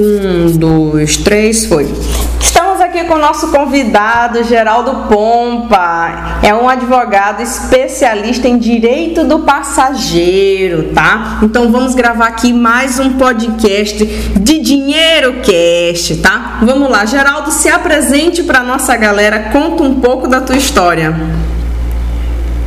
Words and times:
Um, 0.00 0.56
dois, 0.56 1.16
três, 1.16 1.66
foi. 1.66 1.92
Estamos 2.40 2.80
aqui 2.80 3.02
com 3.02 3.14
o 3.14 3.18
nosso 3.18 3.50
convidado, 3.50 4.44
Geraldo 4.44 5.08
Pompa. 5.08 6.38
É 6.40 6.54
um 6.54 6.68
advogado 6.68 7.42
especialista 7.42 8.46
em 8.46 8.58
direito 8.58 9.24
do 9.24 9.40
passageiro, 9.40 10.92
tá? 10.94 11.40
Então 11.42 11.72
vamos 11.72 11.96
gravar 11.96 12.28
aqui 12.28 12.52
mais 12.52 13.00
um 13.00 13.14
podcast 13.14 14.06
de 14.06 14.60
Dinheiro 14.60 15.40
Cast, 15.42 16.18
tá? 16.18 16.60
Vamos 16.62 16.88
lá, 16.88 17.04
Geraldo, 17.04 17.50
se 17.50 17.68
apresente 17.68 18.44
para 18.44 18.62
nossa 18.62 18.96
galera, 18.96 19.50
conta 19.50 19.82
um 19.82 20.00
pouco 20.00 20.28
da 20.28 20.40
tua 20.40 20.56
história. 20.56 21.12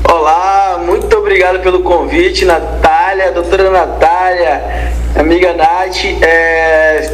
Olá, 0.04 0.82
muito 0.86 1.16
obrigado 1.16 1.60
pelo 1.62 1.80
convite, 1.80 2.44
Natália, 2.44 3.01
doutora 3.34 3.70
Natália, 3.70 4.90
amiga 5.16 5.54
Nath. 5.54 6.06
É, 6.22 7.12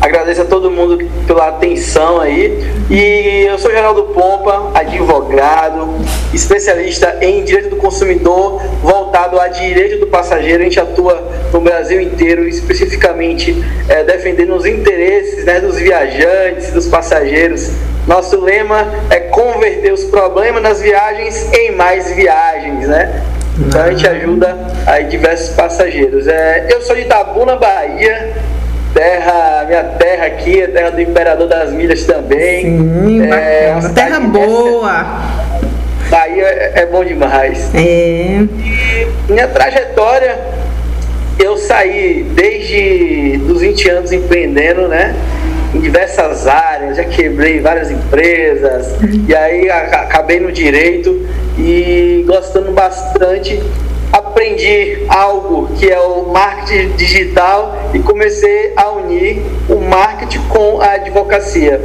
agradeço 0.00 0.40
a 0.40 0.44
todo 0.46 0.70
mundo 0.70 0.98
pela 1.26 1.48
atenção 1.48 2.18
aí. 2.18 2.64
E 2.90 3.44
eu 3.46 3.58
sou 3.58 3.70
Geraldo 3.70 4.04
Pompa, 4.04 4.70
advogado, 4.74 5.96
especialista 6.32 7.18
em 7.20 7.44
direito 7.44 7.70
do 7.70 7.76
consumidor, 7.76 8.62
voltado 8.82 9.38
a 9.38 9.48
direito 9.48 10.00
do 10.00 10.06
passageiro. 10.06 10.62
A 10.62 10.64
gente 10.64 10.80
atua 10.80 11.22
no 11.52 11.60
Brasil 11.60 12.00
inteiro, 12.00 12.48
especificamente 12.48 13.62
é, 13.88 14.02
defendendo 14.02 14.54
os 14.54 14.64
interesses 14.64 15.44
né, 15.44 15.60
dos 15.60 15.76
viajantes, 15.76 16.72
dos 16.72 16.88
passageiros 16.88 17.70
nosso 18.06 18.38
lema 18.38 18.86
é 19.08 19.18
converter 19.18 19.90
os 19.90 20.04
problemas 20.04 20.62
nas 20.62 20.82
viagens 20.82 21.50
em 21.54 21.72
mais 21.72 22.14
viagens, 22.14 22.86
né? 22.86 23.22
Então 23.58 23.82
a 23.82 23.90
gente 23.90 24.06
ajuda 24.06 24.56
aí 24.86 25.04
diversos 25.04 25.54
passageiros. 25.54 26.26
É, 26.26 26.66
eu 26.70 26.82
sou 26.82 26.96
de 26.96 27.02
Itabuna, 27.02 27.56
Bahia, 27.56 28.32
terra, 28.92 29.64
minha 29.66 29.84
terra 29.84 30.26
aqui, 30.26 30.62
a 30.62 30.68
terra 30.68 30.90
do 30.90 31.00
Imperador 31.00 31.48
das 31.48 31.72
Milhas 31.72 32.04
também. 32.04 32.62
Sim, 32.62 33.22
é, 33.32 33.76
terra 33.94 34.20
boa. 34.20 35.06
Bahia 36.10 36.44
é, 36.44 36.72
é 36.76 36.86
bom 36.86 37.04
demais. 37.04 37.70
É. 37.74 37.78
E 37.78 38.48
minha 39.28 39.46
trajetória, 39.48 40.36
eu 41.38 41.56
saí 41.56 42.26
desde 42.34 43.40
os 43.48 43.60
20 43.60 43.90
anos 43.90 44.12
empreendendo, 44.12 44.88
né? 44.88 45.14
Em 45.74 45.80
diversas 45.80 46.46
áreas, 46.46 46.96
já 46.96 47.04
quebrei 47.04 47.60
várias 47.60 47.90
empresas, 47.90 48.94
e 49.28 49.34
aí 49.34 49.68
acabei 49.68 50.38
no 50.38 50.52
direito 50.52 51.26
e 51.58 52.24
gostando 52.26 52.72
bastante. 52.72 53.60
Aprendi 54.12 55.04
algo 55.08 55.68
que 55.74 55.90
é 55.90 55.98
o 55.98 56.28
marketing 56.32 56.94
digital 56.94 57.90
e 57.92 57.98
comecei 57.98 58.72
a 58.76 58.90
unir 58.92 59.42
o 59.68 59.76
marketing 59.80 60.38
com 60.48 60.80
a 60.80 60.92
advocacia. 60.92 61.80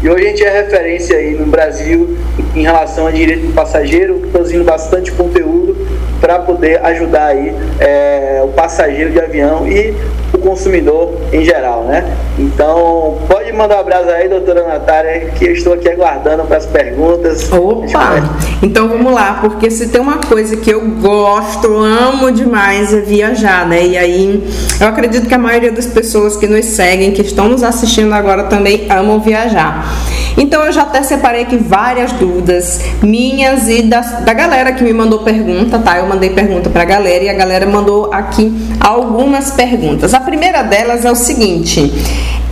E 0.00 0.08
hoje 0.08 0.24
a 0.24 0.28
gente 0.28 0.44
é 0.44 0.62
referência 0.62 1.16
aí 1.16 1.34
no 1.34 1.46
Brasil 1.46 2.16
em 2.54 2.62
relação 2.62 3.06
a 3.06 3.10
direito 3.10 3.46
do 3.46 3.52
passageiro, 3.52 4.20
produzindo 4.30 4.62
bastante 4.62 5.10
conteúdo 5.10 5.76
para 6.22 6.38
poder 6.38 6.80
ajudar 6.86 7.26
aí 7.26 7.52
é, 7.80 8.40
o 8.44 8.48
passageiro 8.48 9.10
de 9.10 9.20
avião 9.20 9.66
e 9.66 9.92
o 10.32 10.38
consumidor 10.38 11.18
em 11.32 11.44
geral, 11.44 11.82
né? 11.82 12.16
Então, 12.38 13.18
pode 13.26 13.52
mandar 13.52 13.78
um 13.78 13.80
abraço 13.80 14.08
aí, 14.08 14.28
doutora 14.28 14.66
Natália, 14.68 15.32
que 15.36 15.46
eu 15.46 15.52
estou 15.52 15.72
aqui 15.72 15.88
aguardando 15.88 16.44
para 16.44 16.58
as 16.58 16.66
perguntas. 16.66 17.52
Opa! 17.52 18.22
Então 18.62 18.88
vamos 18.88 19.12
lá, 19.12 19.38
porque 19.40 19.68
se 19.68 19.88
tem 19.88 20.00
uma 20.00 20.18
coisa 20.18 20.56
que 20.56 20.70
eu 20.70 20.80
gosto, 21.00 21.76
amo 21.76 22.30
demais 22.30 22.94
é 22.94 23.00
viajar, 23.00 23.66
né? 23.66 23.84
E 23.84 23.98
aí, 23.98 24.48
eu 24.80 24.86
acredito 24.86 25.26
que 25.26 25.34
a 25.34 25.38
maioria 25.38 25.72
das 25.72 25.86
pessoas 25.86 26.36
que 26.36 26.46
nos 26.46 26.64
seguem, 26.66 27.10
que 27.10 27.22
estão 27.22 27.48
nos 27.48 27.64
assistindo 27.64 28.14
agora 28.14 28.44
também 28.44 28.86
amam 28.88 29.18
viajar. 29.18 29.84
Então 30.36 30.64
eu 30.64 30.72
já 30.72 30.82
até 30.82 31.02
separei 31.02 31.42
aqui 31.42 31.56
várias 31.56 32.12
dúvidas 32.12 32.80
minhas 33.02 33.68
e 33.68 33.82
da, 33.82 34.00
da 34.00 34.32
galera 34.32 34.72
que 34.72 34.82
me 34.82 34.92
mandou 34.92 35.20
pergunta, 35.20 35.78
tá? 35.78 35.98
Eu 35.98 36.06
mandei 36.12 36.30
pergunta 36.30 36.68
pra 36.68 36.84
galera 36.84 37.24
e 37.24 37.28
a 37.28 37.32
galera 37.32 37.66
mandou 37.66 38.12
aqui 38.12 38.52
algumas 38.78 39.50
perguntas. 39.52 40.12
A 40.12 40.20
primeira 40.20 40.62
delas 40.62 41.04
é 41.04 41.10
o 41.10 41.14
seguinte: 41.14 41.90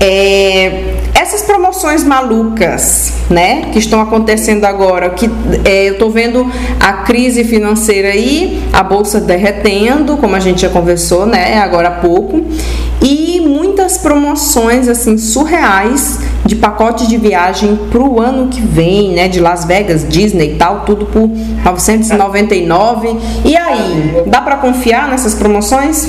é, 0.00 0.94
essas 1.20 1.42
promoções 1.42 2.02
malucas, 2.02 3.12
né, 3.28 3.66
que 3.72 3.78
estão 3.78 4.00
acontecendo 4.00 4.64
agora, 4.64 5.10
que 5.10 5.30
é, 5.66 5.90
eu 5.90 5.98
tô 5.98 6.08
vendo 6.08 6.50
a 6.80 6.94
crise 6.94 7.44
financeira 7.44 8.08
aí, 8.08 8.62
a 8.72 8.82
bolsa 8.82 9.20
derretendo, 9.20 10.16
como 10.16 10.34
a 10.34 10.40
gente 10.40 10.62
já 10.62 10.70
conversou, 10.70 11.26
né, 11.26 11.58
agora 11.58 11.88
há 11.88 11.90
pouco, 11.90 12.42
e 13.02 13.38
muitas 13.40 13.98
promoções 13.98 14.88
assim 14.88 15.18
surreais 15.18 16.20
de 16.46 16.56
pacotes 16.56 17.06
de 17.06 17.18
viagem 17.18 17.78
para 17.90 18.00
o 18.00 18.18
ano 18.18 18.48
que 18.48 18.62
vem, 18.62 19.12
né, 19.12 19.28
de 19.28 19.40
Las 19.40 19.66
Vegas, 19.66 20.08
Disney 20.08 20.54
e 20.54 20.56
tal, 20.56 20.80
tudo 20.86 21.04
por 21.04 21.28
999. 21.28 23.14
E 23.44 23.54
aí, 23.54 24.22
dá 24.26 24.40
para 24.40 24.56
confiar 24.56 25.08
nessas 25.08 25.34
promoções? 25.34 26.08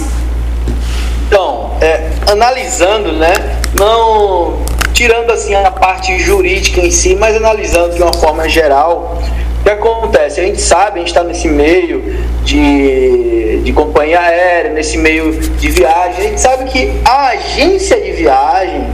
Então, 1.28 1.72
é, 1.82 2.12
analisando, 2.32 3.12
né, 3.12 3.34
não 3.78 4.71
tirando 4.94 5.32
assim 5.32 5.54
a 5.54 5.72
parte 5.72 6.18
jurídica 6.20 6.82
em 6.82 6.92
si, 6.92 7.16
mas 7.16 7.36
analisando 7.36 7.96
de 7.96 8.02
uma 8.02 8.14
forma 8.14 8.48
geral, 8.48 9.22
o 9.60 9.64
que 9.64 9.70
acontece? 9.70 10.40
A 10.40 10.44
gente 10.44 10.62
sabe, 10.62 10.96
a 10.96 11.00
gente 11.00 11.10
está 11.10 11.24
nesse 11.24 11.48
meio 11.48 12.02
de, 12.44 13.62
de 13.62 13.74
companhia 13.74 14.20
aérea, 14.20 14.72
nesse 14.72 14.98
meio 14.98 15.32
de 15.32 15.70
viagem, 15.70 16.18
a 16.18 16.30
gente 16.30 16.42
sabe 16.42 16.66
que 16.66 16.92
a 17.06 17.28
agência 17.30 18.00
de 18.02 18.12
viagem 18.12 18.88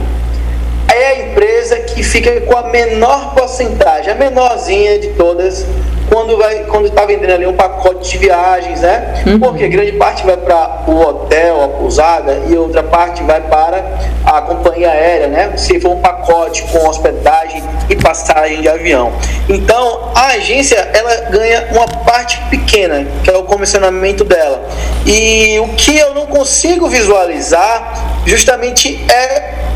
é 0.88 1.06
a 1.06 1.18
empresa 1.30 1.76
que 1.80 2.02
fica 2.02 2.40
com 2.42 2.56
a 2.56 2.64
menor 2.64 3.34
porcentagem, 3.34 4.12
a 4.12 4.14
menorzinha 4.14 4.98
de 4.98 5.08
todas, 5.08 5.66
quando 6.08 6.36
vai 6.36 6.64
quando 6.64 6.86
está 6.86 7.04
vendendo 7.04 7.32
ali 7.32 7.46
um 7.46 7.52
pacote 7.52 8.10
de 8.10 8.18
viagens, 8.18 8.80
né? 8.80 9.22
Uhum. 9.26 9.38
Porque 9.38 9.68
grande 9.68 9.92
parte 9.92 10.24
vai 10.24 10.36
para 10.36 10.84
o 10.86 11.00
hotel, 11.00 11.62
a 11.64 11.68
pousada 11.68 12.42
e 12.48 12.56
outra 12.56 12.82
parte 12.82 13.22
vai 13.22 13.40
para 13.40 13.84
a 14.24 14.40
companhia 14.42 14.90
aérea, 14.90 15.28
né? 15.28 15.56
Se 15.56 15.80
for 15.80 15.92
um 15.92 16.00
pacote 16.00 16.62
com 16.64 16.86
hospedagem 16.88 17.62
e 17.88 17.96
passagem 17.96 18.60
de 18.60 18.68
avião. 18.68 19.12
Então, 19.48 20.10
a 20.14 20.28
agência 20.28 20.76
ela 20.92 21.30
ganha 21.30 21.68
uma 21.72 21.86
parte 22.04 22.38
pequena, 22.50 23.06
que 23.22 23.30
é 23.30 23.36
o 23.36 23.44
comissionamento 23.44 24.24
dela. 24.24 24.62
E 25.06 25.58
o 25.60 25.68
que 25.68 25.96
eu 25.96 26.14
não 26.14 26.26
consigo 26.26 26.88
visualizar 26.88 28.22
justamente 28.26 29.04
é 29.10 29.67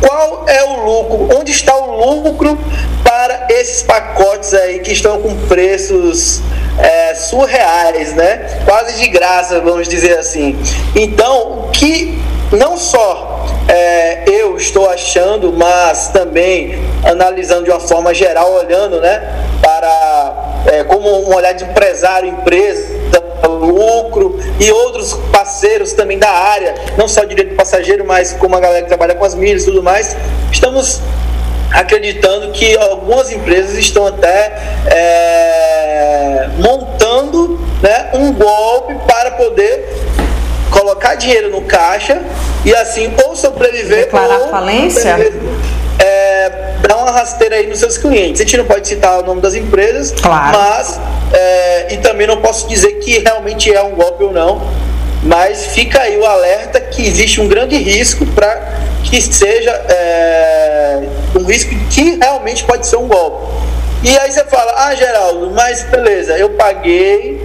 qual 0.00 0.44
é 0.48 0.64
o 0.64 0.84
lucro? 0.84 1.38
Onde 1.38 1.50
está 1.50 1.74
o 1.76 1.96
lucro 1.96 2.58
para 3.02 3.48
esses 3.50 3.82
pacotes 3.82 4.52
aí 4.54 4.80
que 4.80 4.92
estão 4.92 5.20
com 5.20 5.34
preços 5.46 6.40
é, 6.78 7.14
surreais, 7.14 8.14
né? 8.14 8.62
Quase 8.64 9.00
de 9.00 9.08
graça, 9.08 9.60
vamos 9.60 9.88
dizer 9.88 10.18
assim. 10.18 10.58
Então, 10.94 11.66
o 11.66 11.70
que 11.70 12.20
não 12.52 12.76
só 12.76 13.44
é, 13.68 14.22
eu 14.26 14.56
estou 14.56 14.88
achando, 14.88 15.52
mas 15.52 16.08
também 16.08 16.78
analisando 17.04 17.64
de 17.64 17.70
uma 17.70 17.80
forma 17.80 18.14
geral, 18.14 18.52
olhando, 18.52 19.00
né, 19.00 19.44
para 19.60 20.62
é, 20.66 20.84
como 20.84 21.28
um 21.28 21.34
olhar 21.34 21.52
de 21.52 21.64
empresário, 21.64 22.28
empresa, 22.28 22.94
lucro 23.46 24.38
e 24.60 24.70
outros 24.70 25.14
parceiros 25.32 25.75
também 26.16 26.18
da 26.18 26.30
área, 26.30 26.74
não 26.96 27.06
só 27.06 27.24
direito 27.24 27.54
passageiro, 27.54 28.04
mas 28.04 28.32
como 28.32 28.56
a 28.56 28.60
galera 28.60 28.82
que 28.82 28.88
trabalha 28.88 29.14
com 29.14 29.24
as 29.24 29.34
milhas 29.34 29.62
e 29.62 29.66
tudo 29.66 29.82
mais, 29.82 30.16
estamos 30.50 31.00
acreditando 31.70 32.50
que 32.52 32.76
algumas 32.76 33.30
empresas 33.30 33.76
estão 33.76 34.06
até 34.06 34.52
é, 34.86 36.48
montando 36.58 37.60
né, 37.82 38.10
um 38.14 38.32
golpe 38.32 38.94
para 39.06 39.32
poder 39.32 39.88
colocar 40.70 41.14
dinheiro 41.14 41.50
no 41.50 41.62
caixa 41.62 42.20
e 42.64 42.74
assim 42.74 43.12
ou 43.24 43.36
sobreviver 43.36 44.04
Declarar 44.04 44.40
ou 44.40 44.48
falência 44.48 45.16
é, 45.98 46.76
dar 46.86 46.96
uma 46.96 47.10
rasteira 47.10 47.56
aí 47.56 47.66
nos 47.66 47.78
seus 47.78 47.96
clientes. 47.96 48.40
A 48.40 48.44
gente 48.44 48.56
não 48.58 48.64
pode 48.64 48.86
citar 48.86 49.20
o 49.20 49.22
nome 49.22 49.40
das 49.40 49.54
empresas, 49.54 50.12
claro. 50.20 50.58
mas 50.58 51.00
é, 51.32 51.94
e 51.94 51.96
também 51.98 52.26
não 52.26 52.36
posso 52.38 52.68
dizer 52.68 52.94
que 52.94 53.18
realmente 53.18 53.72
é 53.72 53.82
um 53.82 53.94
golpe 53.94 54.24
ou 54.24 54.32
não, 54.32 54.60
mas 55.26 55.66
fica 55.66 56.00
aí 56.00 56.16
o 56.16 56.24
alerta 56.24 56.80
que 56.80 57.06
existe 57.06 57.40
um 57.40 57.48
grande 57.48 57.76
risco 57.76 58.24
para 58.26 58.76
que 59.04 59.20
seja 59.20 59.70
é, 59.70 61.02
um 61.38 61.44
risco 61.44 61.74
que 61.90 62.16
realmente 62.16 62.64
pode 62.64 62.86
ser 62.86 62.96
um 62.96 63.08
golpe. 63.08 63.46
E 64.02 64.16
aí 64.18 64.30
você 64.30 64.44
fala, 64.44 64.72
ah 64.76 64.94
Geraldo, 64.94 65.50
mas 65.50 65.82
beleza, 65.84 66.36
eu 66.38 66.50
paguei 66.50 67.44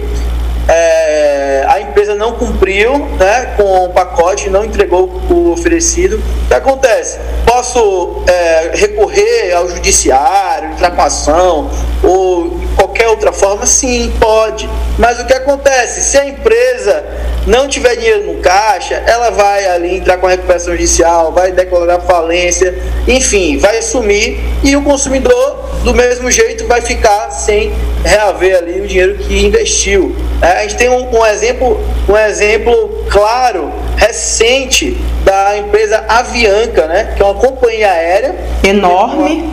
é, 0.68 1.64
a 1.68 1.80
empresa 1.80 2.14
não 2.14 2.32
cumpriu 2.32 2.98
né, 3.18 3.54
com 3.56 3.86
o 3.86 3.88
pacote, 3.90 4.48
não 4.48 4.64
entregou 4.64 5.20
o 5.28 5.50
oferecido. 5.50 6.16
O 6.44 6.48
que 6.48 6.54
acontece? 6.54 7.18
Posso 7.44 8.22
é, 8.26 8.70
recorrer 8.74 9.52
ao 9.54 9.68
judiciário, 9.68 10.70
entrar 10.70 10.92
com 10.92 11.02
ação 11.02 11.70
ou 12.02 12.61
qualquer 12.76 13.08
outra 13.08 13.32
forma? 13.32 13.66
Sim, 13.66 14.12
pode. 14.18 14.68
Mas 14.98 15.20
o 15.20 15.26
que 15.26 15.32
acontece? 15.32 16.02
Se 16.02 16.18
a 16.18 16.26
empresa 16.26 17.04
não 17.46 17.66
tiver 17.68 17.96
dinheiro 17.96 18.32
no 18.32 18.40
caixa, 18.40 19.02
ela 19.06 19.30
vai 19.30 19.66
ali 19.66 19.96
entrar 19.96 20.16
com 20.18 20.26
a 20.26 20.30
recuperação 20.30 20.72
judicial, 20.72 21.32
vai 21.32 21.50
declarar 21.50 22.00
falência, 22.00 22.74
enfim, 23.06 23.58
vai 23.58 23.82
sumir 23.82 24.38
e 24.62 24.76
o 24.76 24.82
consumidor, 24.82 25.70
do 25.82 25.92
mesmo 25.92 26.30
jeito, 26.30 26.66
vai 26.66 26.80
ficar 26.80 27.30
sem 27.30 27.72
reaver 28.04 28.56
ali 28.56 28.80
o 28.80 28.86
dinheiro 28.86 29.18
que 29.18 29.44
investiu. 29.44 30.14
É, 30.40 30.46
a 30.46 30.62
gente 30.62 30.76
tem 30.76 30.88
um, 30.88 31.16
um, 31.16 31.26
exemplo, 31.26 31.80
um 32.08 32.16
exemplo 32.16 33.04
claro, 33.10 33.72
recente, 33.96 34.96
da 35.24 35.56
empresa 35.58 36.04
Avianca, 36.08 36.86
né, 36.86 37.14
que 37.16 37.22
é 37.22 37.24
uma 37.24 37.34
companhia 37.34 37.90
aérea 37.90 38.34
enorme 38.64 39.50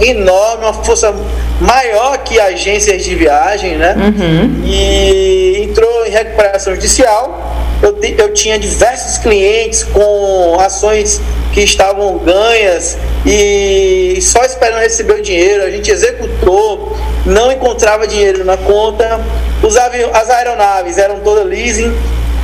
enorme, 0.00 0.64
uma 0.64 0.72
força 0.72 1.14
maior 1.60 2.18
que 2.18 2.40
agências 2.40 3.04
de 3.04 3.14
viagem, 3.14 3.76
né? 3.76 3.94
Uhum. 3.96 4.62
E 4.64 5.64
entrou 5.68 6.06
em 6.06 6.10
recuperação 6.10 6.74
judicial. 6.74 7.56
Eu, 7.82 7.96
eu 8.18 8.34
tinha 8.34 8.58
diversos 8.58 9.18
clientes 9.18 9.82
com 9.84 10.58
ações 10.60 11.20
que 11.52 11.60
estavam 11.62 12.18
ganhas 12.18 12.98
e 13.24 14.18
só 14.20 14.44
esperando 14.44 14.80
receber 14.80 15.14
o 15.14 15.22
dinheiro. 15.22 15.64
A 15.64 15.70
gente 15.70 15.90
executou, 15.90 16.96
não 17.24 17.50
encontrava 17.50 18.06
dinheiro 18.06 18.44
na 18.44 18.56
conta. 18.56 19.20
Os 19.62 19.76
as 19.76 20.30
aeronaves 20.30 20.98
eram 20.98 21.20
todas 21.20 21.46
leasing, 21.46 21.94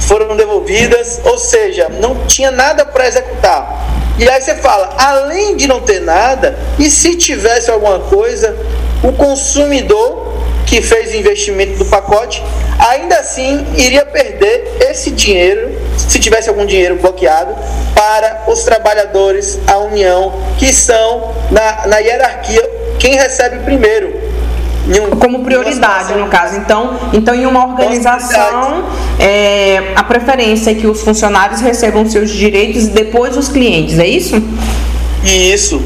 foram 0.00 0.36
devolvidas, 0.36 1.20
ou 1.24 1.38
seja, 1.38 1.88
não 1.88 2.26
tinha 2.26 2.50
nada 2.50 2.84
para 2.84 3.06
executar. 3.06 3.95
E 4.18 4.28
aí 4.28 4.40
você 4.40 4.54
fala, 4.56 4.94
além 4.98 5.56
de 5.56 5.66
não 5.66 5.80
ter 5.80 6.00
nada, 6.00 6.56
e 6.78 6.90
se 6.90 7.16
tivesse 7.16 7.70
alguma 7.70 8.00
coisa, 8.00 8.56
o 9.02 9.12
consumidor 9.12 10.34
que 10.66 10.80
fez 10.80 11.12
o 11.12 11.16
investimento 11.16 11.78
do 11.78 11.84
pacote, 11.84 12.42
ainda 12.78 13.18
assim 13.18 13.64
iria 13.76 14.04
perder 14.04 14.78
esse 14.80 15.10
dinheiro, 15.10 15.70
se 15.96 16.18
tivesse 16.18 16.48
algum 16.48 16.64
dinheiro 16.64 16.96
bloqueado, 16.96 17.54
para 17.94 18.44
os 18.48 18.64
trabalhadores, 18.64 19.58
a 19.66 19.78
União, 19.78 20.32
que 20.58 20.72
são 20.72 21.34
na, 21.50 21.86
na 21.86 21.98
hierarquia 21.98 22.62
quem 22.98 23.14
recebe 23.14 23.58
primeiro 23.64 24.15
como 25.20 25.42
prioridade 25.44 26.14
no 26.14 26.28
caso. 26.28 26.56
Então, 26.56 26.98
então 27.12 27.34
em 27.34 27.46
uma 27.46 27.66
organização, 27.66 28.84
é, 29.18 29.92
a 29.94 30.02
preferência 30.04 30.70
é 30.70 30.74
que 30.74 30.86
os 30.86 31.02
funcionários 31.02 31.60
recebam 31.60 32.08
seus 32.08 32.30
direitos 32.30 32.84
e 32.84 32.90
depois 32.90 33.36
os 33.36 33.48
clientes, 33.48 33.98
é 33.98 34.06
isso? 34.06 34.42
Isso. 35.24 35.82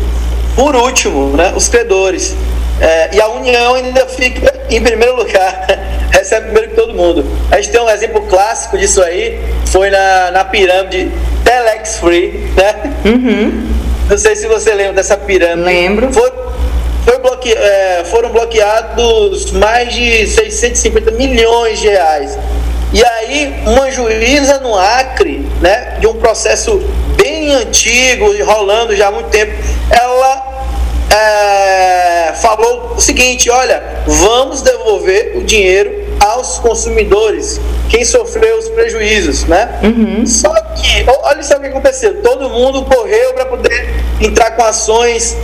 Por 0.54 0.76
último, 0.76 1.36
né, 1.36 1.52
os 1.56 1.68
credores. 1.68 2.34
É, 2.80 3.14
e 3.14 3.20
a 3.20 3.28
União 3.28 3.74
ainda 3.74 4.06
fica 4.06 4.54
em 4.70 4.80
primeiro 4.80 5.16
lugar, 5.16 5.66
recebe 6.10 6.46
primeiro 6.46 6.70
que 6.70 6.76
todo 6.76 6.94
mundo. 6.94 7.24
A 7.50 7.56
gente 7.56 7.70
tem 7.70 7.80
um 7.80 7.90
exemplo 7.90 8.22
clássico 8.22 8.78
disso 8.78 9.02
aí, 9.02 9.38
foi 9.66 9.90
na, 9.90 10.30
na 10.30 10.44
pirâmide 10.44 11.10
Telex 11.44 11.98
Free, 11.98 12.52
né? 12.56 12.74
Uhum. 13.04 13.68
Não 14.08 14.18
sei 14.18 14.34
se 14.34 14.46
você 14.48 14.74
lembra 14.74 14.94
dessa 14.94 15.16
pirâmide. 15.16 15.68
Lembro. 15.68 16.12
Foi, 16.12 16.30
foi 16.30 16.49
bloque, 17.18 17.52
é, 17.52 18.04
foram 18.04 18.30
bloqueados 18.30 19.50
mais 19.52 19.94
de 19.94 20.26
650 20.26 21.10
milhões 21.12 21.80
de 21.80 21.88
reais. 21.88 22.38
E 22.92 23.04
aí, 23.04 23.62
uma 23.66 23.90
juíza 23.90 24.58
no 24.58 24.76
Acre, 24.76 25.46
né, 25.60 25.98
de 26.00 26.06
um 26.06 26.14
processo 26.14 26.82
bem 27.16 27.52
antigo, 27.52 28.26
rolando 28.44 28.96
já 28.96 29.08
há 29.08 29.10
muito 29.12 29.28
tempo, 29.28 29.52
ela 29.90 30.50
é, 31.14 32.32
falou 32.34 32.94
o 32.96 33.00
seguinte: 33.00 33.48
olha, 33.50 33.82
vamos 34.06 34.62
devolver 34.62 35.36
o 35.36 35.44
dinheiro 35.44 36.00
aos 36.20 36.58
consumidores, 36.58 37.60
quem 37.88 38.04
sofreu 38.04 38.58
os 38.58 38.68
prejuízos, 38.68 39.44
né? 39.44 39.80
Uhum. 39.82 40.26
Só 40.26 40.52
que, 40.52 41.04
olha 41.22 41.42
só 41.42 41.56
o 41.56 41.60
que 41.60 41.68
aconteceu: 41.68 42.22
todo 42.22 42.48
mundo 42.50 42.84
correu 42.84 43.32
para 43.34 43.46
poder 43.46 43.88
entrar 44.20 44.50
com 44.52 44.62
ações 44.62 45.36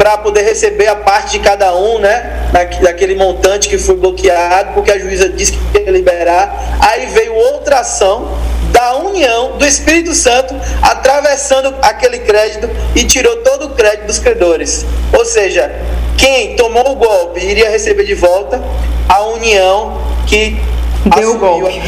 para 0.00 0.16
poder 0.16 0.40
receber 0.40 0.86
a 0.86 0.96
parte 0.96 1.32
de 1.32 1.40
cada 1.40 1.76
um, 1.76 1.98
né? 1.98 2.48
Daquele 2.80 3.14
montante 3.14 3.68
que 3.68 3.76
foi 3.76 3.96
bloqueado, 3.96 4.72
porque 4.72 4.90
a 4.90 4.98
juíza 4.98 5.28
disse 5.28 5.52
que 5.52 5.78
ia 5.78 5.90
liberar. 5.90 6.78
Aí 6.80 7.04
veio 7.08 7.34
outra 7.34 7.80
ação 7.80 8.32
da 8.72 8.96
União 8.96 9.58
do 9.58 9.66
Espírito 9.66 10.14
Santo 10.14 10.58
atravessando 10.80 11.74
aquele 11.82 12.20
crédito 12.20 12.70
e 12.96 13.04
tirou 13.04 13.36
todo 13.42 13.66
o 13.66 13.70
crédito 13.74 14.06
dos 14.06 14.18
credores. 14.18 14.86
Ou 15.12 15.26
seja, 15.26 15.70
quem 16.16 16.56
tomou 16.56 16.92
o 16.92 16.96
golpe 16.96 17.38
iria 17.38 17.68
receber 17.68 18.04
de 18.04 18.14
volta 18.14 18.58
a 19.06 19.22
União 19.24 20.00
que 20.26 20.58
deu 21.14 21.32
o 21.32 21.38
golpe. 21.38 21.78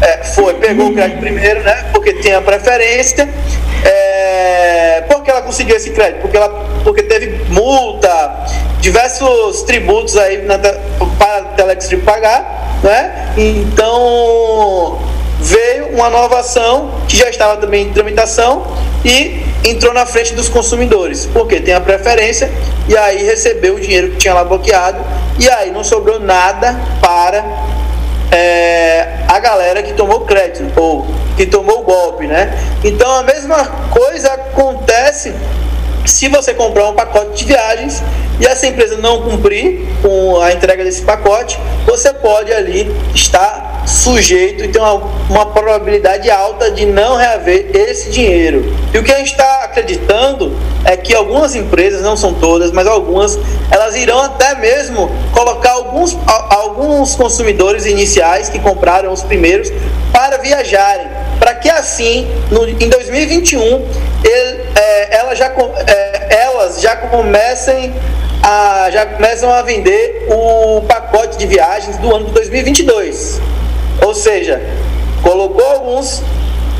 É, 0.00 0.24
foi, 0.24 0.54
pegou 0.54 0.88
o 0.88 0.94
crédito 0.94 1.20
primeiro, 1.20 1.62
né? 1.62 1.84
Porque 1.92 2.14
tem 2.14 2.32
a 2.32 2.40
preferência. 2.40 3.28
É, 4.34 5.02
porque 5.02 5.30
ela 5.30 5.42
conseguiu 5.42 5.76
esse 5.76 5.90
crédito? 5.90 6.22
Porque, 6.22 6.36
ela, 6.36 6.48
porque 6.82 7.02
teve 7.02 7.44
multa, 7.48 8.46
diversos 8.80 9.62
tributos 9.62 10.16
aí 10.16 10.42
na, 10.42 10.58
para 10.58 11.38
a 11.38 11.42
Telex 11.56 11.88
pagar, 12.04 12.80
né? 12.82 13.32
Então 13.36 14.98
veio 15.40 15.94
uma 15.94 16.10
nova 16.10 16.40
ação 16.40 16.90
que 17.08 17.16
já 17.16 17.28
estava 17.28 17.56
também 17.58 17.86
em 17.86 17.92
tramitação 17.92 18.66
e 19.04 19.42
entrou 19.64 19.94
na 19.94 20.04
frente 20.06 20.34
dos 20.34 20.48
consumidores, 20.48 21.26
porque 21.32 21.60
tem 21.60 21.74
a 21.74 21.80
preferência 21.80 22.50
e 22.88 22.96
aí 22.96 23.24
recebeu 23.24 23.76
o 23.76 23.80
dinheiro 23.80 24.10
que 24.10 24.16
tinha 24.16 24.34
lá 24.34 24.44
bloqueado 24.44 24.98
e 25.38 25.48
aí 25.48 25.70
não 25.70 25.84
sobrou 25.84 26.18
nada 26.18 26.78
para 27.00 27.44
é, 28.32 29.13
a 29.34 29.38
galera 29.40 29.82
que 29.82 29.92
tomou 29.94 30.20
crédito 30.20 30.72
ou 30.80 31.04
que 31.36 31.44
tomou 31.44 31.80
o 31.80 31.82
golpe, 31.82 32.24
né? 32.24 32.56
Então 32.84 33.10
a 33.10 33.24
mesma 33.24 33.66
coisa 33.90 34.32
acontece 34.32 35.34
se 36.06 36.28
você 36.28 36.54
comprar 36.54 36.88
um 36.88 36.94
pacote 36.94 37.38
de 37.38 37.44
viagens 37.44 38.00
e 38.38 38.46
essa 38.46 38.64
empresa 38.68 38.96
não 38.96 39.22
cumprir 39.22 39.88
com 40.00 40.40
a 40.40 40.52
entrega 40.52 40.84
desse 40.84 41.02
pacote, 41.02 41.58
você 41.84 42.12
pode 42.12 42.52
ali 42.52 42.94
estar 43.12 43.73
sujeito 43.86 44.64
e 44.64 44.68
tem 44.68 44.80
uma, 44.80 44.94
uma 45.28 45.46
probabilidade 45.46 46.30
alta 46.30 46.70
de 46.70 46.86
não 46.86 47.16
reaver 47.16 47.70
esse 47.74 48.10
dinheiro. 48.10 48.64
E 48.92 48.98
o 48.98 49.02
que 49.02 49.12
a 49.12 49.18
gente 49.18 49.32
está 49.32 49.64
acreditando 49.64 50.56
é 50.84 50.96
que 50.96 51.14
algumas 51.14 51.54
empresas, 51.54 52.02
não 52.02 52.16
são 52.16 52.34
todas, 52.34 52.70
mas 52.72 52.86
algumas, 52.86 53.38
elas 53.70 53.96
irão 53.96 54.20
até 54.20 54.54
mesmo 54.54 55.10
colocar 55.32 55.72
alguns, 55.72 56.16
alguns 56.50 57.14
consumidores 57.14 57.86
iniciais 57.86 58.48
que 58.48 58.58
compraram 58.58 59.12
os 59.12 59.22
primeiros 59.22 59.70
para 60.12 60.38
viajarem, 60.38 61.08
para 61.38 61.54
que 61.54 61.68
assim, 61.68 62.28
no, 62.50 62.68
em 62.68 62.88
2021, 62.88 63.60
ele, 64.24 64.60
é, 64.76 65.16
ela 65.18 65.34
já, 65.34 65.46
é, 65.86 66.36
elas 66.42 66.80
já 66.80 66.96
comecem 66.96 67.92
a, 68.42 68.90
já 68.90 69.06
começam 69.06 69.50
a 69.50 69.62
vender 69.62 70.26
o 70.30 70.82
pacote 70.82 71.38
de 71.38 71.46
viagens 71.46 71.96
do 71.96 72.14
ano 72.14 72.26
de 72.26 72.32
2022. 72.32 73.40
Ou 74.02 74.14
seja, 74.14 74.60
colocou 75.22 75.66
alguns 75.66 76.22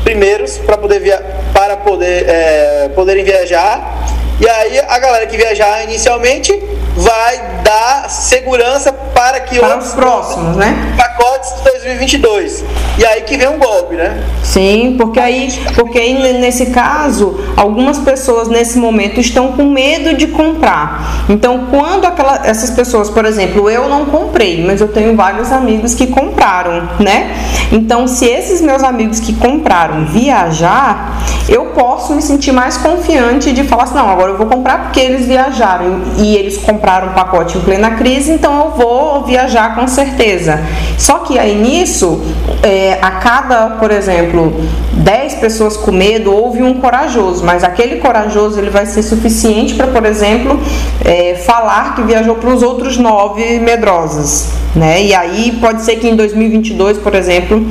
primeiros 0.03 0.57
para 0.57 0.77
poder 0.77 0.99
via 0.99 1.23
para 1.53 1.77
poder 1.77 2.29
é, 2.29 2.89
poderem 2.89 3.23
viajar 3.23 4.04
e 4.39 4.47
aí 4.47 4.79
a 4.79 4.99
galera 4.99 5.25
que 5.27 5.37
viajar 5.37 5.83
inicialmente 5.83 6.51
vai 6.95 7.61
dar 7.63 8.09
segurança 8.09 8.91
para 8.91 9.39
que 9.41 9.59
para 9.59 9.77
os 9.77 9.93
próximos, 9.93 10.55
né? 10.55 10.93
Pacotes 10.97 11.55
de 11.57 11.63
2022. 11.63 12.63
E 12.97 13.05
aí 13.05 13.21
que 13.21 13.35
vem 13.35 13.49
um 13.49 13.59
golpe, 13.59 13.95
né? 13.95 14.23
Sim, 14.43 14.95
porque 14.97 15.19
aí, 15.19 15.49
porque 15.75 15.99
aí 15.99 16.33
nesse 16.39 16.67
caso, 16.67 17.37
algumas 17.57 17.97
pessoas 17.97 18.47
nesse 18.47 18.77
momento 18.77 19.19
estão 19.19 19.51
com 19.53 19.65
medo 19.65 20.13
de 20.13 20.27
comprar. 20.27 21.25
Então, 21.27 21.67
quando 21.69 22.05
aquela, 22.05 22.41
essas 22.45 22.69
pessoas, 22.69 23.09
por 23.09 23.25
exemplo, 23.25 23.69
eu 23.69 23.89
não 23.89 24.05
comprei, 24.05 24.65
mas 24.65 24.79
eu 24.79 24.87
tenho 24.87 25.15
vários 25.15 25.51
amigos 25.51 25.93
que 25.93 26.07
compraram, 26.07 26.89
né? 26.99 27.35
Então, 27.71 28.07
se 28.07 28.25
esses 28.25 28.61
meus 28.61 28.83
amigos 28.83 29.19
que 29.19 29.33
compraram 29.33 30.05
viajar, 30.05 31.21
eu 31.49 31.67
posso 31.67 32.13
me 32.13 32.21
sentir 32.21 32.51
mais 32.51 32.77
confiante 32.77 33.51
de 33.51 33.63
falar 33.63 33.83
assim, 33.83 33.95
não, 33.95 34.09
agora 34.09 34.24
eu 34.29 34.37
vou 34.37 34.47
comprar 34.47 34.83
porque 34.83 34.99
eles 34.99 35.25
viajaram 35.25 36.01
e 36.17 36.35
eles 36.35 36.57
compraram 36.57 37.09
um 37.09 37.13
pacote 37.13 37.57
em 37.57 37.61
plena 37.61 37.91
crise, 37.91 38.31
então 38.31 38.59
eu 38.59 38.71
vou 38.71 39.23
viajar 39.23 39.75
com 39.75 39.87
certeza. 39.87 40.59
Só 40.97 41.19
que 41.19 41.37
aí 41.37 41.55
nisso, 41.55 42.21
é, 42.63 42.97
a 43.01 43.11
cada, 43.11 43.71
por 43.71 43.91
exemplo, 43.91 44.53
10 44.93 45.35
pessoas 45.35 45.77
com 45.77 45.91
medo, 45.91 46.33
houve 46.33 46.63
um 46.63 46.75
corajoso, 46.75 47.43
mas 47.43 47.63
aquele 47.63 47.97
corajoso 47.97 48.59
ele 48.59 48.69
vai 48.69 48.85
ser 48.85 49.03
suficiente 49.03 49.75
para, 49.75 49.87
por 49.87 50.05
exemplo, 50.05 50.59
é, 51.03 51.35
falar 51.35 51.95
que 51.95 52.01
viajou 52.03 52.35
para 52.35 52.49
os 52.49 52.63
outros 52.63 52.97
nove 52.97 53.59
medrosos, 53.59 54.49
né? 54.75 55.03
E 55.03 55.13
aí 55.13 55.57
pode 55.59 55.81
ser 55.83 55.97
que 55.97 56.07
em 56.07 56.15
2022, 56.15 56.97
por 56.97 57.13
exemplo, 57.13 57.65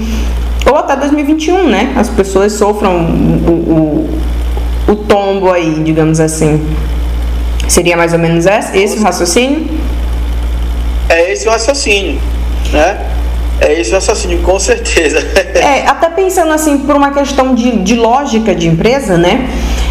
ou 0.71 0.77
até 0.77 0.97
2021, 0.97 1.69
né? 1.69 1.93
As 1.97 2.09
pessoas 2.09 2.53
sofram 2.53 2.97
o, 2.97 3.53
o, 3.53 4.11
o 4.89 4.95
tombo 4.95 5.51
aí, 5.51 5.83
digamos 5.83 6.21
assim. 6.21 6.65
Seria 7.69 7.97
mais 7.97 8.13
ou 8.13 8.19
menos 8.19 8.47
esse, 8.47 8.77
esse 8.77 8.99
o 8.99 9.03
raciocínio? 9.03 9.67
É 11.09 11.33
esse 11.33 11.47
o 11.49 11.51
raciocínio, 11.51 12.21
né? 12.73 13.07
É 13.61 13.81
esse 13.81 13.91
o 13.91 13.95
raciocínio, 13.95 14.41
com 14.41 14.59
certeza. 14.59 15.19
é, 15.55 15.87
até 15.89 16.09
pensando 16.11 16.53
assim, 16.53 16.79
por 16.79 16.97
uma 16.97 17.13
questão 17.13 17.55
de, 17.55 17.79
de 17.79 17.95
lógica 17.95 18.55
de 18.55 18.69
empresa, 18.69 19.17
né? 19.17 19.49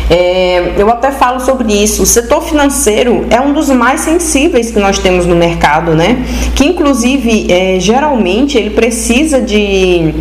É, 0.10 0.74
eu 0.78 0.90
até 0.90 1.12
falo 1.12 1.40
sobre 1.40 1.72
isso. 1.74 2.04
O 2.04 2.06
setor 2.06 2.44
financeiro 2.44 3.26
é 3.30 3.40
um 3.40 3.54
dos 3.54 3.70
mais 3.70 4.02
sensíveis 4.02 4.70
que 4.70 4.80
nós 4.80 5.00
temos 5.00 5.26
no 5.26 5.36
mercado, 5.36 5.96
né? 5.96 6.26
Que 6.56 6.66
inclusive 6.66 7.52
é, 7.52 7.80
geralmente 7.80 8.58
ele 8.58 8.72
precisa 8.72 9.42
de, 9.42 10.14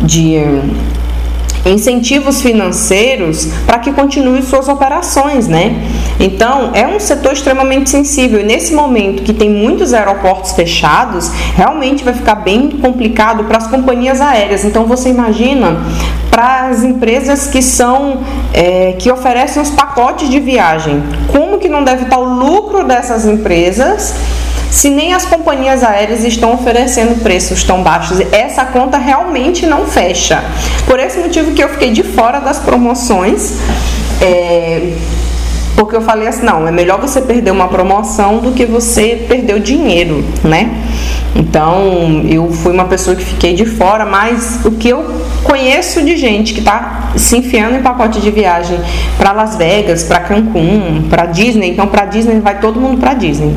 de 0.00 0.36
incentivos 1.70 2.40
financeiros 2.40 3.46
para 3.66 3.78
que 3.78 3.92
continue 3.92 4.42
suas 4.42 4.68
operações, 4.68 5.48
né? 5.48 5.74
Então, 6.18 6.70
é 6.74 6.86
um 6.86 6.98
setor 6.98 7.32
extremamente 7.32 7.90
sensível 7.90 8.40
e 8.40 8.44
nesse 8.44 8.72
momento 8.72 9.22
que 9.22 9.32
tem 9.32 9.50
muitos 9.50 9.92
aeroportos 9.92 10.52
fechados, 10.52 11.30
realmente 11.54 12.04
vai 12.04 12.14
ficar 12.14 12.36
bem 12.36 12.70
complicado 12.70 13.44
para 13.44 13.58
as 13.58 13.66
companhias 13.66 14.20
aéreas. 14.20 14.64
Então, 14.64 14.84
você 14.84 15.10
imagina 15.10 15.82
para 16.30 16.68
as 16.68 16.82
empresas 16.82 17.46
que 17.46 17.62
são 17.62 18.20
é, 18.52 18.92
que 18.98 19.10
oferecem 19.10 19.62
os 19.62 19.70
pacotes 19.70 20.28
de 20.28 20.38
viagem, 20.38 21.02
como 21.28 21.58
que 21.58 21.68
não 21.68 21.82
deve 21.82 22.04
estar 22.04 22.18
o 22.18 22.24
lucro 22.24 22.84
dessas 22.84 23.26
empresas? 23.26 24.14
Se 24.70 24.90
nem 24.90 25.14
as 25.14 25.24
companhias 25.24 25.82
aéreas 25.82 26.24
estão 26.24 26.54
oferecendo 26.54 27.22
preços 27.22 27.62
tão 27.62 27.82
baixos. 27.82 28.20
Essa 28.32 28.64
conta 28.64 28.98
realmente 28.98 29.66
não 29.66 29.86
fecha. 29.86 30.42
Por 30.86 30.98
esse 30.98 31.18
motivo 31.18 31.52
que 31.52 31.62
eu 31.62 31.68
fiquei 31.68 31.92
de 31.92 32.02
fora 32.02 32.40
das 32.40 32.58
promoções. 32.58 33.54
É, 34.20 34.92
porque 35.76 35.94
eu 35.94 36.00
falei 36.00 36.26
assim, 36.26 36.44
não, 36.44 36.66
é 36.66 36.70
melhor 36.70 36.98
você 36.98 37.20
perder 37.20 37.50
uma 37.50 37.68
promoção 37.68 38.38
do 38.38 38.52
que 38.52 38.64
você 38.64 39.26
perder 39.28 39.54
o 39.56 39.60
dinheiro, 39.60 40.24
né? 40.42 40.70
Então, 41.34 42.24
eu 42.26 42.50
fui 42.50 42.72
uma 42.72 42.86
pessoa 42.86 43.14
que 43.14 43.22
fiquei 43.22 43.52
de 43.52 43.66
fora, 43.66 44.06
mas 44.06 44.64
o 44.64 44.70
que 44.70 44.88
eu 44.88 45.04
conheço 45.44 46.02
de 46.02 46.16
gente 46.16 46.54
que 46.54 46.60
está 46.60 47.10
se 47.14 47.36
enfiando 47.36 47.76
em 47.76 47.82
pacote 47.82 48.22
de 48.22 48.30
viagem 48.30 48.80
para 49.18 49.32
Las 49.32 49.56
Vegas, 49.56 50.02
para 50.02 50.20
Cancún, 50.20 51.04
para 51.10 51.26
Disney, 51.26 51.72
então 51.72 51.86
para 51.86 52.06
Disney 52.06 52.40
vai 52.40 52.58
todo 52.58 52.80
mundo 52.80 52.98
para 52.98 53.12
Disney. 53.12 53.54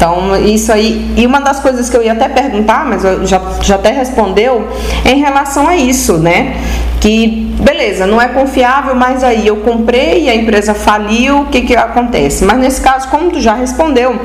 Então, 0.00 0.34
isso 0.46 0.72
aí. 0.72 1.12
E 1.14 1.26
uma 1.26 1.42
das 1.42 1.60
coisas 1.60 1.90
que 1.90 1.94
eu 1.94 2.02
ia 2.02 2.12
até 2.12 2.26
perguntar, 2.26 2.86
mas 2.86 3.02
já, 3.28 3.38
já 3.60 3.74
até 3.74 3.90
respondeu, 3.90 4.66
é 5.04 5.10
em 5.10 5.20
relação 5.20 5.68
a 5.68 5.76
isso, 5.76 6.16
né? 6.16 6.56
Que, 6.98 7.54
beleza, 7.60 8.06
não 8.06 8.18
é 8.18 8.28
confiável, 8.28 8.94
mas 8.94 9.22
aí 9.22 9.46
eu 9.46 9.56
comprei 9.56 10.24
e 10.24 10.30
a 10.30 10.34
empresa 10.34 10.72
faliu, 10.72 11.40
o 11.40 11.46
que, 11.48 11.60
que 11.60 11.76
acontece? 11.76 12.46
Mas 12.46 12.56
nesse 12.56 12.80
caso, 12.80 13.08
como 13.08 13.30
tu 13.30 13.42
já 13.42 13.52
respondeu, 13.52 14.18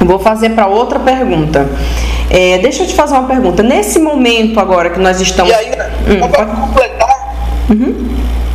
vou 0.00 0.18
fazer 0.18 0.50
para 0.50 0.66
outra 0.66 0.98
pergunta. 0.98 1.68
É, 2.28 2.58
deixa 2.58 2.82
eu 2.82 2.88
te 2.88 2.94
fazer 2.94 3.14
uma 3.14 3.28
pergunta. 3.28 3.62
Nesse 3.62 4.00
momento 4.00 4.58
agora 4.58 4.90
que 4.90 4.98
nós 4.98 5.20
estamos. 5.20 5.52
E 5.52 5.54
ainda, 5.54 5.88
hum, 6.08 6.18
só 6.18 6.28
para 6.28 6.46
completar, 6.46 7.36
uhum. 7.70 8.08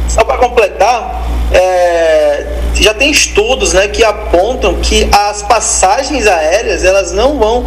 só 0.10 0.24
para 0.26 0.38
completar, 0.38 1.22
é, 1.54 2.31
já 2.76 2.94
tem 2.94 3.12
estudos 3.12 3.74
né, 3.74 3.88
que 3.88 4.04
apontam 4.04 4.76
que 4.76 5.10
as 5.12 5.44
passagens 5.44 6.28
aéreas 6.28 6.84
elas 6.84 7.12
não 7.12 7.38
vão 7.38 7.66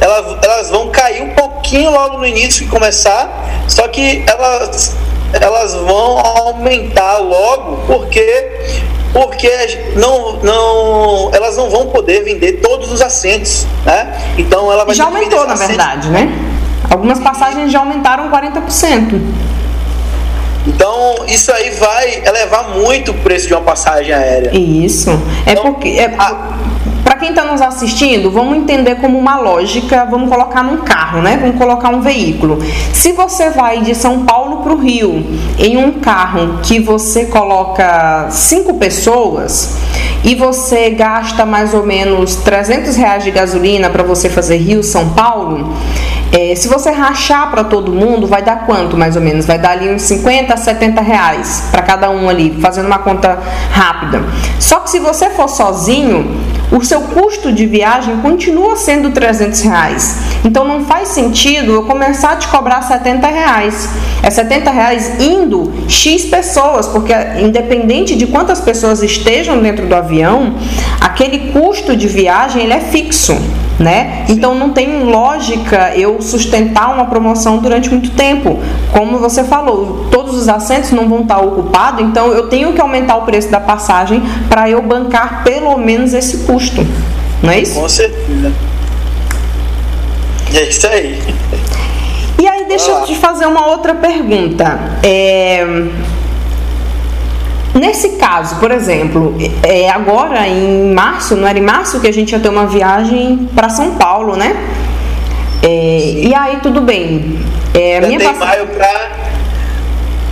elas, 0.00 0.36
elas 0.42 0.70
vão 0.70 0.90
cair 0.90 1.22
um 1.22 1.30
pouquinho 1.30 1.90
logo 1.90 2.18
no 2.18 2.26
início 2.26 2.64
que 2.64 2.70
começar, 2.70 3.28
só 3.66 3.88
que 3.88 4.24
elas, 4.26 4.94
elas 5.32 5.74
vão 5.74 6.18
aumentar 6.18 7.18
logo 7.18 7.78
porque 7.86 8.52
porque 9.12 9.50
não, 9.96 10.34
não, 10.42 11.30
elas 11.32 11.56
não 11.56 11.70
vão 11.70 11.86
poder 11.86 12.22
vender 12.22 12.60
todos 12.60 12.92
os 12.92 13.00
assentos, 13.00 13.66
né? 13.84 14.14
Então 14.36 14.70
ela 14.70 14.84
vai 14.84 14.94
já 14.94 15.04
aumentou 15.04 15.46
na 15.46 15.54
verdade, 15.54 16.10
né? 16.10 16.28
Algumas 16.90 17.18
passagens 17.18 17.72
já 17.72 17.78
aumentaram 17.78 18.30
40%. 18.30 19.18
Então, 20.66 21.24
isso 21.28 21.52
aí 21.52 21.70
vai 21.70 22.22
elevar 22.24 22.70
muito 22.70 23.12
o 23.12 23.14
preço 23.14 23.46
de 23.46 23.54
uma 23.54 23.62
passagem 23.62 24.12
aérea. 24.12 24.50
Isso. 24.56 25.10
É 25.46 25.52
então, 25.52 25.72
porque. 25.72 25.88
É, 25.88 26.08
para 27.06 27.14
quem 27.14 27.28
está 27.30 27.44
nos 27.44 27.62
assistindo, 27.62 28.32
vamos 28.32 28.56
entender 28.56 28.96
como 28.96 29.16
uma 29.16 29.38
lógica, 29.38 30.04
vamos 30.10 30.28
colocar 30.28 30.64
num 30.64 30.78
carro, 30.78 31.22
né? 31.22 31.38
Vamos 31.40 31.56
colocar 31.56 31.90
um 31.90 32.00
veículo. 32.00 32.58
Se 32.92 33.12
você 33.12 33.48
vai 33.50 33.80
de 33.80 33.94
São 33.94 34.24
Paulo 34.24 34.56
para 34.64 34.72
o 34.72 34.76
Rio 34.76 35.24
em 35.56 35.76
um 35.76 35.92
carro 36.00 36.58
que 36.64 36.80
você 36.80 37.26
coloca 37.26 38.26
cinco 38.30 38.74
pessoas 38.74 39.76
e 40.24 40.34
você 40.34 40.90
gasta 40.90 41.46
mais 41.46 41.72
ou 41.74 41.86
menos 41.86 42.34
300 42.36 42.96
reais 42.96 43.22
de 43.22 43.30
gasolina 43.30 43.88
para 43.88 44.02
você 44.02 44.28
fazer 44.28 44.56
Rio 44.56 44.82
São 44.82 45.10
Paulo, 45.10 45.72
é, 46.38 46.54
se 46.54 46.68
você 46.68 46.90
rachar 46.90 47.50
para 47.50 47.64
todo 47.64 47.90
mundo, 47.90 48.26
vai 48.26 48.42
dar 48.42 48.66
quanto 48.66 48.94
mais 48.94 49.16
ou 49.16 49.22
menos? 49.22 49.46
Vai 49.46 49.58
dar 49.58 49.70
ali 49.70 49.88
uns 49.88 50.02
50 50.02 50.52
a 50.52 50.56
70 50.58 51.00
reais 51.00 51.64
para 51.70 51.80
cada 51.80 52.10
um 52.10 52.28
ali, 52.28 52.58
fazendo 52.60 52.84
uma 52.84 52.98
conta 52.98 53.38
rápida. 53.70 54.22
Só 54.60 54.80
que 54.80 54.90
se 54.90 54.98
você 54.98 55.30
for 55.30 55.48
sozinho, 55.48 56.38
o 56.70 56.84
seu 56.84 57.00
custo 57.00 57.50
de 57.50 57.64
viagem 57.64 58.18
continua 58.18 58.76
sendo 58.76 59.12
300 59.12 59.62
reais. 59.62 60.18
Então 60.44 60.62
não 60.62 60.84
faz 60.84 61.08
sentido 61.08 61.72
eu 61.72 61.84
começar 61.84 62.32
a 62.32 62.36
te 62.36 62.48
cobrar 62.48 62.82
70 62.82 63.26
reais. 63.26 63.88
É 64.22 64.28
70 64.28 64.70
reais 64.70 65.18
indo 65.18 65.72
X 65.88 66.26
pessoas, 66.26 66.86
porque 66.86 67.14
independente 67.40 68.14
de 68.14 68.26
quantas 68.26 68.60
pessoas 68.60 69.02
estejam 69.02 69.62
dentro 69.62 69.86
do 69.86 69.94
avião, 69.94 70.54
aquele 71.00 71.50
custo 71.52 71.96
de 71.96 72.06
viagem 72.06 72.64
ele 72.64 72.74
é 72.74 72.80
fixo 72.80 73.34
né? 73.78 74.24
Então 74.28 74.54
não 74.54 74.70
tem 74.70 75.04
lógica 75.04 75.92
eu 75.94 76.20
sustentar 76.22 76.92
uma 76.94 77.06
promoção 77.06 77.58
durante 77.58 77.90
muito 77.90 78.10
tempo. 78.10 78.58
Como 78.92 79.18
você 79.18 79.44
falou, 79.44 80.06
todos 80.10 80.34
os 80.34 80.48
assentos 80.48 80.92
não 80.92 81.08
vão 81.08 81.22
estar 81.22 81.38
ocupados, 81.40 82.02
então 82.02 82.32
eu 82.32 82.48
tenho 82.48 82.72
que 82.72 82.80
aumentar 82.80 83.16
o 83.16 83.22
preço 83.22 83.50
da 83.50 83.60
passagem 83.60 84.22
para 84.48 84.68
eu 84.68 84.80
bancar 84.82 85.44
pelo 85.44 85.76
menos 85.76 86.14
esse 86.14 86.38
custo. 86.38 86.86
Não 87.42 87.50
é 87.50 87.60
isso? 87.60 87.78
Com 87.78 87.88
certeza. 87.88 88.52
É 90.54 90.62
isso 90.62 90.86
aí. 90.86 91.20
E 92.38 92.46
aí, 92.46 92.66
deixa 92.66 92.90
eu 92.90 93.02
te 93.04 93.14
fazer 93.16 93.46
uma 93.46 93.66
outra 93.66 93.94
pergunta. 93.94 94.78
É, 95.02 95.66
Nesse 97.78 98.10
caso, 98.16 98.56
por 98.56 98.70
exemplo, 98.70 99.36
é 99.62 99.90
agora 99.90 100.48
em 100.48 100.92
março, 100.94 101.36
não 101.36 101.46
era 101.46 101.58
em 101.58 101.62
março 101.62 102.00
que 102.00 102.08
a 102.08 102.12
gente 102.12 102.32
ia 102.32 102.40
ter 102.40 102.48
uma 102.48 102.66
viagem 102.66 103.48
para 103.54 103.68
São 103.68 103.96
Paulo, 103.96 104.34
né? 104.34 104.56
É, 105.62 105.98
e 106.22 106.34
aí 106.34 106.58
tudo 106.62 106.80
bem. 106.80 107.38
É, 107.74 108.00
minha 108.00 108.18
tem 108.18 108.28
pass... 108.28 108.38
maio 108.38 108.66
para 108.68 109.10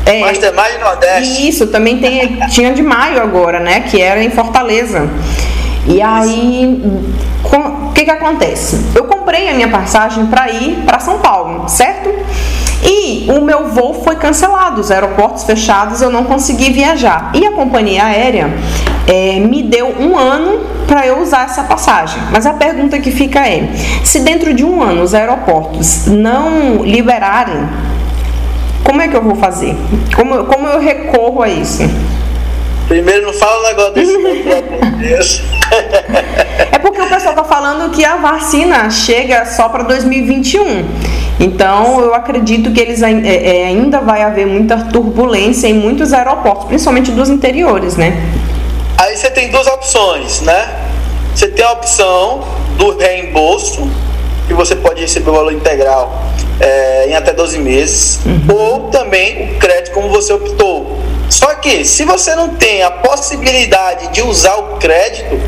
é, 0.06 0.20
Mastermind 0.20 0.80
Nordeste. 0.80 1.48
Isso, 1.48 1.66
também 1.66 1.98
tem, 1.98 2.40
tinha 2.48 2.72
de 2.72 2.82
maio 2.82 3.20
agora, 3.22 3.60
né? 3.60 3.80
Que 3.80 4.00
era 4.00 4.22
em 4.22 4.30
Fortaleza. 4.30 5.08
E 5.86 6.00
aí, 6.00 6.82
o 7.42 7.92
que 7.92 8.04
que 8.04 8.10
acontece? 8.10 8.80
Eu 8.94 9.04
comprei 9.04 9.50
a 9.50 9.54
minha 9.54 9.68
passagem 9.68 10.26
para 10.26 10.50
ir 10.50 10.76
para 10.86 10.98
São 10.98 11.18
Paulo, 11.18 11.68
certo? 11.68 12.10
E 12.84 13.30
o 13.30 13.40
meu 13.40 13.68
voo 13.68 13.94
foi 14.04 14.16
cancelado, 14.16 14.80
os 14.80 14.90
aeroportos 14.90 15.44
fechados, 15.44 16.02
eu 16.02 16.10
não 16.10 16.24
consegui 16.24 16.70
viajar. 16.70 17.32
E 17.34 17.46
a 17.46 17.52
companhia 17.52 18.04
aérea 18.04 18.52
é, 19.06 19.40
me 19.40 19.62
deu 19.62 19.88
um 19.88 20.18
ano 20.18 20.60
para 20.86 21.06
eu 21.06 21.20
usar 21.20 21.44
essa 21.44 21.64
passagem. 21.64 22.20
Mas 22.30 22.44
a 22.46 22.52
pergunta 22.52 22.98
que 22.98 23.10
fica 23.10 23.48
é: 23.48 23.68
se 24.04 24.20
dentro 24.20 24.52
de 24.52 24.64
um 24.64 24.82
ano 24.82 25.02
os 25.02 25.14
aeroportos 25.14 26.06
não 26.06 26.84
liberarem, 26.84 27.66
como 28.84 29.00
é 29.00 29.08
que 29.08 29.16
eu 29.16 29.22
vou 29.22 29.34
fazer? 29.34 29.74
Como, 30.14 30.44
como 30.44 30.68
eu 30.68 30.78
recorro 30.78 31.42
a 31.42 31.48
isso? 31.48 31.82
Primeiro, 32.86 33.26
não 33.26 33.32
fala 33.32 33.60
um 33.60 33.62
negócio 33.68 33.94
desse, 33.94 35.42
É 36.70 36.78
porque 36.78 37.00
o 37.00 37.08
pessoal 37.08 37.32
está 37.32 37.44
falando 37.44 37.90
que 37.90 38.04
a 38.04 38.16
vacina 38.16 38.90
chega 38.90 39.46
só 39.46 39.70
para 39.70 39.84
2021. 39.84 40.84
Então, 41.38 42.00
eu 42.00 42.14
acredito 42.14 42.70
que 42.72 42.80
eles 42.80 43.02
é, 43.02 43.10
é, 43.10 43.66
ainda 43.66 44.00
vai 44.00 44.22
haver 44.22 44.46
muita 44.46 44.76
turbulência 44.84 45.66
em 45.66 45.74
muitos 45.74 46.12
aeroportos, 46.12 46.66
principalmente 46.66 47.10
dos 47.10 47.28
interiores, 47.28 47.96
né? 47.96 48.22
Aí 48.96 49.16
você 49.16 49.30
tem 49.30 49.50
duas 49.50 49.66
opções, 49.66 50.40
né? 50.42 50.68
Você 51.34 51.48
tem 51.48 51.64
a 51.64 51.72
opção 51.72 52.44
do 52.78 52.96
reembolso, 52.96 53.88
que 54.46 54.54
você 54.54 54.76
pode 54.76 55.00
receber 55.00 55.30
o 55.30 55.34
valor 55.34 55.52
integral 55.52 56.22
é, 56.60 57.08
em 57.08 57.14
até 57.14 57.32
12 57.32 57.58
meses, 57.58 58.20
uhum. 58.24 58.54
ou 58.54 58.80
também 58.90 59.54
o 59.54 59.58
crédito 59.58 59.92
como 59.92 60.08
você 60.10 60.32
optou. 60.32 61.00
Só 61.28 61.54
que 61.56 61.84
se 61.84 62.04
você 62.04 62.34
não 62.34 62.50
tem 62.50 62.82
a 62.82 62.90
possibilidade 62.90 64.12
de 64.12 64.22
usar 64.22 64.54
o 64.54 64.76
crédito, 64.76 65.40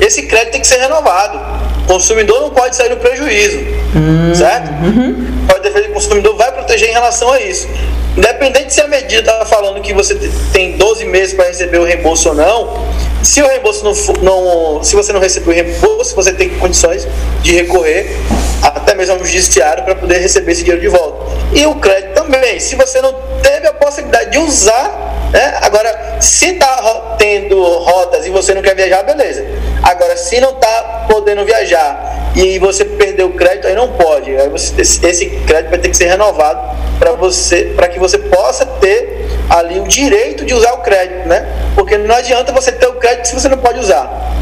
esse 0.00 0.22
crédito 0.24 0.52
tem 0.52 0.60
que 0.60 0.66
ser 0.66 0.78
renovado. 0.78 1.40
O 1.84 1.86
consumidor 1.86 2.40
não 2.42 2.50
pode 2.50 2.76
sair 2.76 2.90
no 2.90 2.96
prejuízo, 2.96 3.58
uhum. 3.94 4.34
certo? 4.34 4.70
Uhum. 4.84 5.31
O 5.48 5.58
Defesa 5.60 5.88
do 5.88 5.94
Consumidor 5.94 6.36
vai 6.36 6.52
proteger 6.52 6.90
em 6.90 6.92
relação 6.92 7.30
a 7.32 7.40
isso. 7.40 7.68
Independente 8.16 8.74
se 8.74 8.80
a 8.80 8.88
medida 8.88 9.32
está 9.32 9.46
falando 9.46 9.80
que 9.80 9.94
você 9.94 10.14
tem 10.52 10.76
12 10.76 11.04
meses 11.06 11.34
para 11.34 11.46
receber 11.46 11.78
o 11.78 11.84
reembolso 11.84 12.28
ou 12.28 12.34
não, 12.34 12.86
Se 13.22 13.40
o 13.40 13.46
reembolso 13.46 13.84
não, 13.84 13.94
não 14.22 14.84
se 14.84 14.94
você 14.96 15.12
não 15.12 15.20
recebeu 15.20 15.52
o 15.52 15.54
reembolso, 15.54 16.14
você 16.14 16.32
tem 16.32 16.50
condições 16.58 17.06
de 17.40 17.52
recorrer 17.52 18.16
até 18.60 18.94
mesmo 18.94 19.14
ao 19.14 19.24
judiciário 19.24 19.84
para 19.84 19.94
poder 19.94 20.18
receber 20.18 20.52
esse 20.52 20.62
dinheiro 20.62 20.82
de 20.82 20.88
volta. 20.88 21.32
E 21.54 21.64
o 21.66 21.74
crédito 21.76 22.14
também. 22.14 22.60
Se 22.60 22.74
você 22.74 23.00
não 23.00 23.14
teve 23.42 23.66
a 23.66 23.72
possibilidade 23.72 24.30
de 24.30 24.38
usar 24.38 25.11
né? 25.32 25.58
Agora, 25.62 26.18
se 26.20 26.50
está 26.50 27.16
tendo 27.18 27.60
rotas 27.62 28.26
e 28.26 28.30
você 28.30 28.54
não 28.54 28.60
quer 28.60 28.76
viajar, 28.76 29.02
beleza. 29.02 29.44
Agora, 29.82 30.16
se 30.16 30.38
não 30.40 30.50
está 30.50 31.06
podendo 31.08 31.44
viajar 31.44 32.30
e 32.36 32.58
você 32.58 32.84
perdeu 32.84 33.28
o 33.28 33.32
crédito, 33.32 33.66
aí 33.66 33.74
não 33.74 33.88
pode. 33.88 34.36
Aí 34.36 34.48
você, 34.50 34.80
esse 34.82 35.26
crédito 35.46 35.70
vai 35.70 35.78
ter 35.78 35.88
que 35.88 35.96
ser 35.96 36.06
renovado 36.06 36.60
para 36.98 37.12
você, 37.12 37.72
para 37.74 37.88
que 37.88 37.98
você 37.98 38.18
possa 38.18 38.66
ter 38.66 39.26
ali 39.48 39.80
o 39.80 39.84
direito 39.84 40.44
de 40.44 40.54
usar 40.54 40.74
o 40.74 40.78
crédito, 40.78 41.26
né? 41.26 41.46
Porque 41.74 41.96
não 41.96 42.14
adianta 42.14 42.52
você 42.52 42.70
ter 42.70 42.86
o 42.86 42.94
crédito 42.94 43.28
se 43.28 43.34
você 43.34 43.48
não 43.48 43.58
pode 43.58 43.80
usar. 43.80 44.32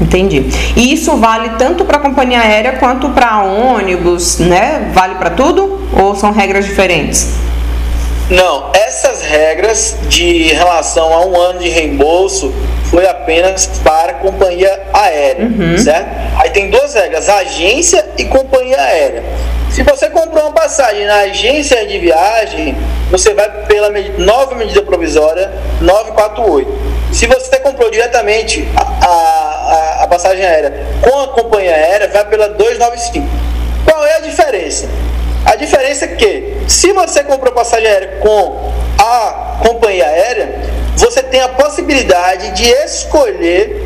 Entendi. 0.00 0.46
E 0.76 0.92
isso 0.92 1.16
vale 1.16 1.50
tanto 1.58 1.84
para 1.84 1.98
companhia 1.98 2.40
aérea 2.40 2.72
quanto 2.72 3.10
para 3.10 3.42
ônibus, 3.42 4.38
né? 4.38 4.90
Vale 4.92 5.16
para 5.16 5.30
tudo 5.30 5.88
ou 5.92 6.14
são 6.14 6.32
regras 6.32 6.64
diferentes? 6.64 7.28
Não, 8.32 8.70
essas 8.72 9.20
regras 9.20 9.94
de 10.08 10.54
relação 10.54 11.12
a 11.12 11.26
um 11.26 11.38
ano 11.38 11.58
de 11.58 11.68
reembolso 11.68 12.50
foi 12.90 13.06
apenas 13.06 13.66
para 13.84 14.14
companhia 14.14 14.84
aérea, 14.90 15.44
uhum. 15.44 15.76
certo? 15.76 16.08
Aí 16.38 16.48
tem 16.48 16.70
duas 16.70 16.94
regras, 16.94 17.28
agência 17.28 18.02
e 18.16 18.24
companhia 18.24 18.80
aérea. 18.80 19.22
Se 19.70 19.82
você 19.82 20.08
comprou 20.08 20.44
uma 20.44 20.52
passagem 20.52 21.04
na 21.04 21.16
agência 21.16 21.86
de 21.86 21.98
viagem, 21.98 22.74
você 23.10 23.34
vai 23.34 23.50
pela 23.66 23.90
nova 24.16 24.54
medida 24.54 24.80
provisória 24.80 25.50
948. 25.82 26.70
Se 27.12 27.26
você 27.26 27.58
comprou 27.58 27.90
diretamente 27.90 28.66
a, 28.74 29.06
a, 29.06 30.04
a 30.04 30.06
passagem 30.06 30.42
aérea 30.42 30.86
com 31.02 31.20
a 31.20 31.28
companhia 31.28 31.74
aérea, 31.74 32.08
vai 32.08 32.24
pela 32.24 32.48
295. 32.48 33.26
Qual 33.84 34.06
é 34.06 34.16
a 34.16 34.20
diferença? 34.20 34.88
A 35.44 35.56
diferença 35.56 36.04
é 36.04 36.08
que, 36.08 36.56
se 36.68 36.92
você 36.92 37.24
comprou 37.24 37.52
passagem 37.52 37.86
aérea 37.86 38.18
com 38.20 38.72
a 38.98 39.58
companhia 39.66 40.06
aérea, 40.06 40.60
você 40.96 41.22
tem 41.22 41.40
a 41.40 41.48
possibilidade 41.48 42.52
de 42.52 42.68
escolher 42.68 43.82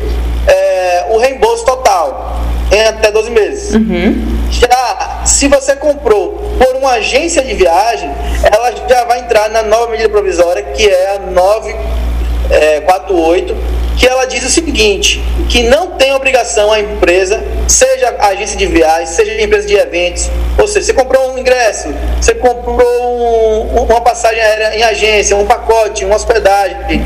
é, 0.47 1.07
o 1.09 1.17
reembolso 1.17 1.65
total 1.65 2.37
em 2.71 2.83
até 2.83 3.11
12 3.11 3.31
meses. 3.31 3.73
Uhum. 3.73 4.37
Já 4.51 5.23
se 5.25 5.47
você 5.47 5.75
comprou 5.75 6.55
por 6.57 6.75
uma 6.75 6.91
agência 6.91 7.43
de 7.43 7.53
viagem, 7.53 8.09
ela 8.43 8.71
já 8.87 9.03
vai 9.05 9.19
entrar 9.19 9.49
na 9.49 9.63
nova 9.63 9.91
medida 9.91 10.09
provisória, 10.09 10.63
que 10.63 10.87
é 10.87 11.15
a 11.15 11.19
948, 11.19 13.55
que 13.97 14.07
ela 14.07 14.25
diz 14.25 14.45
o 14.45 14.49
seguinte, 14.49 15.23
que 15.49 15.63
não 15.63 15.91
tem 15.91 16.13
obrigação 16.13 16.71
a 16.71 16.79
empresa, 16.79 17.43
seja 17.67 18.15
agência 18.19 18.55
de 18.55 18.67
viagens, 18.67 19.09
seja 19.09 19.41
empresa 19.41 19.67
de 19.67 19.75
eventos, 19.75 20.29
ou 20.57 20.67
seja, 20.67 20.85
você 20.85 20.93
comprou 20.93 21.33
um 21.33 21.37
ingresso, 21.39 21.89
você 22.21 22.35
comprou 22.35 22.85
um, 22.85 23.83
uma 23.83 24.01
passagem 24.01 24.39
aérea 24.39 24.77
em 24.77 24.83
agência, 24.83 25.35
um 25.35 25.45
pacote, 25.45 26.05
uma 26.05 26.15
hospedagem, 26.15 27.03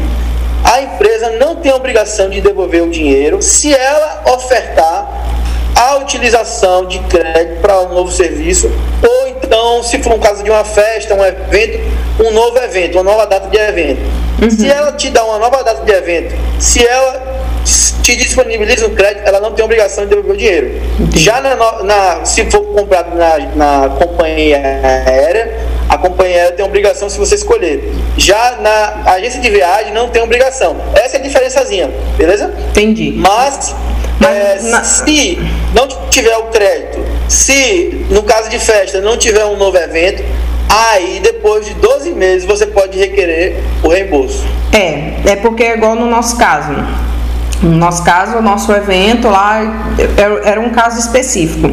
a 0.64 0.82
empresa 0.82 1.32
não 1.32 1.56
tem 1.56 1.72
obrigação 1.72 2.30
de 2.30 2.42
devolver 2.42 2.84
o 2.84 2.90
dinheiro 2.90 3.42
se 3.42 3.74
ela 3.74 4.24
ofertar 4.34 5.32
a 5.76 5.96
utilização 5.98 6.86
de 6.86 7.00
crédito 7.00 7.62
para 7.62 7.82
um 7.82 7.94
novo 7.94 8.12
serviço, 8.12 8.70
ou 9.02 9.28
então, 9.30 9.82
se 9.82 9.98
for 10.04 10.14
um 10.14 10.20
caso 10.20 10.44
de 10.44 10.50
uma 10.50 10.64
festa, 10.64 11.16
um 11.16 11.26
evento, 11.26 11.80
um 12.22 12.32
novo 12.32 12.58
evento, 12.60 12.96
uma 12.96 13.04
nova 13.04 13.26
data 13.26 13.48
de 13.48 13.58
evento. 13.58 14.02
Uhum. 14.42 14.50
Se 14.50 14.70
ela 14.70 14.92
te 14.92 15.10
dá 15.10 15.24
uma 15.24 15.40
nova 15.40 15.64
data 15.64 15.84
de 15.84 15.92
evento, 15.92 16.36
se 16.60 16.86
ela 16.86 17.32
te 18.02 18.16
disponibiliza 18.16 18.88
um 18.88 18.96
crédito, 18.96 19.28
ela 19.28 19.40
não 19.40 19.52
tem 19.52 19.64
obrigação 19.64 20.04
de 20.04 20.10
devolver 20.10 20.34
o 20.34 20.38
dinheiro. 20.38 20.82
Já 21.16 21.42
na, 21.42 21.56
na, 21.84 22.26
se 22.26 22.50
for 22.50 22.62
comprado 22.74 23.16
na, 23.16 23.38
na 23.56 23.90
companhia 23.90 24.58
aérea, 25.06 25.60
a 25.88 25.98
companhia 25.98 26.38
aérea 26.38 26.52
tem 26.54 26.66
obrigação 26.66 27.10
se 27.10 27.18
você 27.20 27.36
escolher. 27.36 27.94
Já 28.18 28.58
na 28.62 29.12
agência 29.12 29.40
de 29.40 29.50
viagem 29.50 29.94
não 29.94 30.10
tem 30.10 30.22
obrigação. 30.22 30.76
Essa 30.96 31.18
é 31.18 31.20
a 31.20 31.24
diferençazinha, 31.24 31.92
beleza? 32.18 32.54
Entendi. 32.70 33.14
Mas, 33.16 33.76
Mas 34.20 34.66
é, 34.66 34.70
na... 34.70 34.84
se 34.84 35.38
não 35.76 35.88
tiver 36.10 36.36
o 36.38 36.46
crédito, 36.46 37.04
se 37.28 38.06
no 38.10 38.24
caso 38.24 38.50
de 38.50 38.58
festa 38.58 39.00
não 39.02 39.18
tiver 39.18 39.46
um 39.46 39.58
novo 39.58 39.78
evento, 39.78 40.24
Aí, 40.74 41.20
depois 41.22 41.66
de 41.66 41.74
12 41.74 42.12
meses, 42.12 42.46
você 42.46 42.66
pode 42.66 42.98
requerer 42.98 43.62
o 43.84 43.90
reembolso. 43.90 44.46
É, 44.72 45.16
é 45.26 45.36
porque 45.36 45.64
é 45.64 45.76
igual 45.76 45.96
no 45.96 46.06
nosso 46.06 46.38
caso. 46.38 46.72
No 47.62 47.76
nosso 47.76 48.04
caso, 48.06 48.38
o 48.38 48.42
nosso 48.42 48.72
evento 48.72 49.28
lá 49.28 49.60
era 50.46 50.62
um 50.62 50.70
caso 50.70 50.98
específico. 50.98 51.70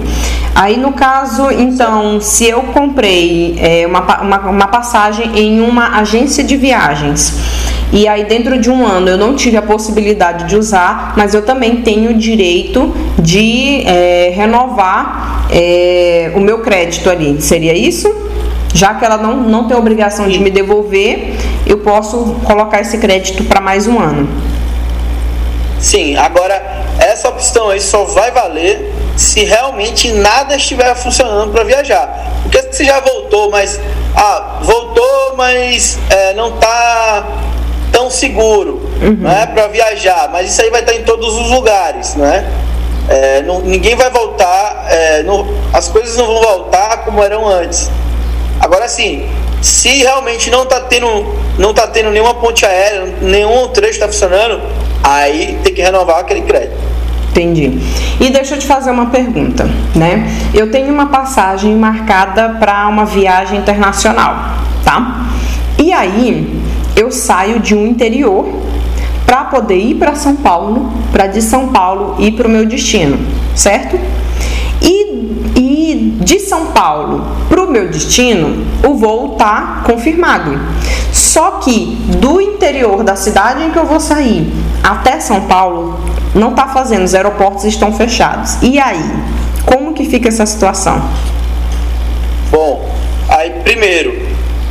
Aí, 0.53 0.77
no 0.77 0.93
caso, 0.93 1.49
então, 1.53 2.21
se 2.21 2.49
eu 2.49 2.61
comprei 2.75 3.57
é, 3.61 3.87
uma, 3.87 4.01
uma, 4.21 4.39
uma 4.51 4.67
passagem 4.67 5.39
em 5.39 5.61
uma 5.61 6.01
agência 6.01 6.43
de 6.43 6.57
viagens 6.57 7.33
e 7.91 8.07
aí 8.07 8.25
dentro 8.25 8.59
de 8.61 8.71
um 8.71 8.87
ano 8.87 9.09
eu 9.09 9.17
não 9.17 9.35
tive 9.35 9.57
a 9.57 9.63
possibilidade 9.63 10.47
de 10.47 10.57
usar, 10.57 11.15
mas 11.17 11.33
eu 11.33 11.43
também 11.43 11.77
tenho 11.77 12.11
o 12.11 12.15
direito 12.15 12.95
de 13.19 13.83
é, 13.87 14.31
renovar 14.35 15.47
é, 15.51 16.33
o 16.35 16.41
meu 16.41 16.59
crédito 16.59 17.09
ali. 17.09 17.41
Seria 17.41 17.73
isso? 17.73 18.28
Já 18.75 18.95
que 18.95 19.05
ela 19.05 19.17
não, 19.17 19.37
não 19.37 19.67
tem 19.67 19.77
obrigação 19.77 20.29
de 20.29 20.39
me 20.39 20.51
devolver, 20.51 21.35
eu 21.67 21.79
posso 21.79 22.37
colocar 22.45 22.81
esse 22.81 22.99
crédito 22.99 23.45
para 23.45 23.61
mais 23.61 23.87
um 23.87 23.99
ano. 23.99 24.29
Sim, 25.81 26.17
agora 26.17 26.87
essa 26.99 27.29
opção 27.29 27.71
aí 27.71 27.81
só 27.81 28.05
vai 28.05 28.31
valer 28.31 28.93
se 29.17 29.45
realmente 29.45 30.13
nada 30.13 30.57
estiver 30.57 30.95
funcionando 30.95 31.53
para 31.53 31.65
viajar. 31.65 32.33
Porque 32.43 32.73
se 32.73 32.85
já 32.85 33.01
voltou, 33.01 33.51
mas 33.51 33.81
ah, 34.15 34.59
voltou, 34.63 35.35
mas 35.37 35.99
é, 36.11 36.35
não 36.35 36.55
está 36.55 37.27
tão 37.93 38.11
seguro, 38.11 38.89
uhum. 39.01 39.17
né, 39.17 39.47
para 39.47 39.69
viajar. 39.69 40.29
Mas 40.33 40.51
isso 40.51 40.63
aí 40.63 40.71
vai 40.71 40.81
estar 40.81 40.95
em 40.95 41.03
todos 41.03 41.35
os 41.35 41.51
lugares, 41.51 42.15
né? 42.15 42.49
É, 43.09 43.43
não, 43.43 43.61
ninguém 43.61 43.97
vai 43.97 44.11
voltar, 44.11 44.87
é, 44.91 45.23
não, 45.23 45.49
as 45.73 45.89
coisas 45.89 46.17
não 46.17 46.27
vão 46.27 46.43
voltar 46.43 47.05
como 47.05 47.23
eram 47.23 47.49
antes. 47.49 47.91
Agora 48.61 48.89
sim, 48.89 49.27
se 49.61 49.89
realmente 49.99 50.51
não 50.51 50.63
está 50.65 50.81
tendo, 50.81 51.07
não 51.59 51.73
tá 51.73 51.87
tendo 51.87 52.11
nenhuma 52.11 52.35
ponte 52.35 52.65
aérea, 52.65 53.15
nenhum 53.23 53.69
trecho 53.69 53.95
está 53.95 54.07
funcionando, 54.07 54.61
aí 55.03 55.59
tem 55.63 55.75
que 55.75 55.83
renovar 55.83 56.19
aquele 56.21 56.43
crédito. 56.43 56.77
Entendi. 57.31 57.79
E 58.21 58.31
deixa 58.31 58.55
eu 58.55 58.59
te 58.59 58.67
fazer 58.67 58.91
uma 58.91 59.07
pergunta, 59.07 59.69
né? 59.95 60.29
Eu 60.53 60.71
tenho 60.71 60.93
uma 60.93 61.07
passagem 61.07 61.75
marcada 61.77 62.57
para 62.59 62.89
uma 62.89 63.05
viagem 63.05 63.59
internacional, 63.59 64.35
tá? 64.85 65.29
E 65.79 65.93
aí 65.93 66.61
eu 66.97 67.13
saio 67.13 67.61
de 67.61 67.75
um 67.75 67.87
interior 67.87 68.49
para 69.25 69.45
poder 69.45 69.77
ir 69.77 69.95
para 69.95 70.15
São 70.15 70.35
Paulo, 70.35 70.91
para 71.13 71.27
de 71.27 71.41
São 71.43 71.69
Paulo 71.69 72.17
ir 72.19 72.33
para 72.33 72.49
o 72.49 72.51
meu 72.51 72.67
destino, 72.67 73.19
certo? 73.55 74.01
E, 74.81 75.18
de 75.95 76.41
São 76.41 76.67
Paulo 76.67 77.25
para 77.49 77.63
o 77.63 77.71
meu 77.71 77.89
destino, 77.89 78.67
o 78.87 78.95
voo 78.95 79.37
tá 79.37 79.83
confirmado. 79.87 80.59
Só 81.13 81.53
que 81.53 81.97
do 82.21 82.41
interior 82.41 83.03
da 83.03 83.17
cidade 83.17 83.65
em 83.65 83.71
que 83.71 83.79
eu 83.79 83.87
vou 83.87 84.01
sair 84.01 84.53
até 84.83 85.21
São 85.21 85.43
Paulo, 85.43 85.99
não 86.35 86.55
tá 86.55 86.69
fazendo, 86.69 87.05
os 87.05 87.15
aeroportos 87.15 87.65
estão 87.65 87.93
fechados. 87.93 88.59
E 88.63 88.79
aí, 88.79 89.05
como 89.65 89.93
que 89.93 90.05
fica 90.05 90.29
essa 90.29 90.47
situação? 90.47 91.03
Bom, 92.51 92.89
aí 93.29 93.51
primeiro, 93.63 94.27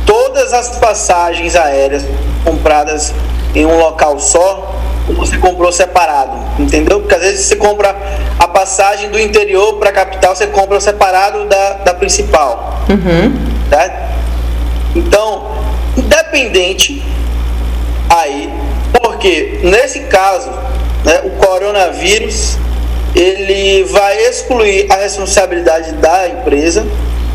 todas 0.06 0.52
as 0.52 0.78
passagens 0.78 1.54
aéreas 1.54 2.04
compradas 2.44 3.12
em 3.54 3.66
um 3.66 3.78
local 3.78 4.18
só, 4.18 4.77
você 5.14 5.38
comprou 5.38 5.72
separado, 5.72 6.62
entendeu? 6.62 7.00
Porque 7.00 7.14
às 7.14 7.22
vezes 7.22 7.46
você 7.46 7.56
compra 7.56 7.96
a 8.38 8.48
passagem 8.48 9.10
do 9.10 9.18
interior 9.18 9.74
para 9.74 9.90
a 9.90 9.92
capital, 9.92 10.34
você 10.34 10.46
compra 10.46 10.80
separado 10.80 11.46
da, 11.46 11.72
da 11.74 11.94
principal. 11.94 12.78
Uhum. 12.88 13.34
Tá? 13.70 14.10
Então, 14.94 15.50
independente 15.96 17.02
aí, 18.08 18.52
porque 19.02 19.60
nesse 19.62 20.00
caso, 20.00 20.50
né, 21.04 21.20
o 21.24 21.30
coronavírus 21.30 22.56
ele 23.14 23.84
vai 23.84 24.16
excluir 24.26 24.90
a 24.90 24.96
responsabilidade 24.96 25.92
da 25.92 26.28
empresa, 26.28 26.86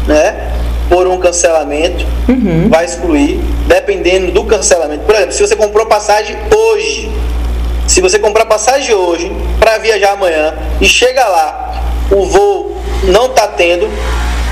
né? 0.07 0.51
por 0.89 1.07
um 1.07 1.17
cancelamento, 1.17 2.05
uhum. 2.27 2.69
vai 2.69 2.86
excluir, 2.86 3.39
dependendo 3.67 4.31
do 4.31 4.43
cancelamento. 4.43 5.03
Por 5.05 5.15
exemplo, 5.15 5.33
se 5.33 5.41
você 5.41 5.55
comprou 5.55 5.86
passagem 5.86 6.36
hoje, 6.55 7.09
se 7.87 8.01
você 8.01 8.17
comprar 8.19 8.45
passagem 8.45 8.93
hoje 8.95 9.31
para 9.59 9.77
viajar 9.77 10.13
amanhã 10.13 10.53
e 10.79 10.85
chega 10.85 11.25
lá, 11.27 11.83
o 12.11 12.25
voo 12.25 12.81
não 13.03 13.25
está 13.25 13.47
tendo, 13.47 13.89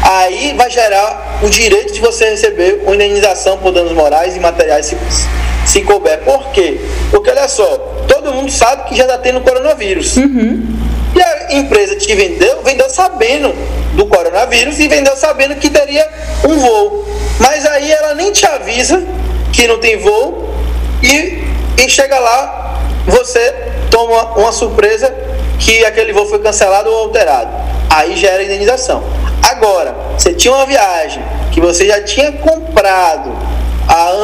aí 0.03 0.53
vai 0.57 0.69
gerar 0.69 1.39
o 1.41 1.49
direito 1.49 1.93
de 1.93 1.99
você 1.99 2.29
receber 2.29 2.83
uma 2.85 2.95
indenização 2.95 3.57
por 3.57 3.71
danos 3.71 3.93
morais 3.93 4.35
e 4.35 4.39
materiais 4.39 4.85
se, 4.85 4.97
se 5.65 5.81
couber. 5.81 6.19
Por 6.19 6.49
quê? 6.49 6.81
Porque 7.09 7.29
olha 7.29 7.47
só, 7.47 7.77
todo 8.07 8.33
mundo 8.33 8.51
sabe 8.51 8.89
que 8.89 8.95
já 8.95 9.03
está 9.03 9.17
tendo 9.17 9.41
coronavírus. 9.41 10.17
Uhum. 10.17 10.63
E 11.15 11.21
a 11.21 11.57
empresa 11.57 11.95
que 11.95 12.15
vendeu, 12.15 12.61
vendeu 12.63 12.89
sabendo 12.89 13.53
do 13.93 14.05
coronavírus 14.05 14.79
e 14.79 14.87
vendeu 14.87 15.15
sabendo 15.15 15.55
que 15.55 15.69
teria 15.69 16.07
um 16.45 16.57
voo. 16.57 17.05
Mas 17.39 17.65
aí 17.65 17.91
ela 17.91 18.13
nem 18.13 18.31
te 18.31 18.45
avisa 18.45 19.03
que 19.51 19.67
não 19.67 19.77
tem 19.77 19.97
voo 19.97 20.53
e, 21.03 21.43
e 21.77 21.89
chega 21.89 22.17
lá, 22.19 22.61
você 23.05 23.53
toma 23.89 24.37
uma 24.37 24.51
surpresa 24.51 25.13
que 25.59 25.85
aquele 25.85 26.13
voo 26.13 26.25
foi 26.25 26.39
cancelado 26.39 26.89
ou 26.89 26.97
alterado. 26.97 27.51
Aí 27.89 28.15
gera 28.15 28.43
indenização. 28.43 29.03
Agora, 29.41 29.95
você 30.17 30.33
tinha 30.33 30.53
uma 30.53 30.65
viagem 30.65 31.23
que 31.51 31.59
você 31.59 31.87
já 31.87 32.01
tinha 32.01 32.31
comprado 32.31 33.31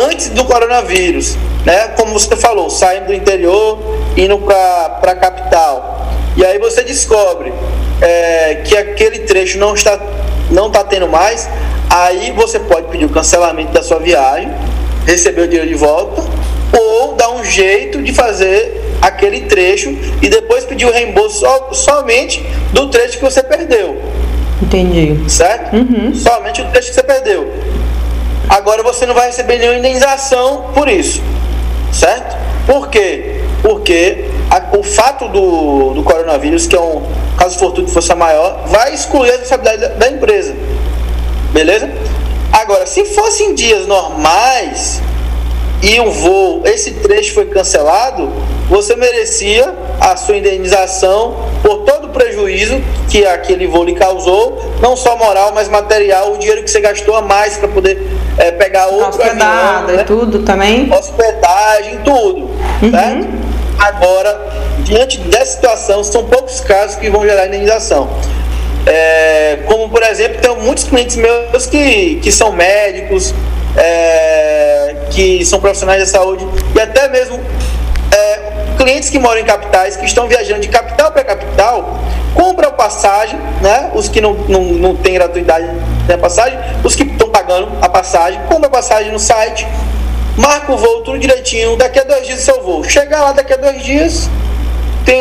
antes 0.05 0.29
do 0.29 0.45
coronavírus, 0.45 1.35
né? 1.65 1.89
Como 1.89 2.17
você 2.17 2.35
falou, 2.35 2.69
saindo 2.69 3.07
do 3.07 3.13
interior, 3.13 3.77
indo 4.15 4.37
para 4.37 5.11
a 5.11 5.15
capital. 5.15 6.07
E 6.35 6.45
aí 6.45 6.57
você 6.59 6.83
descobre 6.83 7.51
é, 8.01 8.61
que 8.63 8.77
aquele 8.77 9.19
trecho 9.19 9.57
não 9.57 9.73
está, 9.73 9.99
não 10.51 10.67
está 10.67 10.83
tendo 10.83 11.07
mais. 11.07 11.49
Aí 11.89 12.31
você 12.31 12.59
pode 12.59 12.87
pedir 12.87 13.05
o 13.05 13.09
cancelamento 13.09 13.71
da 13.71 13.81
sua 13.81 13.99
viagem, 13.99 14.53
receber 15.05 15.41
o 15.41 15.47
dinheiro 15.47 15.67
de 15.67 15.75
volta, 15.75 16.21
ou 16.77 17.13
dar 17.13 17.29
um 17.31 17.43
jeito 17.43 18.01
de 18.01 18.13
fazer 18.13 18.81
aquele 19.01 19.41
trecho 19.41 19.89
e 20.21 20.29
depois 20.29 20.65
pedir 20.65 20.85
o 20.85 20.91
reembolso 20.91 21.39
so, 21.39 21.73
somente 21.73 22.45
do 22.71 22.89
trecho 22.89 23.17
que 23.17 23.23
você 23.23 23.43
perdeu. 23.43 24.01
Entendi. 24.61 25.17
Certo? 25.29 25.75
Uhum. 25.75 26.13
Somente 26.13 26.61
o 26.61 26.65
trecho 26.69 26.89
que 26.89 26.95
você 26.95 27.03
perdeu. 27.03 27.51
Agora 28.49 28.81
você 28.81 29.05
não 29.05 29.13
vai 29.13 29.27
receber 29.27 29.57
nenhuma 29.59 29.77
indenização 29.77 30.71
por 30.73 30.87
isso. 30.87 31.21
Certo? 31.91 32.35
Por 32.65 32.89
quê? 32.89 33.41
Porque 33.61 34.25
a, 34.49 34.77
o 34.77 34.83
fato 34.83 35.27
do, 35.29 35.93
do 35.93 36.03
coronavírus, 36.03 36.67
que 36.67 36.75
é 36.75 36.79
um 36.79 37.03
caso 37.37 37.57
fortuito 37.57 37.87
de 37.87 37.93
força 37.93 38.15
maior, 38.15 38.65
vai 38.67 38.93
excluir 38.93 39.29
a 39.29 39.37
responsabilidade 39.37 39.81
da, 39.81 39.87
da 39.89 40.09
empresa. 40.09 40.55
Beleza? 41.51 41.89
Agora, 42.51 42.85
se 42.85 43.05
fossem 43.05 43.53
dias 43.53 43.85
normais 43.87 45.01
e 45.81 45.99
o 45.99 46.11
voo, 46.11 46.63
esse 46.65 46.91
trecho 46.91 47.33
foi 47.33 47.45
cancelado, 47.45 48.31
você 48.67 48.95
merecia 48.95 49.73
a 50.01 50.15
sua 50.17 50.37
indenização 50.37 51.35
por 51.61 51.83
todo 51.83 52.07
o 52.07 52.09
prejuízo 52.09 52.81
que 53.09 53.25
aquele 53.25 53.67
voo 53.67 53.83
lhe 53.83 53.93
causou, 53.93 54.59
não 54.81 54.97
só 54.97 55.15
moral, 55.15 55.51
mas 55.53 55.69
material, 55.69 56.33
o 56.33 56.37
dinheiro 56.37 56.63
que 56.63 56.71
você 56.71 56.81
gastou 56.81 57.15
a 57.15 57.21
mais 57.21 57.57
para 57.57 57.67
poder 57.67 58.07
é, 58.37 58.51
pegar 58.51 58.87
outro 58.87 59.09
Hospedada 59.09 59.83
avião, 59.83 59.97
né? 59.97 60.03
tudo 60.03 60.39
também. 60.39 60.91
Hospedagem, 60.91 61.99
tudo, 62.03 62.49
uhum. 62.81 62.91
certo? 62.91 63.27
Agora, 63.77 64.47
diante 64.79 65.19
dessa 65.19 65.53
situação, 65.53 66.03
são 66.03 66.23
poucos 66.25 66.59
casos 66.59 66.95
que 66.95 67.09
vão 67.09 67.23
gerar 67.23 67.45
indenização. 67.47 68.09
É, 68.87 69.59
como, 69.65 69.89
por 69.89 70.01
exemplo, 70.01 70.41
tem 70.41 70.55
muitos 70.57 70.85
clientes 70.85 71.17
meus 71.17 71.67
que, 71.67 72.15
que 72.15 72.31
são 72.31 72.51
médicos, 72.51 73.33
é, 73.75 74.86
que 75.17 75.43
são 75.43 75.59
profissionais 75.59 76.03
de 76.03 76.07
saúde 76.07 76.47
e 76.75 76.79
até 76.79 77.09
mesmo 77.09 77.39
é, 78.11 78.39
clientes 78.77 79.09
que 79.09 79.17
moram 79.17 79.41
em 79.41 79.43
capitais, 79.43 79.97
que 79.97 80.05
estão 80.05 80.27
viajando 80.27 80.61
de 80.61 80.67
capital 80.67 81.11
para 81.11 81.23
capital, 81.23 81.99
compram 82.35 82.71
passagem, 82.73 83.39
né? 83.59 83.89
Os 83.95 84.07
que 84.07 84.21
não, 84.21 84.33
não, 84.47 84.61
não 84.61 84.95
têm 84.95 85.15
gratuidade 85.15 85.67
na 86.07 86.19
passagem, 86.19 86.59
os 86.83 86.95
que 86.95 87.01
estão 87.01 87.29
pagando 87.29 87.67
a 87.81 87.89
passagem, 87.89 88.39
compram 88.47 88.67
a 88.67 88.69
passagem 88.69 89.11
no 89.11 89.17
site, 89.17 89.67
marca 90.37 90.71
o 90.71 90.77
voo 90.77 91.01
tudo 91.01 91.17
direitinho, 91.17 91.75
daqui 91.77 91.97
a 91.97 92.03
dois 92.03 92.27
dias 92.27 92.41
seu 92.41 92.61
voo. 92.61 92.83
Chega 92.83 93.19
lá 93.19 93.31
daqui 93.31 93.53
a 93.53 93.57
dois 93.57 93.83
dias, 93.83 94.29
tem 95.03 95.19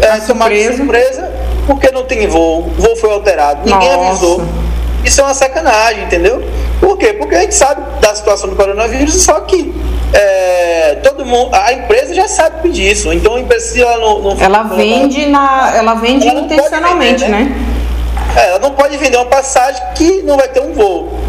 é, 0.00 0.18
surpresa. 0.18 0.76
surpresa, 0.78 1.30
porque 1.66 1.90
não 1.90 2.04
tem 2.04 2.26
voo, 2.26 2.60
o 2.60 2.80
voo 2.80 2.96
foi 2.96 3.12
alterado, 3.12 3.70
ninguém 3.70 3.92
Nossa. 3.92 4.08
avisou. 4.08 4.65
Isso 5.06 5.20
é 5.20 5.24
uma 5.24 5.34
sacanagem, 5.34 6.02
entendeu? 6.02 6.44
Por 6.80 6.98
quê? 6.98 7.12
Porque 7.12 7.36
a 7.36 7.40
gente 7.42 7.54
sabe 7.54 8.00
da 8.00 8.12
situação 8.12 8.50
do 8.50 8.56
coronavírus, 8.56 9.22
só 9.22 9.38
que 9.40 9.72
é, 10.12 10.96
todo 10.96 11.24
mundo, 11.24 11.54
a 11.54 11.72
empresa 11.72 12.12
já 12.12 12.26
sabe 12.26 12.68
disso. 12.70 13.12
Então 13.12 13.36
a 13.36 13.40
empresa 13.40 13.68
se 13.68 13.80
ela 13.80 13.98
não, 13.98 14.20
não 14.20 14.36
ela 14.40 14.64
vende 14.64 15.26
na, 15.26 15.72
ela 15.76 15.94
vende 15.94 16.26
ela 16.26 16.40
intencionalmente, 16.40 17.24
vender, 17.24 17.30
né? 17.30 17.44
né? 17.44 18.42
É, 18.42 18.50
ela 18.50 18.58
não 18.58 18.72
pode 18.72 18.96
vender 18.96 19.16
uma 19.16 19.26
passagem 19.26 19.80
que 19.94 20.22
não 20.22 20.36
vai 20.36 20.48
ter 20.48 20.60
um 20.60 20.72
voo. 20.72 21.20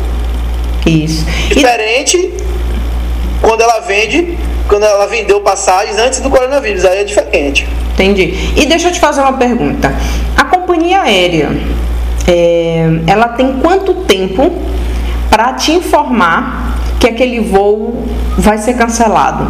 Isso. 0.84 1.24
Diferente 1.50 2.18
e... 2.18 2.38
quando 3.42 3.62
ela 3.62 3.80
vende, 3.82 4.40
quando 4.68 4.86
ela 4.86 5.06
vendeu 5.06 5.40
passagens 5.42 6.00
antes 6.00 6.20
do 6.20 6.32
coronavírus, 6.32 6.84
aí 6.84 7.02
é 7.02 7.04
diferente. 7.04 7.68
Entendi. 7.94 8.54
E 8.56 8.66
deixa 8.66 8.88
eu 8.88 8.92
te 8.92 9.00
fazer 9.00 9.22
uma 9.22 9.34
pergunta. 9.34 9.94
A 10.36 10.46
companhia 10.46 11.02
aérea, 11.02 11.50
é, 12.28 13.02
ela 13.08 13.30
tem 13.30 13.54
quanto 13.54 13.94
tempo 13.94 14.52
para 15.30 15.54
te 15.54 15.72
informar 15.72 16.78
que 17.00 17.08
aquele 17.08 17.40
voo 17.40 18.04
vai 18.38 18.58
ser 18.58 18.74
cancelado. 18.76 19.48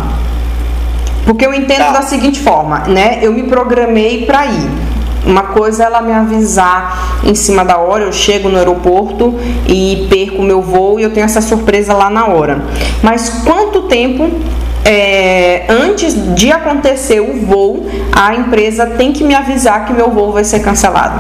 Porque 1.26 1.46
eu 1.46 1.54
entendo 1.54 1.80
tá. 1.80 1.92
da 1.92 2.02
seguinte 2.04 2.40
forma, 2.40 2.80
né? 2.88 3.20
Eu 3.22 3.34
me 3.34 3.44
programei 3.44 4.26
para 4.26 4.46
ir. 4.46 4.70
Uma 5.26 5.44
coisa 5.44 5.84
é 5.84 5.86
ela 5.88 6.02
me 6.02 6.14
avisar 6.14 7.20
em 7.26 7.36
cima 7.36 7.66
da 7.66 7.78
hora, 7.78 8.06
eu 8.06 8.14
chego 8.14 8.48
no 8.48 8.58
aeroporto 8.58 9.36
e 9.68 10.08
perco 10.10 10.42
meu 10.42 10.62
voo 10.62 11.00
e 11.00 11.04
eu 11.04 11.10
tenho 11.12 11.26
essa 11.26 11.42
surpresa 11.42 11.94
lá 11.94 12.10
na 12.10 12.28
hora. 12.28 12.64
Mas 13.04 13.42
quanto 13.44 13.84
tempo 13.84 14.30
é, 14.86 15.66
antes 15.68 16.16
de 16.34 16.50
acontecer 16.50 17.20
o 17.20 17.46
voo, 17.46 17.90
a 18.14 18.36
empresa 18.36 18.86
tem 18.86 19.12
que 19.12 19.22
me 19.22 19.36
avisar 19.36 19.86
que 19.86 19.92
meu 19.92 20.10
voo 20.12 20.32
vai 20.32 20.46
ser 20.46 20.62
cancelado? 20.62 21.20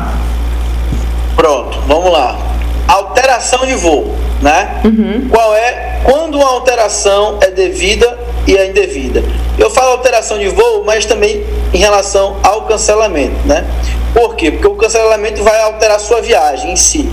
Pronto, 1.37 1.79
vamos 1.87 2.11
lá. 2.11 2.37
Alteração 2.89 3.65
de 3.65 3.75
voo 3.75 4.13
né? 4.41 4.81
Uhum. 4.83 5.29
Qual 5.29 5.55
é 5.55 5.99
quando 6.03 6.35
uma 6.35 6.49
alteração 6.49 7.37
é 7.41 7.49
devida 7.49 8.17
e 8.45 8.55
é 8.55 8.67
indevida? 8.67 9.23
Eu 9.57 9.69
falo 9.69 9.91
alteração 9.91 10.37
de 10.37 10.47
voo, 10.49 10.83
mas 10.85 11.05
também 11.05 11.43
em 11.73 11.77
relação 11.77 12.37
ao 12.43 12.63
cancelamento, 12.63 13.35
né? 13.45 13.65
Por 14.13 14.35
quê? 14.35 14.51
Porque 14.51 14.67
o 14.67 14.75
cancelamento 14.75 15.43
vai 15.43 15.59
alterar 15.61 15.97
a 15.97 15.99
sua 15.99 16.21
viagem 16.21 16.71
em 16.71 16.75
si. 16.75 17.09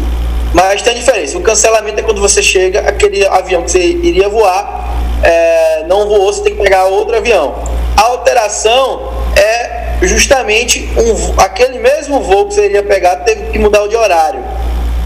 Mas 0.52 0.82
tem 0.82 0.94
diferença. 0.94 1.36
O 1.36 1.40
cancelamento 1.40 1.98
é 1.98 2.02
quando 2.02 2.20
você 2.20 2.42
chega, 2.42 2.80
aquele 2.80 3.26
avião 3.26 3.62
que 3.62 3.72
você 3.72 3.80
iria 3.80 4.28
voar, 4.28 4.94
é, 5.22 5.84
não 5.88 6.06
voou, 6.06 6.32
você 6.32 6.42
tem 6.42 6.54
que 6.54 6.62
pegar 6.62 6.84
outro 6.84 7.16
avião. 7.16 7.54
A 7.96 8.02
alteração 8.02 9.12
é 9.36 9.83
justamente 10.08 10.88
um, 10.96 11.40
aquele 11.40 11.78
mesmo 11.78 12.20
voo 12.20 12.46
que 12.46 12.54
você 12.54 12.66
iria 12.66 12.82
pegar, 12.82 13.16
teve 13.16 13.50
que 13.50 13.58
mudar 13.58 13.82
o 13.82 13.88
de 13.88 13.96
horário. 13.96 14.42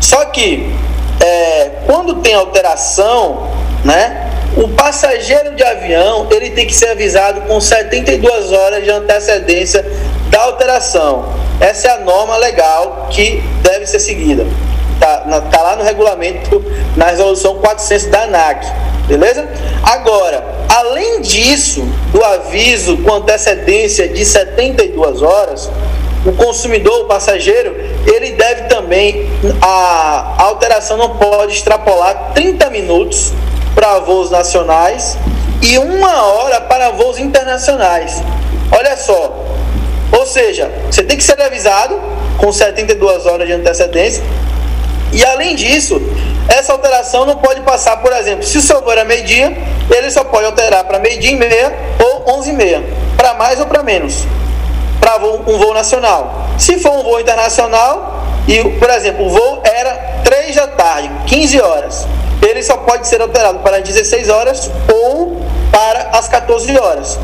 Só 0.00 0.24
que 0.26 0.72
é, 1.20 1.70
quando 1.86 2.16
tem 2.16 2.34
alteração, 2.34 3.50
né, 3.84 4.30
o 4.56 4.68
passageiro 4.68 5.54
de 5.54 5.62
avião 5.62 6.26
ele 6.30 6.50
tem 6.50 6.66
que 6.66 6.74
ser 6.74 6.88
avisado 6.90 7.42
com 7.42 7.60
72 7.60 8.52
horas 8.52 8.82
de 8.82 8.90
antecedência 8.90 9.84
da 10.30 10.42
alteração. 10.42 11.32
Essa 11.60 11.88
é 11.88 11.90
a 11.92 11.98
norma 11.98 12.36
legal 12.36 13.08
que 13.10 13.42
deve 13.62 13.86
ser 13.86 14.00
seguida. 14.00 14.46
Está 14.94 15.40
tá 15.42 15.62
lá 15.62 15.76
no 15.76 15.84
regulamento, 15.84 16.64
na 16.96 17.06
resolução 17.06 17.58
400 17.58 18.06
da 18.06 18.22
ANAC. 18.22 18.66
Beleza? 19.08 19.48
Agora, 19.82 20.44
além 20.68 21.22
disso, 21.22 21.82
do 22.12 22.22
aviso 22.22 22.98
com 22.98 23.14
antecedência 23.14 24.06
de 24.06 24.22
72 24.22 25.22
horas, 25.22 25.70
o 26.26 26.32
consumidor, 26.32 27.00
o 27.00 27.04
passageiro, 27.06 27.74
ele 28.06 28.32
deve 28.32 28.64
também, 28.64 29.30
a, 29.62 30.34
a 30.38 30.42
alteração 30.42 30.98
não 30.98 31.16
pode 31.16 31.54
extrapolar 31.54 32.32
30 32.34 32.68
minutos 32.68 33.32
para 33.74 33.98
voos 34.00 34.30
nacionais 34.30 35.16
e 35.62 35.78
uma 35.78 36.24
hora 36.24 36.60
para 36.60 36.90
voos 36.90 37.18
internacionais. 37.18 38.22
Olha 38.70 38.94
só, 38.94 39.46
ou 40.12 40.26
seja, 40.26 40.70
você 40.90 41.02
tem 41.02 41.16
que 41.16 41.24
ser 41.24 41.40
avisado 41.40 41.98
com 42.36 42.52
72 42.52 43.24
horas 43.24 43.46
de 43.46 43.54
antecedência 43.54 44.22
e 45.12 45.24
além 45.24 45.54
disso, 45.56 46.00
essa 46.48 46.72
alteração 46.72 47.26
não 47.26 47.36
pode 47.36 47.60
passar, 47.60 47.98
por 47.98 48.12
exemplo, 48.12 48.44
se 48.44 48.58
o 48.58 48.62
seu 48.62 48.80
voo 48.80 48.92
era 48.92 49.04
meio-dia, 49.04 49.56
ele 49.90 50.10
só 50.10 50.24
pode 50.24 50.46
alterar 50.46 50.84
para 50.84 50.98
meio-dia 50.98 51.32
e 51.32 51.36
meia 51.36 51.76
ou 52.02 52.38
11 52.38 52.50
e 52.50 52.52
meia, 52.52 52.84
para 53.16 53.34
mais 53.34 53.60
ou 53.60 53.66
para 53.66 53.82
menos 53.82 54.26
para 55.00 55.16
um 55.24 55.58
voo 55.58 55.72
nacional. 55.72 56.46
Se 56.58 56.78
for 56.78 56.92
um 56.92 57.02
voo 57.02 57.18
internacional, 57.20 58.24
e, 58.46 58.62
por 58.78 58.90
exemplo, 58.90 59.26
o 59.26 59.30
voo 59.30 59.62
era 59.64 60.20
3 60.24 60.54
da 60.56 60.66
tarde, 60.66 61.10
15 61.26 61.60
horas, 61.60 62.06
ele 62.42 62.62
só 62.62 62.76
pode 62.76 63.06
ser 63.08 63.20
alterado 63.20 63.60
para 63.60 63.80
16 63.80 64.28
horas 64.28 64.70
ou 64.92 65.42
para 65.70 66.10
as 66.12 66.28
14 66.28 66.76
horas. 66.78 67.18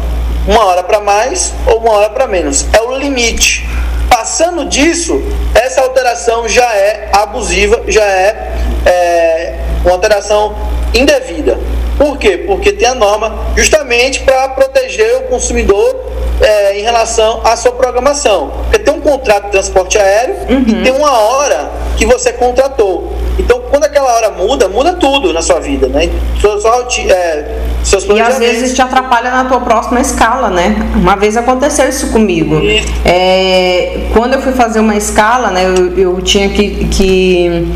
Uma 0.46 0.64
hora 0.66 0.82
para 0.82 1.00
mais 1.00 1.52
ou 1.66 1.78
uma 1.78 1.92
hora 1.92 2.10
para 2.10 2.26
menos. 2.26 2.66
É 2.72 2.82
o 2.82 2.96
limite. 2.96 3.66
Passando 4.08 4.66
disso, 4.66 5.22
essa 5.54 5.80
alteração 5.80 6.48
já 6.48 6.74
é 6.74 7.10
abusiva, 7.12 7.82
já 7.88 8.04
é, 8.04 8.53
é 8.86 9.54
uma 9.84 9.92
alteração 9.92 10.54
indevida. 10.94 11.58
Por 11.98 12.18
quê? 12.18 12.38
Porque 12.38 12.72
tem 12.72 12.88
a 12.88 12.94
norma 12.94 13.34
justamente 13.56 14.20
para 14.20 14.48
proteger 14.48 15.16
o 15.18 15.22
consumidor 15.22 15.96
é, 16.40 16.78
em 16.78 16.82
relação 16.82 17.40
à 17.44 17.56
sua 17.56 17.72
programação. 17.72 18.52
Porque 18.64 18.78
tem 18.80 18.92
um 18.92 19.00
contrato 19.00 19.44
de 19.44 19.50
transporte 19.52 19.98
aéreo 19.98 20.36
uhum. 20.48 20.64
e 20.66 20.82
tem 20.82 20.92
uma 20.92 21.12
hora 21.12 21.70
que 21.96 22.04
você 22.04 22.32
contratou. 22.32 23.12
Então, 23.38 23.62
quando 23.70 23.84
aquela 23.84 24.12
hora 24.12 24.30
muda, 24.30 24.68
muda 24.68 24.94
tudo 24.94 25.32
na 25.32 25.42
sua 25.42 25.60
vida, 25.60 25.88
né? 25.88 26.08
Sua, 26.40 26.60
sua, 26.60 26.86
é, 27.08 27.58
seus 27.82 28.04
e 28.04 28.20
às 28.20 28.38
vezes 28.38 28.74
te 28.74 28.82
atrapalha 28.82 29.30
na 29.30 29.44
tua 29.44 29.60
próxima 29.60 30.00
escala, 30.00 30.50
né? 30.50 30.76
Uma 30.94 31.16
vez 31.16 31.36
aconteceu 31.36 31.88
isso 31.88 32.10
comigo. 32.10 32.60
É, 33.04 34.08
quando 34.12 34.34
eu 34.34 34.42
fui 34.42 34.52
fazer 34.52 34.80
uma 34.80 34.96
escala, 34.96 35.50
né? 35.50 35.64
Eu, 35.64 35.98
eu 35.98 36.22
tinha 36.22 36.48
que, 36.48 36.86
que 36.86 37.66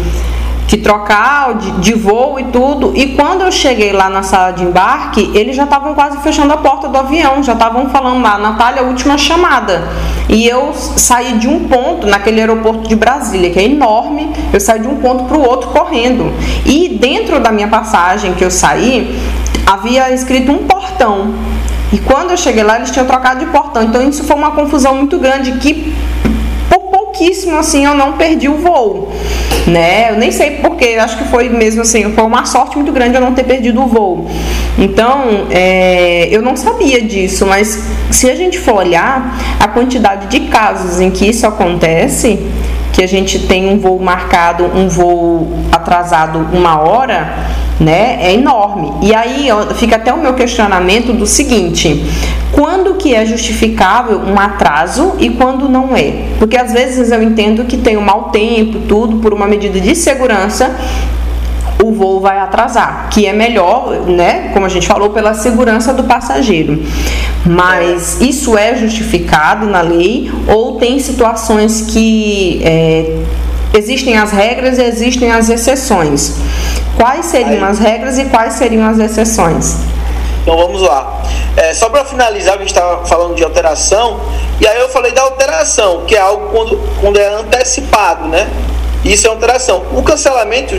que 0.68 0.76
trocar 0.76 1.54
de, 1.54 1.70
de, 1.80 1.94
voo 1.94 2.38
e 2.38 2.44
tudo. 2.44 2.92
E 2.94 3.16
quando 3.16 3.40
eu 3.40 3.50
cheguei 3.50 3.90
lá 3.90 4.10
na 4.10 4.22
sala 4.22 4.52
de 4.52 4.62
embarque, 4.62 5.30
eles 5.34 5.56
já 5.56 5.64
estavam 5.64 5.94
quase 5.94 6.18
fechando 6.18 6.52
a 6.52 6.58
porta 6.58 6.88
do 6.88 6.98
avião, 6.98 7.42
já 7.42 7.54
estavam 7.54 7.88
falando 7.88 8.22
lá, 8.22 8.36
Natália, 8.38 8.82
última 8.82 9.16
chamada. 9.16 9.88
E 10.28 10.46
eu 10.46 10.74
saí 10.74 11.38
de 11.38 11.48
um 11.48 11.66
ponto, 11.66 12.06
naquele 12.06 12.40
aeroporto 12.40 12.86
de 12.86 12.94
Brasília, 12.94 13.48
que 13.48 13.58
é 13.58 13.64
enorme, 13.64 14.30
eu 14.52 14.60
saí 14.60 14.78
de 14.78 14.86
um 14.86 14.96
ponto 14.96 15.24
para 15.24 15.38
o 15.38 15.42
outro 15.42 15.70
correndo. 15.70 16.30
E 16.66 16.98
dentro 17.00 17.40
da 17.40 17.50
minha 17.50 17.68
passagem 17.68 18.34
que 18.34 18.44
eu 18.44 18.50
saí, 18.50 19.18
havia 19.66 20.12
escrito 20.12 20.52
um 20.52 20.66
portão. 20.66 21.34
E 21.90 21.98
quando 21.98 22.32
eu 22.32 22.36
cheguei 22.36 22.62
lá, 22.62 22.76
eles 22.76 22.90
tinham 22.90 23.06
trocado 23.06 23.40
de 23.40 23.46
portão. 23.46 23.82
Então 23.82 24.06
isso 24.06 24.22
foi 24.22 24.36
uma 24.36 24.50
confusão 24.50 24.94
muito 24.96 25.18
grande 25.18 25.52
que 25.52 25.96
pouquíssimo 27.18 27.58
assim 27.58 27.84
eu 27.84 27.94
não 27.94 28.12
perdi 28.12 28.48
o 28.48 28.56
voo, 28.56 29.12
né? 29.66 30.12
Eu 30.12 30.16
nem 30.16 30.30
sei 30.30 30.52
porque, 30.62 30.96
acho 31.00 31.18
que 31.18 31.24
foi 31.24 31.48
mesmo 31.48 31.82
assim, 31.82 32.12
foi 32.12 32.24
uma 32.24 32.44
sorte 32.44 32.76
muito 32.76 32.92
grande 32.92 33.16
eu 33.16 33.20
não 33.20 33.34
ter 33.34 33.42
perdido 33.42 33.82
o 33.82 33.86
voo. 33.86 34.30
Então, 34.78 35.46
é, 35.50 36.28
eu 36.30 36.40
não 36.40 36.56
sabia 36.56 37.02
disso, 37.02 37.44
mas 37.44 37.82
se 38.10 38.30
a 38.30 38.36
gente 38.36 38.58
for 38.58 38.76
olhar 38.76 39.36
a 39.58 39.66
quantidade 39.66 40.28
de 40.28 40.46
casos 40.48 41.00
em 41.00 41.10
que 41.10 41.26
isso 41.26 41.44
acontece, 41.44 42.38
que 42.92 43.02
a 43.02 43.08
gente 43.08 43.46
tem 43.46 43.68
um 43.68 43.78
voo 43.78 43.98
marcado, 43.98 44.64
um 44.64 44.88
voo 44.88 45.48
atrasado 45.72 46.46
uma 46.52 46.78
hora, 46.78 47.34
né? 47.80 48.18
É 48.20 48.34
enorme. 48.34 48.92
E 49.02 49.14
aí 49.14 49.48
fica 49.74 49.96
até 49.96 50.12
o 50.12 50.18
meu 50.18 50.34
questionamento 50.34 51.12
do 51.12 51.26
seguinte: 51.26 52.04
quando 52.52 52.94
que 52.94 53.14
é 53.14 53.24
justificável 53.24 54.20
um 54.20 54.38
atraso 54.38 55.14
e 55.18 55.30
quando 55.30 55.68
não 55.68 55.94
é? 55.94 56.12
Porque 56.38 56.56
às 56.56 56.72
vezes 56.72 57.10
eu 57.10 57.22
entendo 57.22 57.64
que 57.64 57.76
tem 57.76 57.96
um 57.96 58.02
mau 58.02 58.30
tempo, 58.30 58.80
tudo 58.88 59.18
por 59.18 59.32
uma 59.32 59.46
medida 59.46 59.80
de 59.80 59.94
segurança, 59.94 60.74
o 61.82 61.92
voo 61.92 62.20
vai 62.20 62.38
atrasar, 62.38 63.08
que 63.10 63.24
é 63.26 63.32
melhor, 63.32 64.06
né, 64.06 64.50
como 64.52 64.66
a 64.66 64.68
gente 64.68 64.86
falou, 64.86 65.10
pela 65.10 65.32
segurança 65.34 65.92
do 65.94 66.04
passageiro. 66.04 66.82
Mas 67.46 68.20
isso 68.20 68.58
é 68.58 68.74
justificado 68.74 69.66
na 69.66 69.80
lei 69.80 70.30
ou 70.48 70.76
tem 70.76 70.98
situações 70.98 71.82
que 71.82 72.60
é, 72.64 73.16
existem 73.72 74.18
as 74.18 74.32
regras 74.32 74.78
e 74.78 74.82
existem 74.82 75.30
as 75.30 75.48
exceções? 75.48 76.34
Quais 76.98 77.26
seriam 77.26 77.64
Aí. 77.64 77.70
as 77.70 77.78
regras 77.78 78.18
e 78.18 78.24
quais 78.24 78.54
seriam 78.54 78.84
as 78.86 78.98
exceções? 78.98 79.76
Então 80.42 80.56
vamos 80.56 80.82
lá. 80.82 81.22
É, 81.56 81.72
só 81.72 81.88
para 81.88 82.04
finalizar, 82.04 82.56
a 82.56 82.58
gente 82.58 82.68
estava 82.68 83.06
falando 83.06 83.34
de 83.34 83.44
alteração, 83.44 84.20
e 84.60 84.66
aí 84.66 84.80
eu 84.80 84.88
falei 84.88 85.12
da 85.12 85.22
alteração, 85.22 86.04
que 86.06 86.16
é 86.16 86.18
algo 86.18 86.48
quando, 86.48 86.80
quando 87.00 87.18
é 87.18 87.26
antecipado, 87.34 88.26
né? 88.26 88.48
Isso 89.04 89.26
é 89.26 89.30
alteração. 89.30 89.84
O 89.92 90.02
cancelamento 90.02 90.74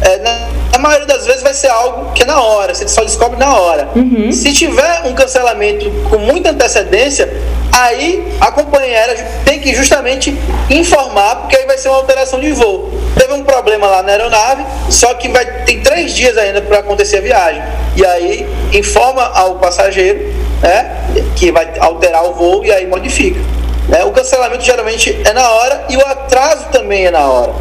é, 0.00 0.18
na, 0.18 0.48
na, 0.72 0.78
maioria 0.78 1.06
das 1.06 1.26
vezes 1.26 1.42
vai 1.42 1.52
ser 1.52 1.68
algo 1.68 2.12
que 2.12 2.22
é 2.22 2.26
na 2.26 2.40
hora, 2.40 2.74
você 2.74 2.88
só 2.88 3.02
descobre 3.02 3.38
na 3.38 3.54
hora. 3.54 3.88
Uhum. 3.94 4.32
Se 4.32 4.52
tiver 4.52 5.02
um 5.04 5.12
cancelamento 5.12 5.90
com 6.08 6.16
muita 6.18 6.50
antecedência, 6.50 7.28
aí 7.72 8.32
a 8.40 8.50
companhia 8.50 8.98
aérea 8.98 9.26
tem 9.44 9.60
que 9.60 9.74
justamente 9.74 10.36
informar, 10.68 11.36
porque 11.36 11.56
aí 11.56 11.66
vai 11.66 11.78
ser 11.78 11.88
uma 11.88 11.98
alteração 11.98 12.40
de 12.40 12.52
voo. 12.52 12.90
Teve 13.16 13.32
um 13.32 13.44
problema 13.44 13.86
lá 13.86 14.02
na 14.02 14.12
aeronave, 14.12 14.64
só 14.88 15.14
que 15.14 15.28
vai 15.28 15.44
tem 15.64 15.80
três 15.80 16.14
dias 16.14 16.36
ainda 16.36 16.60
para 16.62 16.78
acontecer 16.78 17.18
a 17.18 17.20
viagem. 17.20 17.62
E 17.96 18.04
aí 18.04 18.48
informa 18.72 19.24
ao 19.34 19.56
passageiro 19.56 20.32
né, 20.62 20.96
que 21.36 21.50
vai 21.50 21.72
alterar 21.78 22.24
o 22.24 22.34
voo 22.34 22.64
e 22.64 22.72
aí 22.72 22.86
modifica. 22.86 23.40
Né? 23.88 24.04
O 24.04 24.12
cancelamento 24.12 24.64
geralmente 24.64 25.20
é 25.24 25.32
na 25.32 25.50
hora 25.50 25.84
e 25.88 25.96
o 25.96 26.06
atraso 26.06 26.66
também 26.70 27.06
é 27.06 27.10
na 27.10 27.26
hora 27.26 27.52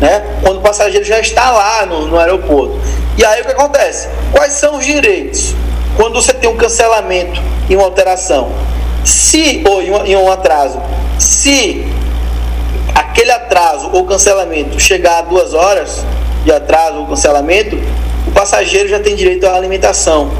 né? 0.00 0.22
quando 0.42 0.58
o 0.58 0.60
passageiro 0.60 1.04
já 1.04 1.18
está 1.20 1.50
lá 1.50 1.86
no, 1.86 2.06
no 2.06 2.18
aeroporto. 2.18 2.80
E 3.16 3.24
aí 3.24 3.42
o 3.42 3.44
que 3.44 3.52
acontece? 3.52 4.08
Quais 4.32 4.52
são 4.52 4.78
os 4.78 4.84
direitos? 4.84 5.54
Quando 5.96 6.14
você 6.14 6.32
tem 6.32 6.48
um 6.50 6.56
cancelamento 6.56 7.40
e 7.68 7.76
uma 7.76 7.84
alteração, 7.84 8.52
se 9.06 9.62
ou 9.66 9.80
em 9.80 9.90
um, 9.90 10.04
em 10.04 10.16
um 10.16 10.30
atraso, 10.30 10.80
se 11.18 11.86
aquele 12.94 13.30
atraso 13.30 13.90
ou 13.92 14.04
cancelamento 14.04 14.78
chegar 14.78 15.18
a 15.18 15.22
duas 15.22 15.54
horas 15.54 16.04
de 16.44 16.52
atraso 16.52 16.98
ou 16.98 17.06
cancelamento, 17.06 17.78
o 18.26 18.30
passageiro 18.32 18.88
já 18.88 19.00
tem 19.00 19.16
direito 19.16 19.46
à 19.46 19.54
alimentação 19.54 20.30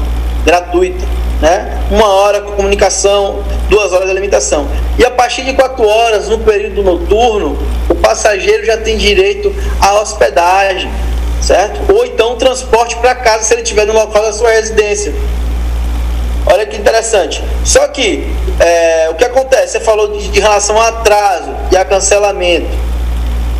gratuita 0.45 1.17
né? 1.41 1.83
Uma 1.91 2.07
hora 2.07 2.41
com 2.41 2.51
comunicação, 2.53 3.43
duas 3.69 3.93
horas 3.93 4.05
de 4.05 4.11
alimentação. 4.11 4.67
E 4.97 5.05
a 5.05 5.11
partir 5.11 5.43
de 5.43 5.53
quatro 5.53 5.87
horas, 5.87 6.27
no 6.27 6.39
período 6.39 6.83
noturno, 6.83 7.57
o 7.89 7.95
passageiro 7.95 8.65
já 8.65 8.77
tem 8.77 8.97
direito 8.97 9.53
à 9.79 9.99
hospedagem, 10.01 10.91
certo? 11.41 11.93
Ou 11.93 12.05
então 12.05 12.35
transporte 12.35 12.95
para 12.97 13.15
casa 13.15 13.43
se 13.43 13.53
ele 13.53 13.61
estiver 13.61 13.85
no 13.85 13.93
local 13.93 14.23
da 14.23 14.33
sua 14.33 14.51
residência. 14.51 15.13
Olha 16.45 16.65
que 16.65 16.77
interessante. 16.77 17.43
Só 17.63 17.87
que 17.89 18.25
é, 18.59 19.09
o 19.09 19.15
que 19.15 19.25
acontece? 19.25 19.73
Você 19.73 19.79
falou 19.79 20.07
de, 20.09 20.27
de 20.29 20.39
relação 20.39 20.77
ao 20.77 20.83
atraso 20.83 21.53
e 21.71 21.77
a 21.77 21.85
cancelamento. 21.85 22.67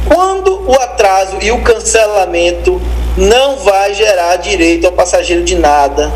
Quando 0.07 0.69
o 0.69 0.73
atraso 0.73 1.37
e 1.41 1.51
o 1.51 1.61
cancelamento 1.61 2.81
não 3.17 3.57
vai 3.57 3.93
gerar 3.93 4.37
direito 4.37 4.85
ao 4.85 4.93
passageiro 4.93 5.43
de 5.43 5.55
nada, 5.55 6.11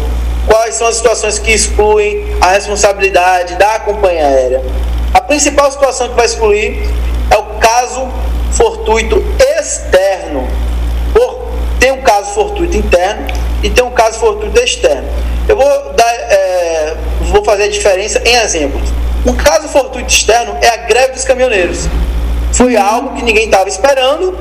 quais 0.48 0.76
são 0.76 0.88
as 0.88 0.96
situações 0.96 1.40
que 1.40 1.52
excluem 1.52 2.26
a 2.40 2.52
responsabilidade 2.52 3.56
da 3.56 3.80
companhia 3.80 4.26
aérea. 4.26 4.62
A 5.14 5.22
principal 5.22 5.72
situação 5.72 6.10
que 6.10 6.16
vai 6.16 6.26
excluir 6.26 6.82
é 7.30 7.38
o 7.38 7.60
caso 7.60 8.08
fortuito 8.52 9.24
externo. 9.58 10.48
Tem 11.82 11.92
um 11.92 12.02
caso 12.04 12.36
fortuito 12.36 12.78
interno 12.78 13.26
e 13.64 13.70
tem 13.72 13.84
um 13.84 13.90
caso 13.90 14.20
fortuito 14.20 14.62
externo. 14.62 15.10
Eu 15.50 15.58
vou, 15.58 15.94
dar, 15.94 16.14
é, 16.14 16.81
vou 17.32 17.44
fazer 17.44 17.64
a 17.64 17.70
diferença 17.70 18.22
em 18.26 18.36
exemplos. 18.36 18.90
Um 19.26 19.34
caso 19.36 19.68
fortuito 19.68 20.12
externo 20.12 20.58
é 20.62 20.70
a 20.70 20.78
greve 20.78 21.14
dos 21.14 21.24
caminhoneiros. 21.24 21.88
Foi 22.54 22.76
algo 22.76 23.16
que 23.16 23.24
ninguém 23.24 23.46
estava 23.46 23.70
esperando 23.70 24.38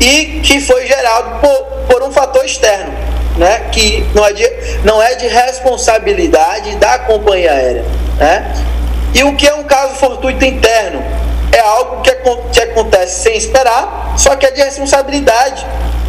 e 0.00 0.40
que 0.40 0.60
foi 0.60 0.86
gerado 0.86 1.40
por, 1.40 1.86
por 1.88 2.02
um 2.02 2.12
fator 2.12 2.44
externo 2.44 2.92
né, 3.36 3.68
que 3.70 4.04
não 4.14 4.24
é, 4.24 4.32
de, 4.32 4.50
não 4.84 5.02
é 5.02 5.14
de 5.14 5.26
responsabilidade 5.26 6.76
da 6.76 6.98
companhia 7.00 7.52
aérea. 7.52 7.84
Né? 8.18 8.54
E 9.14 9.24
o 9.24 9.34
que 9.36 9.46
é 9.46 9.54
um 9.54 9.64
caso 9.64 9.94
fortuito 9.94 10.44
interno? 10.44 11.02
É 11.52 11.60
algo 11.60 12.02
que, 12.02 12.12
que 12.52 12.60
acontece 12.60 13.22
sem 13.22 13.36
esperar, 13.36 14.14
só 14.18 14.36
que 14.36 14.46
é 14.46 14.50
de 14.50 14.62
responsabilidade 14.62 15.66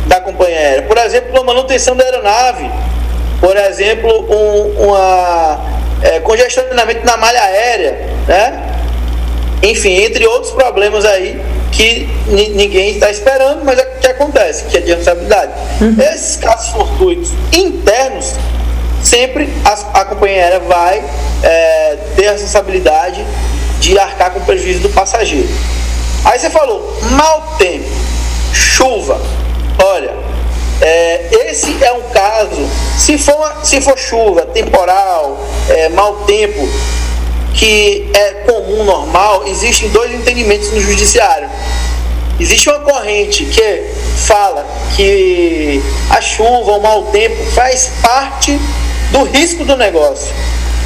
da 0.07 0.19
companhia 0.19 0.57
aérea. 0.57 0.83
Por 0.83 0.97
exemplo, 0.97 1.39
a 1.39 1.43
manutenção 1.43 1.95
da 1.95 2.03
aeronave, 2.03 2.69
por 3.39 3.55
exemplo, 3.55 4.25
um 4.29 4.87
uma, 4.87 5.59
é, 6.01 6.19
congestionamento 6.19 7.05
na 7.05 7.17
malha 7.17 7.41
aérea, 7.41 7.99
né? 8.27 8.67
enfim, 9.63 9.93
entre 10.03 10.25
outros 10.27 10.51
problemas 10.51 11.03
aí 11.05 11.41
que 11.71 12.07
ninguém 12.27 12.91
está 12.91 13.09
esperando, 13.09 13.63
mas 13.63 13.77
é 13.77 13.83
o 13.83 13.99
que 13.99 14.07
acontece, 14.07 14.65
que 14.65 14.77
é 14.77 14.81
de 14.81 14.87
responsabilidade. 14.93 15.51
Uhum. 15.81 15.95
Esses 15.99 16.37
casos 16.37 16.69
fortuitos 16.69 17.31
internos, 17.51 18.33
sempre 19.03 19.49
a, 19.65 20.01
a 20.01 20.05
companhia 20.05 20.43
aérea 20.43 20.59
vai 20.59 21.03
é, 21.43 21.97
ter 22.15 22.27
a 22.27 22.31
responsabilidade 22.31 23.25
de 23.79 23.97
arcar 23.97 24.31
com 24.31 24.39
o 24.39 24.45
prejuízo 24.45 24.79
do 24.79 24.89
passageiro. 24.89 25.49
Aí 26.25 26.39
você 26.39 26.49
falou, 26.49 26.97
mau 27.11 27.55
tempo, 27.57 27.89
chuva. 28.53 29.19
Olha, 29.83 30.11
é, 30.81 31.27
esse 31.49 31.83
é 31.83 31.91
um 31.93 32.03
caso, 32.09 32.69
se 32.97 33.17
for, 33.17 33.57
se 33.63 33.81
for 33.81 33.97
chuva, 33.97 34.43
temporal, 34.45 35.37
é, 35.69 35.89
mau 35.89 36.17
tempo, 36.25 36.67
que 37.53 38.09
é 38.13 38.31
comum, 38.45 38.83
normal, 38.83 39.47
existem 39.47 39.89
dois 39.89 40.13
entendimentos 40.13 40.71
no 40.71 40.79
judiciário. 40.79 41.49
Existe 42.39 42.69
uma 42.69 42.79
corrente 42.81 43.45
que 43.45 43.83
fala 44.27 44.63
que 44.95 45.81
a 46.11 46.21
chuva, 46.21 46.73
o 46.73 46.81
mau 46.81 47.05
tempo, 47.05 47.43
faz 47.53 47.91
parte 48.01 48.59
do 49.11 49.23
risco 49.23 49.65
do 49.65 49.75
negócio. 49.75 50.31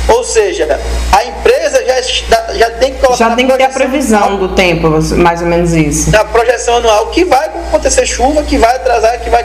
Ou 0.08 0.24
seja, 0.24 0.80
a 1.12 1.24
empresa 1.26 1.84
já, 1.86 2.54
já 2.54 2.70
tem 2.72 2.94
que 2.94 3.00
colocar. 3.00 3.18
Já 3.18 3.36
tem 3.36 3.48
que 3.48 3.58
ter 3.58 3.64
a 3.64 3.70
previsão 3.70 4.38
do 4.38 4.50
tempo, 4.50 4.90
mais 5.18 5.42
ou 5.42 5.48
menos 5.48 5.74
isso. 5.74 6.12
Na 6.12 6.26
projeção 6.26 6.78
anual, 6.78 7.08
que 7.08 7.24
vai 7.24 7.46
acontecer 7.46 8.06
chuva, 8.06 8.44
que 8.44 8.58
vai 8.58 8.76
atrasar, 8.76 9.20
que 9.20 9.30
vai, 9.30 9.44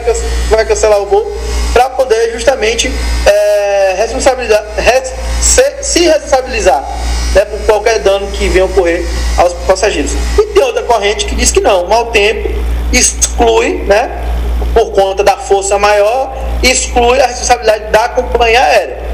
vai 0.49 0.65
cancelar 0.65 0.99
o 0.99 1.05
voo, 1.05 1.37
para 1.73 1.89
poder 1.91 2.31
justamente 2.33 2.91
é, 3.25 3.95
responsabilizar, 3.97 4.63
res, 4.77 5.13
se, 5.41 5.63
se 5.81 5.99
responsabilizar 6.07 6.83
né, 7.33 7.45
por 7.45 7.59
qualquer 7.61 7.99
dano 7.99 8.27
que 8.27 8.49
venha 8.49 8.65
ocorrer 8.65 9.05
aos 9.37 9.53
passageiros. 9.53 10.11
E 10.37 10.45
tem 10.47 10.63
outra 10.63 10.83
corrente 10.83 11.25
que 11.25 11.35
diz 11.35 11.51
que 11.51 11.59
não, 11.59 11.83
o 11.83 11.89
mau 11.89 12.07
tempo 12.07 12.49
exclui, 12.91 13.83
né, 13.85 14.09
por 14.73 14.91
conta 14.91 15.23
da 15.23 15.37
força 15.37 15.77
maior, 15.77 16.35
exclui 16.63 17.21
a 17.21 17.27
responsabilidade 17.27 17.91
da 17.91 18.09
companhia 18.09 18.61
aérea. 18.61 19.06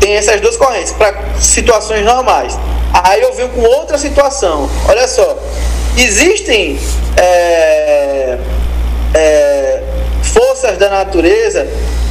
Tem 0.00 0.16
essas 0.16 0.40
duas 0.40 0.56
correntes 0.56 0.92
para 0.92 1.14
situações 1.40 2.04
normais. 2.04 2.58
Aí 2.92 3.20
eu 3.20 3.32
venho 3.34 3.48
com 3.50 3.62
outra 3.62 3.98
situação. 3.98 4.68
Olha 4.88 5.06
só, 5.06 5.36
existem 5.96 6.78
é, 7.16 8.38
é, 9.14 9.82
forças 10.22 10.78
da 10.78 10.88
natureza 10.88 11.66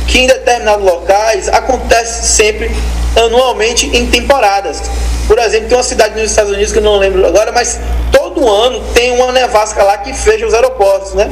que 0.08 0.19
em 0.19 0.28
determinados 0.28 0.86
locais 0.86 1.47
acontece 1.50 2.28
sempre 2.28 2.71
anualmente 3.15 3.88
em 3.95 4.06
temporadas. 4.08 4.82
Por 5.28 5.38
exemplo, 5.39 5.67
tem 5.67 5.78
uma 5.78 5.84
cidade 5.84 6.19
nos 6.19 6.32
Estados 6.32 6.52
Unidos 6.52 6.71
que 6.71 6.80
eu 6.80 6.84
não 6.84 6.97
lembro 6.97 7.26
agora, 7.26 7.52
mas 7.52 7.80
todo 8.12 8.47
ano 8.50 8.82
tem 8.93 9.12
uma 9.12 9.32
nevasca 9.32 9.84
lá 9.84 9.97
que 9.97 10.13
fecha 10.13 10.45
os 10.45 10.54
aeroportos, 10.54 11.13
né? 11.13 11.30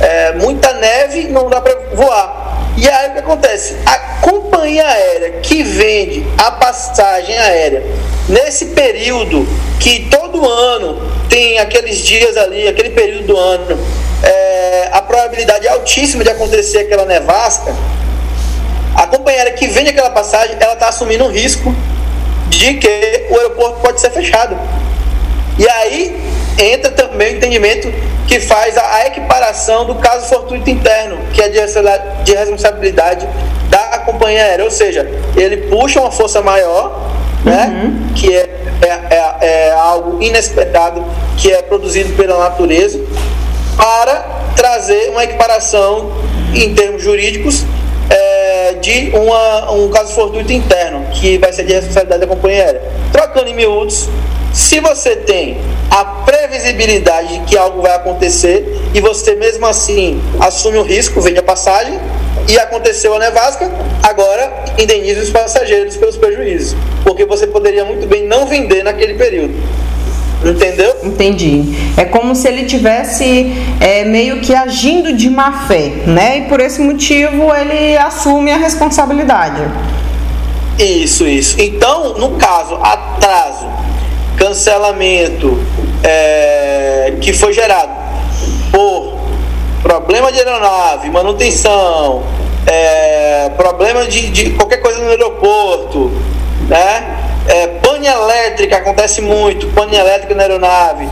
É, 0.00 0.32
muita 0.34 0.72
neve 0.74 1.24
não 1.28 1.48
dá 1.48 1.60
para 1.60 1.76
voar. 1.94 2.41
E 2.76 2.88
aí 2.88 3.10
o 3.10 3.12
que 3.12 3.18
acontece? 3.18 3.76
A 3.84 3.98
companhia 4.20 4.86
aérea 4.86 5.30
que 5.40 5.62
vende 5.62 6.26
a 6.38 6.50
passagem 6.52 7.36
aérea 7.38 7.84
nesse 8.28 8.66
período 8.66 9.46
que 9.78 10.08
todo 10.10 10.48
ano 10.48 11.12
tem 11.28 11.58
aqueles 11.58 11.98
dias 11.98 12.36
ali, 12.36 12.66
aquele 12.66 12.90
período 12.90 13.26
do 13.26 13.36
ano, 13.36 13.78
é, 14.22 14.88
a 14.92 15.02
probabilidade 15.02 15.66
é 15.66 15.70
altíssima 15.70 16.24
de 16.24 16.30
acontecer 16.30 16.80
aquela 16.80 17.04
nevasca 17.04 17.74
a 18.94 19.06
companheira 19.06 19.50
que 19.52 19.66
vende 19.68 19.90
aquela 19.90 20.10
passagem, 20.10 20.56
ela 20.60 20.74
está 20.74 20.88
assumindo 20.88 21.24
um 21.24 21.30
risco 21.30 21.74
de 22.48 22.74
que 22.74 23.26
o 23.30 23.36
aeroporto 23.36 23.80
pode 23.80 24.00
ser 24.00 24.10
fechado. 24.10 24.56
E 25.58 25.68
aí 25.68 26.31
entra 26.58 26.90
também 26.90 27.34
o 27.34 27.36
entendimento 27.36 27.92
que 28.26 28.40
faz 28.40 28.76
a 28.76 29.06
equiparação 29.06 29.84
do 29.84 29.96
caso 29.96 30.26
fortuito 30.26 30.68
interno, 30.70 31.18
que 31.32 31.42
é 31.42 31.48
de 31.48 32.34
responsabilidade 32.34 33.28
da 33.68 33.98
companhia 34.04 34.42
aérea. 34.42 34.64
Ou 34.64 34.70
seja, 34.70 35.08
ele 35.36 35.68
puxa 35.68 36.00
uma 36.00 36.10
força 36.10 36.40
maior, 36.40 37.10
né, 37.44 37.82
uhum. 37.84 38.14
que 38.14 38.34
é, 38.34 38.60
é, 38.82 38.88
é, 38.88 39.68
é 39.68 39.72
algo 39.72 40.22
inesperado, 40.22 41.04
que 41.36 41.52
é 41.52 41.62
produzido 41.62 42.12
pela 42.14 42.38
natureza, 42.38 43.00
para 43.76 44.42
trazer 44.54 45.10
uma 45.10 45.24
equiparação 45.24 46.12
em 46.54 46.74
termos 46.74 47.02
jurídicos 47.02 47.64
é, 48.10 48.74
de 48.74 49.10
uma, 49.14 49.72
um 49.72 49.88
caso 49.88 50.14
fortuito 50.14 50.52
interno, 50.52 51.06
que 51.12 51.38
vai 51.38 51.52
ser 51.52 51.64
de 51.64 51.72
responsabilidade 51.72 52.20
da 52.20 52.26
companhia 52.26 52.64
aérea. 52.64 52.82
Trocando 53.10 53.48
em 53.48 53.54
miúdos, 53.54 54.08
se 54.52 54.80
você 54.80 55.16
tem 55.16 55.58
a 55.90 56.04
previsibilidade 56.04 57.38
de 57.38 57.44
que 57.46 57.56
algo 57.56 57.80
vai 57.80 57.94
acontecer 57.94 58.64
e 58.94 59.00
você 59.00 59.34
mesmo 59.34 59.66
assim 59.66 60.20
assume 60.40 60.78
o 60.78 60.82
risco, 60.82 61.20
vende 61.20 61.38
a 61.38 61.42
passagem 61.42 61.98
e 62.48 62.58
aconteceu 62.58 63.14
a 63.14 63.18
nevasca, 63.18 63.70
agora 64.02 64.52
indenize 64.78 65.20
os 65.20 65.30
passageiros 65.30 65.96
pelos 65.96 66.16
prejuízos, 66.16 66.76
porque 67.04 67.24
você 67.24 67.46
poderia 67.46 67.84
muito 67.84 68.06
bem 68.06 68.26
não 68.26 68.46
vender 68.46 68.82
naquele 68.82 69.14
período. 69.14 69.54
Entendeu? 70.44 70.96
Entendi. 71.04 71.62
É 71.96 72.04
como 72.04 72.34
se 72.34 72.48
ele 72.48 72.64
tivesse 72.64 73.52
é, 73.80 74.04
meio 74.04 74.40
que 74.40 74.52
agindo 74.52 75.12
de 75.12 75.30
má 75.30 75.66
fé, 75.68 75.92
né? 76.04 76.38
E 76.38 76.42
por 76.42 76.58
esse 76.58 76.80
motivo 76.80 77.54
ele 77.54 77.96
assume 77.96 78.50
a 78.50 78.56
responsabilidade. 78.56 79.62
Isso, 80.78 81.26
isso. 81.26 81.60
Então, 81.60 82.14
no 82.14 82.30
caso, 82.36 82.74
atraso, 82.74 83.66
cancelamento 84.36 85.58
é, 86.02 87.14
que 87.20 87.32
foi 87.32 87.52
gerado 87.52 87.92
por 88.70 89.18
problema 89.82 90.30
de 90.32 90.38
aeronave, 90.38 91.10
manutenção, 91.10 92.22
é, 92.66 93.50
problema 93.56 94.06
de, 94.06 94.30
de 94.30 94.50
qualquer 94.50 94.78
coisa 94.78 94.98
no 94.98 95.08
aeroporto, 95.08 96.10
né? 96.68 97.18
É, 97.48 97.66
pane 97.66 98.06
elétrica 98.06 98.76
acontece 98.76 99.20
muito, 99.20 99.66
pane 99.68 99.96
elétrica 99.96 100.34
na 100.34 100.42
aeronave, 100.42 101.08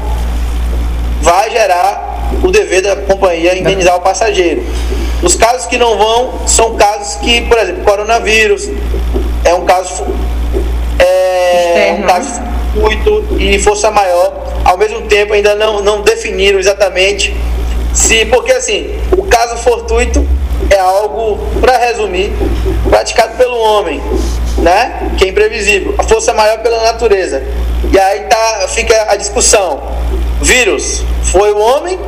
vai 1.21 1.51
gerar 1.51 2.31
o 2.43 2.51
dever 2.51 2.83
da 2.83 2.97
companhia 2.97 3.59
indenizar 3.59 3.97
o 3.97 4.01
passageiro. 4.01 4.65
Os 5.23 5.35
casos 5.35 5.67
que 5.67 5.77
não 5.77 5.99
vão 5.99 6.47
são 6.47 6.77
casos 6.77 7.17
que, 7.17 7.43
por 7.43 7.59
exemplo, 7.59 7.85
coronavírus 7.85 8.69
é 9.45 9.53
um 9.53 9.65
caso 9.65 10.07
é, 10.99 11.97
um 11.99 12.03
caso 12.03 12.41
muito 12.75 13.37
e 13.39 13.59
força 13.59 13.91
maior. 13.91 14.61
Ao 14.65 14.77
mesmo 14.77 15.03
tempo, 15.03 15.33
ainda 15.33 15.55
não, 15.55 15.83
não 15.83 16.03
definiram 16.03 16.59
exatamente 16.59 17.35
se, 17.95 18.25
porque 18.27 18.53
assim, 18.53 18.99
o 19.17 19.25
caso 19.25 19.57
fortuito 19.57 20.27
é 20.71 20.79
algo, 20.79 21.39
para 21.61 21.77
resumir, 21.79 22.33
praticado 22.89 23.37
pelo 23.37 23.59
homem 23.59 24.01
né? 24.61 25.11
Que 25.19 25.25
é 25.25 25.29
imprevisível. 25.29 25.95
A 25.99 26.03
força 26.03 26.33
maior 26.33 26.59
pela 26.59 26.83
natureza. 26.83 27.43
E 27.93 27.99
aí 27.99 28.21
tá, 28.21 28.67
fica 28.69 29.07
a 29.09 29.17
discussão. 29.17 29.81
Vírus, 30.41 31.03
foi 31.25 31.53
o 31.53 31.59
homem 31.59 31.99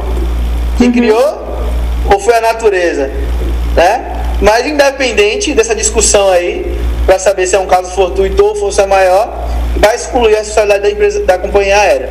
que 0.76 0.84
uhum. 0.84 0.92
criou 0.92 1.42
ou 2.12 2.20
foi 2.20 2.34
a 2.34 2.40
natureza? 2.40 3.10
Né? 3.74 4.36
Mas 4.40 4.66
independente 4.66 5.54
dessa 5.54 5.74
discussão 5.74 6.28
aí, 6.28 6.78
para 7.06 7.18
saber 7.18 7.46
se 7.46 7.54
é 7.54 7.58
um 7.58 7.66
caso 7.66 7.90
fortuito 7.92 8.44
ou 8.44 8.54
força 8.54 8.86
maior, 8.86 9.41
vai 9.76 9.94
excluir 9.94 10.34
a 10.34 10.38
responsabilidade 10.38 10.82
da 10.82 10.90
empresa 10.90 11.24
da 11.24 11.38
companhia 11.38 11.76
aérea 11.76 12.10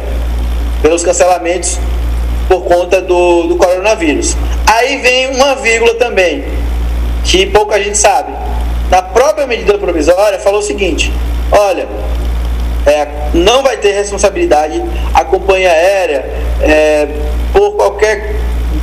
pelos 0.82 1.04
cancelamentos 1.04 1.78
por 2.48 2.64
conta 2.64 3.02
do, 3.02 3.44
do 3.44 3.56
coronavírus. 3.56 4.36
Aí 4.66 4.98
vem 4.98 5.36
uma 5.36 5.56
vírgula 5.56 5.94
também, 5.96 6.44
que 7.24 7.46
pouca 7.46 7.82
gente 7.82 7.98
sabe 7.98 8.34
na 8.90 9.02
própria 9.02 9.48
medida 9.48 9.78
provisória, 9.78 10.38
falou 10.38 10.60
o 10.60 10.64
seguinte: 10.64 11.14
olha, 11.52 11.88
é, 12.86 13.08
não 13.34 13.64
vai 13.64 13.78
ter 13.78 13.94
responsabilidade 13.94 14.84
a 15.14 15.24
companhia 15.24 15.72
aérea 15.72 16.26
é, 16.62 17.08
por 17.54 17.72
qualquer 17.78 18.36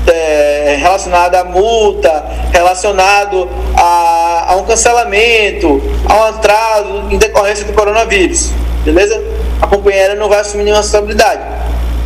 é, 0.07 0.77
relacionada 0.81 1.41
a 1.41 1.45
multa, 1.45 2.25
relacionado 2.53 3.49
a, 3.77 4.53
a, 4.53 4.57
um 4.57 4.65
cancelamento, 4.65 5.83
a 6.09 6.17
um 6.17 6.23
atraso 6.25 7.05
em 7.11 7.19
decorrência 7.19 7.65
do 7.65 7.73
coronavírus, 7.73 8.51
beleza? 8.85 9.23
A 9.61 9.67
companhia 9.67 10.01
aérea 10.01 10.17
não 10.17 10.29
vai 10.29 10.41
assumir 10.41 10.65
nenhuma 10.65 10.83
responsabilidade. 10.83 11.43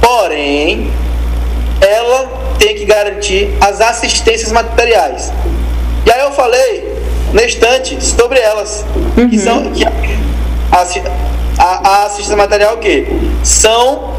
Porém, 0.00 0.90
ela 1.80 2.28
tem 2.58 2.74
que 2.74 2.84
garantir 2.84 3.54
as 3.60 3.80
assistências 3.80 4.52
materiais. 4.52 5.32
E 6.06 6.12
aí 6.12 6.20
eu 6.20 6.32
falei 6.32 6.96
na 7.32 7.42
estante 7.42 8.02
sobre 8.02 8.38
elas. 8.38 8.84
Uhum. 9.16 9.28
Que 9.28 9.38
são, 9.38 9.72
que 9.72 9.84
a, 9.84 10.86
a, 11.58 11.88
a 11.88 12.06
assistência 12.06 12.36
material 12.36 12.74
o 12.74 12.78
quê? 12.78 13.06
São 13.42 14.12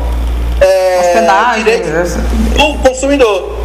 é, 0.61 1.57
direitos 1.57 2.15
do 2.57 2.77
consumidor, 2.79 3.57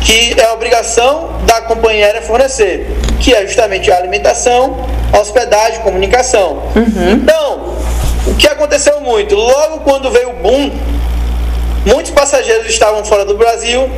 que 0.00 0.38
é 0.38 0.46
a 0.46 0.52
obrigação 0.52 1.30
da 1.46 1.62
companhia 1.62 2.06
aérea 2.06 2.22
fornecer, 2.22 2.86
que 3.20 3.34
é 3.34 3.46
justamente 3.46 3.90
a 3.90 3.96
alimentação, 3.96 4.76
hospedagem, 5.18 5.80
comunicação. 5.80 6.62
Uhum. 6.74 7.12
Então, 7.12 7.76
o 8.26 8.34
que 8.34 8.48
aconteceu 8.48 9.00
muito? 9.00 9.34
Logo 9.34 9.80
quando 9.80 10.10
veio 10.10 10.30
o 10.30 10.32
boom, 10.34 10.70
muitos 11.84 12.10
passageiros 12.10 12.66
estavam 12.68 13.04
fora 13.04 13.24
do 13.24 13.36
Brasil, 13.36 13.88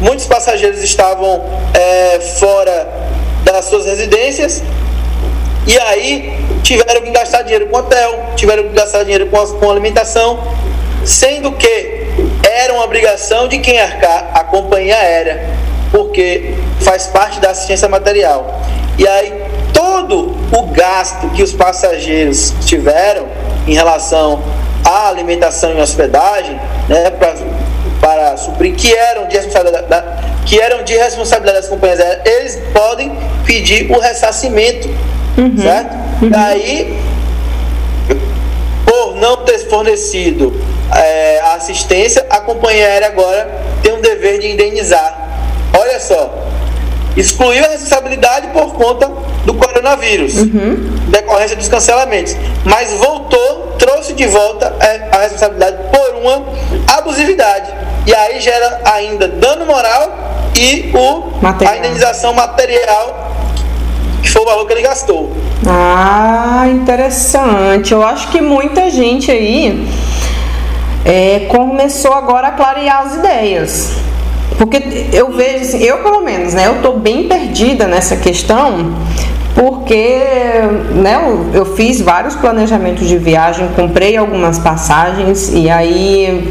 muitos 0.00 0.26
passageiros 0.26 0.82
estavam 0.82 1.44
é, 1.74 2.20
fora 2.38 2.88
das 3.44 3.64
suas 3.64 3.86
residências 3.86 4.62
e 5.66 5.78
aí 5.78 6.38
tiveram 6.62 7.02
que 7.02 7.10
gastar 7.10 7.42
dinheiro 7.42 7.66
com 7.66 7.78
hotel, 7.78 8.30
tiveram 8.36 8.64
que 8.64 8.74
gastar 8.74 9.02
dinheiro 9.02 9.26
com, 9.26 9.46
com 9.46 9.70
alimentação, 9.70 10.42
sendo 11.04 11.52
que 11.52 12.06
era 12.42 12.72
uma 12.74 12.84
obrigação 12.84 13.48
de 13.48 13.58
quem 13.58 13.78
arcar 13.80 14.30
a 14.34 14.44
companhia 14.44 14.96
aérea, 14.96 15.48
porque 15.90 16.54
faz 16.80 17.06
parte 17.06 17.40
da 17.40 17.50
assistência 17.50 17.88
material. 17.88 18.60
E 18.98 19.06
aí 19.06 19.32
todo 19.72 20.36
o 20.52 20.66
gasto 20.66 21.30
que 21.30 21.42
os 21.42 21.52
passageiros 21.52 22.52
tiveram 22.66 23.26
em 23.70 23.74
relação 23.74 24.42
à 24.84 25.08
alimentação 25.08 25.72
e 25.72 25.80
hospedagem, 25.80 26.58
né, 26.88 27.10
pra, 27.10 27.34
para 28.00 28.36
suprir, 28.36 28.74
que 28.74 28.94
eram 28.94 29.28
de 29.28 29.36
responsabilidade, 29.36 29.86
da, 29.86 30.02
que 30.44 30.60
eram 30.60 30.82
de 30.82 30.94
responsabilidade 30.94 31.62
das 31.62 31.68
companhias 31.68 32.00
aéreas, 32.00 32.26
eles 32.26 32.58
podem 32.72 33.16
pedir 33.44 33.90
o 33.90 33.98
ressarcimento, 33.98 34.88
uhum, 35.38 35.56
certo? 35.56 35.94
Uhum. 36.22 36.30
Daí 36.30 37.00
não 39.20 39.36
ter 39.44 39.58
fornecido 39.68 40.52
é, 40.92 41.40
assistência, 41.54 42.26
a 42.30 42.40
companhia 42.40 42.86
aérea 42.86 43.08
agora 43.08 43.48
tem 43.82 43.92
um 43.92 44.00
dever 44.00 44.40
de 44.40 44.48
indenizar. 44.48 45.28
Olha 45.78 46.00
só, 46.00 46.48
excluiu 47.16 47.64
a 47.64 47.68
responsabilidade 47.68 48.48
por 48.48 48.72
conta 48.74 49.08
do 49.44 49.54
coronavírus, 49.54 50.38
uhum. 50.38 50.90
Decorrência 51.10 51.56
dos 51.56 51.68
cancelamentos, 51.68 52.36
mas 52.64 52.92
voltou, 52.94 53.74
trouxe 53.78 54.12
de 54.14 54.26
volta 54.26 54.74
é, 54.80 55.08
a 55.12 55.20
responsabilidade 55.22 55.76
por 55.90 56.14
uma 56.16 56.44
abusividade. 56.96 57.72
E 58.06 58.14
aí 58.14 58.40
gera 58.40 58.80
ainda 58.84 59.28
dano 59.28 59.66
moral 59.66 60.10
e 60.56 60.92
o, 60.94 61.32
a 61.66 61.76
indenização 61.76 62.32
material, 62.32 63.30
que 64.22 64.30
foi 64.30 64.42
o 64.42 64.44
valor 64.44 64.66
que 64.66 64.72
ele 64.72 64.82
gastou. 64.82 65.30
Ah, 65.66 66.66
interessante. 66.68 67.92
Eu 67.92 68.02
acho 68.02 68.28
que 68.28 68.40
muita 68.40 68.90
gente 68.90 69.30
aí 69.30 69.86
é, 71.04 71.46
começou 71.48 72.12
agora 72.12 72.48
a 72.48 72.52
clarear 72.52 73.06
as 73.06 73.14
ideias. 73.16 73.92
Porque 74.58 75.06
eu 75.12 75.32
vejo, 75.32 75.64
assim, 75.64 75.82
eu 75.82 76.02
pelo 76.02 76.20
menos, 76.20 76.52
né, 76.52 76.66
eu 76.66 76.76
estou 76.76 76.98
bem 76.98 77.26
perdida 77.26 77.86
nessa 77.86 78.16
questão, 78.16 78.94
porque 79.60 80.16
né, 80.94 81.20
eu, 81.52 81.66
fiz 81.76 82.00
vários 82.00 82.34
planejamentos 82.34 83.06
de 83.06 83.18
viagem, 83.18 83.68
comprei 83.76 84.16
algumas 84.16 84.58
passagens 84.58 85.52
e 85.52 85.68
aí 85.68 86.50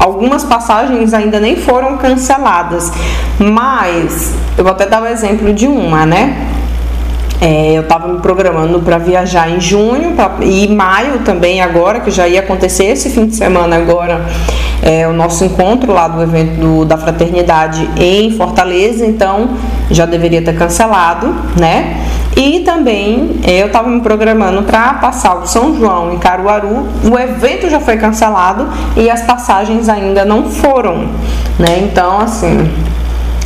algumas 0.00 0.42
passagens 0.42 1.14
ainda 1.14 1.38
nem 1.38 1.54
foram 1.54 1.96
canceladas, 1.96 2.90
mas 3.38 4.34
eu 4.58 4.64
vou 4.64 4.72
até 4.72 4.84
dar 4.84 5.00
o 5.00 5.06
exemplo 5.06 5.52
de 5.52 5.68
uma, 5.68 6.04
né? 6.04 6.48
É, 7.40 7.74
eu 7.74 7.82
estava 7.82 8.08
me 8.08 8.18
programando 8.20 8.80
para 8.80 8.98
viajar 8.98 9.48
em 9.48 9.60
junho 9.60 10.12
pra, 10.16 10.32
e 10.40 10.66
maio 10.66 11.20
também 11.20 11.60
agora, 11.60 12.00
que 12.00 12.10
já 12.10 12.26
ia 12.26 12.40
acontecer 12.40 12.86
esse 12.86 13.10
fim 13.10 13.26
de 13.26 13.36
semana 13.36 13.76
agora, 13.76 14.24
é, 14.82 15.06
o 15.06 15.12
nosso 15.12 15.44
encontro 15.44 15.92
lá 15.92 16.08
do 16.08 16.20
evento 16.20 16.58
do, 16.58 16.84
da 16.84 16.98
fraternidade 16.98 17.88
em 17.96 18.32
Fortaleza, 18.36 19.06
então 19.06 19.50
já 19.88 20.04
deveria 20.04 20.42
ter 20.42 20.56
cancelado, 20.56 21.32
né? 21.56 22.04
E 22.36 22.60
também 22.60 23.40
é, 23.44 23.62
eu 23.62 23.66
estava 23.66 23.88
me 23.88 24.00
programando 24.00 24.62
para 24.64 24.94
passar 24.94 25.36
o 25.36 25.46
São 25.46 25.76
João 25.76 26.12
em 26.12 26.18
Caruaru, 26.18 26.88
o 27.10 27.18
evento 27.18 27.70
já 27.70 27.78
foi 27.78 27.96
cancelado 27.96 28.68
e 28.96 29.08
as 29.08 29.22
passagens 29.22 29.88
ainda 29.88 30.24
não 30.24 30.50
foram, 30.50 31.08
né? 31.58 31.78
Então, 31.84 32.20
assim, 32.20 32.68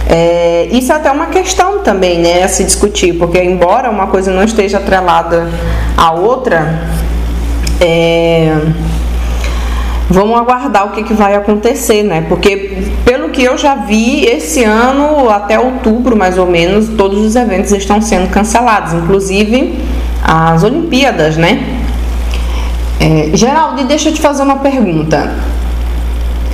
é, 0.08 0.68
isso 0.72 0.90
é 0.90 0.96
até 0.96 1.10
uma 1.10 1.26
questão 1.26 1.80
também, 1.80 2.18
né, 2.18 2.42
a 2.42 2.48
se 2.48 2.64
discutir, 2.64 3.12
porque 3.18 3.38
embora 3.42 3.90
uma 3.90 4.06
coisa 4.06 4.32
não 4.32 4.42
esteja 4.42 4.78
atrelada 4.78 5.50
à 5.94 6.12
outra, 6.12 6.82
é, 7.78 8.56
vamos 10.08 10.38
aguardar 10.38 10.86
o 10.86 10.90
que, 10.90 11.02
que 11.02 11.12
vai 11.12 11.34
acontecer, 11.34 12.02
né? 12.02 12.24
Porque 12.28 12.82
pelo 13.04 13.28
que 13.28 13.42
eu 13.42 13.58
já 13.58 13.74
vi, 13.74 14.24
esse 14.24 14.64
ano 14.64 15.28
até 15.28 15.58
outubro, 15.58 16.16
mais 16.16 16.38
ou 16.38 16.46
menos, 16.46 16.88
todos 16.88 17.18
os 17.18 17.36
eventos 17.36 17.72
estão 17.72 18.00
sendo 18.00 18.30
cancelados, 18.30 18.94
inclusive 18.94 19.78
as 20.22 20.62
Olimpíadas, 20.62 21.36
né? 21.36 21.62
É, 23.00 23.30
Geraldo, 23.34 23.84
deixa 23.84 24.08
eu 24.08 24.14
te 24.14 24.20
fazer 24.20 24.42
uma 24.42 24.56
pergunta. 24.56 25.32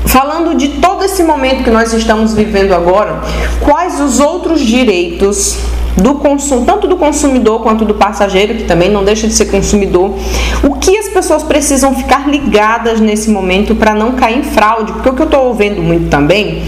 Falando 0.05 0.55
de 0.55 0.69
todo 0.81 1.03
esse 1.05 1.23
momento 1.23 1.65
que 1.65 1.71
nós 1.71 1.93
estamos 1.93 2.35
vivendo 2.35 2.73
agora, 2.73 3.21
quais 3.61 4.01
os 4.01 4.21
outros 4.21 4.61
direitos 4.61 5.59
do 5.97 6.17
consumo, 6.17 6.65
tanto 6.65 6.87
do 6.87 6.97
consumidor 6.97 7.63
quanto 7.63 7.85
do 7.85 7.95
passageiro, 7.95 8.55
que 8.55 8.65
também 8.65 8.91
não 8.91 9.05
deixa 9.05 9.27
de 9.27 9.33
ser 9.33 9.47
consumidor, 9.47 10.15
o 10.63 10.75
que 10.75 10.97
as 10.99 11.09
pessoas 11.09 11.43
precisam 11.43 11.95
ficar 11.95 12.29
ligadas 12.29 13.01
nesse 13.01 13.31
momento 13.31 13.75
para 13.75 13.95
não 13.95 14.13
cair 14.13 14.39
em 14.39 14.43
fraude? 14.43 14.93
Porque 14.93 15.09
o 15.09 15.15
que 15.15 15.23
eu 15.23 15.27
estou 15.27 15.55
vendo 15.55 15.83
muito 15.83 16.09
também 16.09 16.63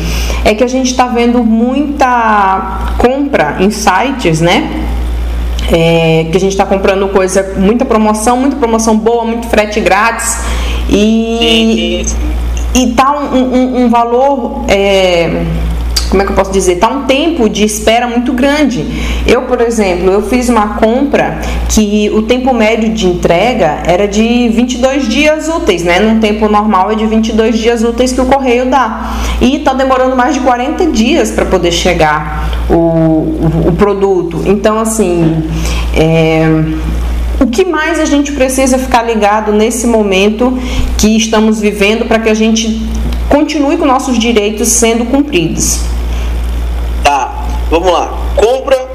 é 0.44 0.54
que 0.54 0.62
a 0.62 0.68
gente 0.68 0.90
está 0.90 1.06
vendo 1.06 1.42
muita 1.42 2.94
compra 2.98 3.56
em 3.58 3.70
sites, 3.70 4.40
né? 4.40 4.84
É, 5.72 6.28
que 6.30 6.36
a 6.36 6.40
gente 6.40 6.52
está 6.52 6.64
comprando 6.64 7.08
coisa, 7.08 7.54
muita 7.56 7.84
promoção, 7.84 8.36
muita 8.36 8.56
promoção 8.56 8.96
boa, 8.96 9.24
muito 9.24 9.48
frete 9.48 9.80
grátis 9.80 10.38
e, 10.88 12.06
e 12.72 12.92
tá 12.94 13.18
um, 13.18 13.36
um, 13.36 13.84
um 13.84 13.88
valor. 13.88 14.64
É, 14.68 15.44
como 16.08 16.22
é 16.22 16.24
que 16.24 16.32
eu 16.32 16.36
posso 16.36 16.52
dizer? 16.52 16.76
Tá 16.76 16.88
um 16.88 17.04
tempo 17.04 17.48
de 17.48 17.64
espera 17.64 18.06
muito 18.06 18.32
grande. 18.32 18.86
Eu, 19.26 19.42
por 19.42 19.60
exemplo, 19.60 20.10
eu 20.10 20.22
fiz 20.22 20.48
uma 20.48 20.74
compra 20.74 21.40
que 21.68 22.10
o 22.14 22.22
tempo 22.22 22.54
médio 22.54 22.92
de 22.92 23.06
entrega 23.06 23.82
era 23.84 24.06
de 24.06 24.48
22 24.48 25.08
dias 25.08 25.48
úteis, 25.48 25.82
né? 25.82 25.98
Num 25.98 26.20
tempo 26.20 26.48
normal 26.48 26.90
é 26.92 26.94
de 26.94 27.06
22 27.06 27.58
dias 27.58 27.82
úteis 27.82 28.12
que 28.12 28.20
o 28.20 28.26
correio 28.26 28.66
dá. 28.66 29.14
E 29.40 29.58
tá 29.60 29.74
demorando 29.74 30.16
mais 30.16 30.34
de 30.34 30.40
40 30.40 30.86
dias 30.86 31.30
para 31.30 31.44
poder 31.44 31.72
chegar 31.72 32.50
o, 32.70 32.74
o, 32.74 33.68
o, 33.68 33.72
produto. 33.72 34.42
Então, 34.46 34.78
assim, 34.78 35.42
é, 35.94 36.46
o 37.40 37.46
que 37.46 37.64
mais 37.64 37.98
a 37.98 38.04
gente 38.04 38.32
precisa 38.32 38.78
ficar 38.78 39.02
ligado 39.02 39.52
nesse 39.52 39.86
momento 39.86 40.56
que 40.96 41.16
estamos 41.16 41.60
vivendo 41.60 42.06
para 42.06 42.18
que 42.18 42.28
a 42.28 42.34
gente 42.34 42.80
continue 43.28 43.76
com 43.76 43.84
nossos 43.84 44.18
direitos 44.18 44.68
sendo 44.68 45.04
cumpridos? 45.04 45.95
Vamos 47.68 47.90
lá. 47.90 48.16
Compra, 48.36 48.88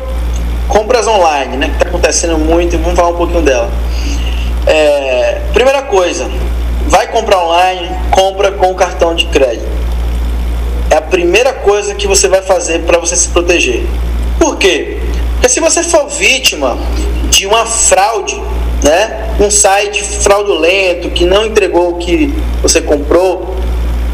compras 0.68 1.08
online, 1.08 1.58
né? 1.58 1.68
Que 1.68 1.74
está 1.74 1.90
acontecendo 1.90 2.38
muito, 2.38 2.78
vamos 2.78 2.96
falar 2.96 3.10
um 3.10 3.18
pouquinho 3.18 3.42
dela. 3.42 3.70
É, 4.66 5.42
primeira 5.54 5.82
coisa, 5.84 6.30
vai 6.88 7.08
comprar 7.08 7.44
online, 7.44 7.90
compra 8.12 8.52
com 8.52 8.74
cartão 8.74 9.14
de 9.14 9.26
crédito. 9.26 9.68
É 10.90 10.96
a 10.96 11.02
primeira 11.02 11.54
coisa 11.54 11.96
que 11.96 12.08
você 12.08 12.28
vai 12.28 12.42
fazer 12.42 12.84
para 12.84 12.98
você 12.98 13.16
se 13.16 13.30
proteger. 13.30 13.86
Por 14.40 14.58
quê? 14.58 15.00
Porque 15.34 15.50
se 15.50 15.60
você 15.60 15.84
for 15.84 16.08
vítima 16.08 16.78
de 17.30 17.46
uma 17.48 17.66
fraude, 17.66 18.42
né? 18.84 19.36
Um 19.40 19.50
site 19.50 20.04
fraudulento 20.04 21.10
que 21.10 21.26
não 21.26 21.46
entregou 21.46 21.92
o 21.92 21.98
que 21.98 22.34
você 22.62 22.82
comprou, 22.82 23.56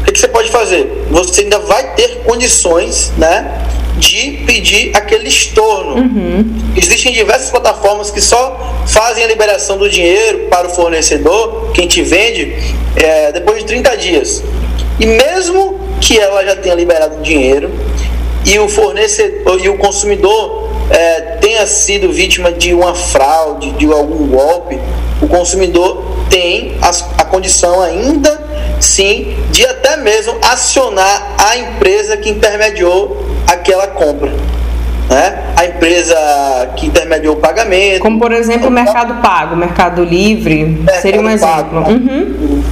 o 0.00 0.04
que 0.04 0.18
você 0.18 0.28
pode 0.28 0.50
fazer? 0.50 1.06
Você 1.10 1.42
ainda 1.42 1.58
vai 1.58 1.94
ter 1.94 2.22
condições, 2.24 3.12
né? 3.16 3.67
De 3.98 4.44
pedir 4.46 4.96
aquele 4.96 5.28
estorno. 5.28 5.96
Uhum. 5.96 6.44
Existem 6.76 7.12
diversas 7.12 7.50
plataformas 7.50 8.10
que 8.10 8.20
só 8.20 8.84
fazem 8.86 9.24
a 9.24 9.26
liberação 9.26 9.76
do 9.76 9.88
dinheiro 9.88 10.46
para 10.48 10.68
o 10.68 10.70
fornecedor, 10.70 11.70
quem 11.72 11.86
te 11.86 12.02
vende, 12.02 12.54
é, 12.96 13.32
depois 13.32 13.58
de 13.58 13.66
30 13.66 13.96
dias. 13.96 14.42
E 14.98 15.06
mesmo 15.06 15.78
que 16.00 16.18
ela 16.18 16.44
já 16.44 16.56
tenha 16.56 16.74
liberado 16.74 17.18
o 17.18 17.22
dinheiro 17.22 17.70
e 18.44 18.58
o 18.58 18.68
fornecedor 18.68 19.60
e 19.62 19.68
o 19.68 19.76
consumidor 19.76 20.68
é, 20.90 21.20
tenha 21.40 21.66
sido 21.66 22.10
vítima 22.10 22.50
de 22.52 22.72
uma 22.72 22.94
fraude, 22.94 23.72
de 23.72 23.86
algum 23.86 24.26
golpe, 24.28 24.78
o 25.20 25.28
consumidor 25.28 26.04
tem 26.30 26.76
a, 26.80 26.90
a 27.20 27.24
condição 27.24 27.80
ainda 27.80 28.48
sim 28.80 29.36
de 29.50 29.66
até 29.66 29.96
mesmo 29.96 30.36
acionar 30.42 31.34
a 31.38 31.56
empresa 31.56 32.16
que 32.16 32.30
intermediou 32.30 33.27
aquela 33.48 33.88
compra. 33.88 34.32
Né? 35.08 35.54
A 35.56 35.64
empresa 35.64 36.16
que 36.76 36.86
intermediou 36.86 37.34
o 37.34 37.38
pagamento. 37.38 38.00
Como 38.00 38.18
por 38.18 38.30
exemplo 38.30 38.68
o 38.68 38.70
Mercado 38.70 39.22
Pago, 39.22 39.56
Mercado 39.56 40.04
Livre, 40.04 40.64
Mercado 40.64 41.00
seria 41.00 41.20
um 41.20 41.30
exemplo. 41.30 41.78
Uhum. 41.78 42.62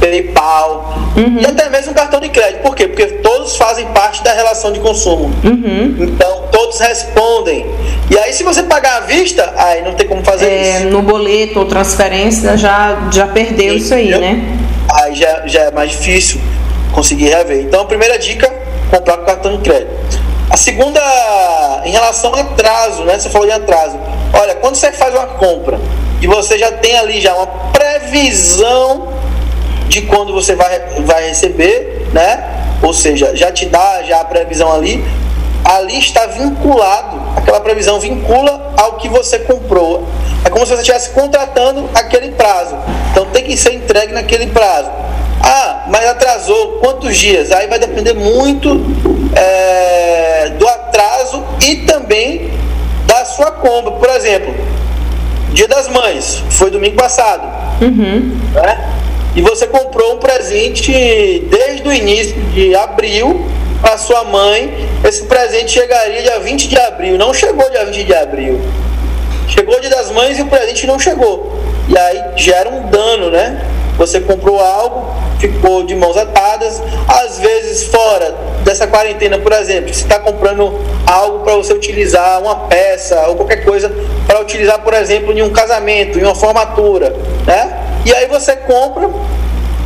PayPal 0.00 0.98
uhum. 1.16 1.38
e 1.38 1.46
até 1.46 1.70
mesmo 1.70 1.94
cartão 1.94 2.20
de 2.20 2.28
crédito. 2.28 2.62
Por 2.62 2.74
quê? 2.74 2.88
Porque 2.88 3.06
todos 3.06 3.56
fazem 3.56 3.86
parte 3.86 4.22
da 4.22 4.32
relação 4.32 4.72
de 4.72 4.80
consumo. 4.80 5.30
Uhum. 5.44 5.96
Então 6.00 6.44
todos 6.50 6.78
respondem. 6.80 7.66
E 8.10 8.18
aí, 8.18 8.32
se 8.32 8.42
você 8.42 8.62
pagar 8.64 8.98
à 8.98 9.00
vista, 9.00 9.54
aí 9.56 9.82
não 9.82 9.94
tem 9.94 10.06
como 10.06 10.22
fazer 10.22 10.46
é, 10.46 10.76
isso. 10.78 10.88
No 10.88 11.02
boleto 11.02 11.60
ou 11.60 11.64
transferência 11.64 12.56
já, 12.56 13.08
já 13.10 13.26
perdeu 13.26 13.72
Sim, 13.72 13.76
isso 13.76 13.94
aí, 13.94 14.10
né? 14.10 14.58
Aí 14.92 15.14
já, 15.14 15.46
já 15.46 15.60
é 15.62 15.70
mais 15.70 15.92
difícil 15.92 16.40
conseguir 16.92 17.28
rever. 17.28 17.60
Então, 17.60 17.80
a 17.80 17.84
primeira 17.84 18.18
dica: 18.18 18.52
comprar 18.94 19.18
com 19.18 19.24
cartão 19.24 19.56
de 19.56 19.62
crédito. 19.62 19.90
A 20.50 20.56
segunda, 20.56 21.00
em 21.84 21.90
relação 21.90 22.32
ao 22.32 22.40
atraso, 22.40 23.02
né? 23.04 23.18
Você 23.18 23.28
falou 23.28 23.46
de 23.46 23.52
atraso. 23.52 23.98
Olha, 24.32 24.54
quando 24.54 24.76
você 24.76 24.92
faz 24.92 25.14
uma 25.14 25.26
compra 25.26 25.80
e 26.20 26.26
você 26.26 26.58
já 26.58 26.70
tem 26.70 26.96
ali 26.96 27.20
já 27.20 27.34
uma 27.34 27.46
previsão 27.72 29.08
de 29.88 30.02
quando 30.02 30.32
você 30.32 30.54
vai, 30.54 30.78
vai 31.00 31.28
receber, 31.28 32.08
né? 32.12 32.62
Ou 32.82 32.92
seja, 32.92 33.34
já 33.34 33.50
te 33.50 33.66
dá 33.66 34.02
já 34.02 34.20
a 34.20 34.24
previsão 34.24 34.72
ali, 34.72 35.04
ali 35.64 35.98
está 35.98 36.26
vinculado, 36.26 37.20
aquela 37.36 37.60
previsão 37.60 37.98
vincula 37.98 38.74
ao 38.76 38.94
que 38.94 39.08
você 39.08 39.38
comprou. 39.40 40.06
É 40.44 40.50
como 40.50 40.66
se 40.66 40.72
você 40.72 40.82
estivesse 40.82 41.10
contratando 41.10 41.88
aquele 41.94 42.32
prazo. 42.32 42.76
Então 43.10 43.26
tem 43.26 43.44
que 43.44 43.56
ser 43.56 43.72
entregue 43.72 44.12
naquele 44.12 44.48
prazo. 44.48 44.90
Ah, 45.46 45.84
mas 45.88 46.06
atrasou 46.06 46.78
quantos 46.80 47.16
dias? 47.16 47.52
Aí 47.52 47.66
vai 47.66 47.78
depender 47.78 48.14
muito 48.14 48.80
é, 49.36 50.50
do 50.58 50.66
atraso 50.66 51.44
e 51.62 51.76
também 51.86 52.50
da 53.06 53.24
sua 53.26 53.50
compra. 53.50 53.92
Por 53.92 54.08
exemplo, 54.08 54.54
Dia 55.52 55.68
das 55.68 55.86
Mães, 55.88 56.42
foi 56.50 56.70
domingo 56.70 56.96
passado 56.96 57.64
Uhum. 57.80 58.38
Né? 58.52 58.94
E 59.36 59.42
você 59.42 59.66
comprou 59.66 60.14
um 60.14 60.18
presente 60.18 60.92
desde 61.50 61.88
o 61.88 61.92
início 61.92 62.34
de 62.52 62.74
abril 62.74 63.44
para 63.80 63.98
sua 63.98 64.24
mãe. 64.24 64.88
Esse 65.04 65.24
presente 65.24 65.72
chegaria 65.72 66.22
dia 66.22 66.38
20 66.38 66.68
de 66.68 66.78
abril. 66.78 67.18
Não 67.18 67.34
chegou 67.34 67.68
dia 67.70 67.84
20 67.84 68.04
de 68.04 68.14
abril. 68.14 68.60
Chegou 69.48 69.80
dia 69.80 69.90
das 69.90 70.10
mães 70.10 70.38
e 70.38 70.42
o 70.42 70.46
presente 70.46 70.86
não 70.86 70.98
chegou. 70.98 71.60
E 71.88 71.98
aí 71.98 72.22
gera 72.36 72.70
um 72.70 72.88
dano, 72.88 73.30
né? 73.30 73.62
Você 73.98 74.20
comprou 74.20 74.60
algo, 74.60 75.14
ficou 75.38 75.84
de 75.84 75.94
mãos 75.94 76.16
atadas. 76.16 76.82
Às 77.08 77.38
vezes, 77.38 77.84
fora 77.84 78.34
dessa 78.62 78.86
quarentena, 78.86 79.38
por 79.38 79.52
exemplo, 79.52 79.92
você 79.92 80.02
está 80.02 80.18
comprando 80.18 80.78
algo 81.06 81.40
para 81.40 81.54
você 81.54 81.72
utilizar, 81.72 82.40
uma 82.40 82.56
peça 82.66 83.28
ou 83.28 83.36
qualquer 83.36 83.64
coisa 83.64 83.92
para 84.26 84.40
utilizar, 84.40 84.78
por 84.80 84.94
exemplo, 84.94 85.32
em 85.32 85.42
um 85.42 85.50
casamento, 85.50 86.18
em 86.18 86.22
uma 86.22 86.34
formatura, 86.34 87.14
né? 87.46 87.80
E 88.04 88.14
aí 88.14 88.26
você 88.26 88.56
compra 88.56 89.08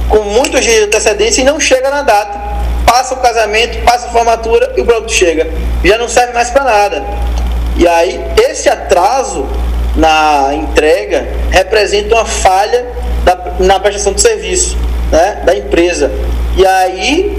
com 0.09 0.20
muitos 0.20 0.62
dias 0.62 0.76
de 0.76 0.84
antecedência 0.84 1.42
e 1.42 1.44
não 1.44 1.61
chega 1.61 1.90
na 1.90 2.03
data. 2.03 2.38
Passa 2.86 3.14
o 3.14 3.18
casamento, 3.18 3.82
passa 3.84 4.07
a 4.07 4.11
formatura 4.11 4.72
e 4.76 4.80
o 4.80 4.84
produto 4.84 5.12
chega. 5.12 5.49
Já 5.84 5.99
não 5.99 6.09
serve 6.09 6.32
mais 6.32 6.51
para 6.51 6.64
nada. 6.64 7.05
E 7.76 7.86
aí, 7.86 8.20
esse 8.49 8.68
atraso 8.68 9.46
na 9.94 10.51
entrega 10.55 11.28
representa 11.51 12.14
uma 12.14 12.24
falha 12.24 12.86
da, 13.24 13.36
na 13.61 13.78
prestação 13.78 14.12
de 14.12 14.20
serviço 14.20 14.76
né, 15.11 15.42
da 15.44 15.56
empresa. 15.56 16.11
E 16.56 16.66
aí 16.66 17.38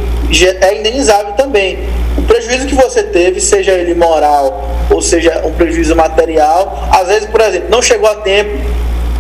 é 0.62 0.80
indenizável 0.80 1.34
também. 1.34 1.80
O 2.18 2.22
prejuízo 2.24 2.68
que 2.68 2.76
você 2.76 3.04
teve, 3.04 3.40
seja 3.40 3.72
ele 3.72 3.96
moral 3.96 4.70
ou 4.90 5.02
seja 5.02 5.42
um 5.46 5.52
prejuízo 5.52 5.96
material, 5.96 6.88
às 6.92 7.08
vezes, 7.08 7.30
por 7.30 7.42
exemplo, 7.42 7.70
não 7.70 7.82
chegou 7.82 8.10
a 8.10 8.16
tempo 8.16 8.58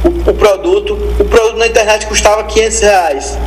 o, 0.04 0.30
o 0.30 0.34
produto, 0.34 0.94
o 1.20 1.26
produto 1.26 1.58
na 1.58 1.68
internet 1.68 2.08
custava 2.08 2.44
500 2.44 2.80
reais. 2.82 3.38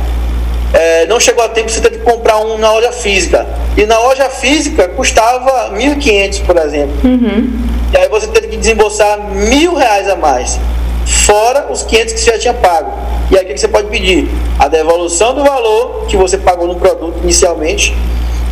É, 0.73 1.05
não 1.05 1.19
chegou 1.19 1.43
a 1.43 1.49
tempo, 1.49 1.69
você 1.69 1.81
teve 1.81 1.99
que 1.99 2.03
comprar 2.03 2.39
um 2.39 2.57
na 2.57 2.71
loja 2.71 2.91
física. 2.91 3.45
E 3.77 3.85
na 3.85 3.99
loja 3.99 4.29
física 4.29 4.87
custava 4.89 5.71
1.500, 5.75 6.45
por 6.45 6.57
exemplo. 6.57 6.95
Uhum. 7.03 7.51
E 7.93 7.97
aí 7.97 8.09
você 8.09 8.27
teve 8.27 8.47
que 8.47 8.57
desembolsar 8.57 9.19
mil 9.19 9.75
reais 9.75 10.09
a 10.09 10.15
mais, 10.15 10.59
fora 11.05 11.71
os 11.71 11.83
500 11.83 12.13
que 12.13 12.19
você 12.19 12.31
já 12.31 12.39
tinha 12.39 12.53
pago. 12.55 12.91
E 13.33 13.37
aí 13.37 13.45
o 13.45 13.47
que 13.47 13.57
você 13.57 13.67
pode 13.67 13.87
pedir? 13.87 14.29
A 14.59 14.67
devolução 14.67 15.33
do 15.33 15.43
valor 15.43 16.05
que 16.07 16.15
você 16.15 16.37
pagou 16.37 16.67
no 16.67 16.75
produto 16.75 17.17
inicialmente, 17.23 17.97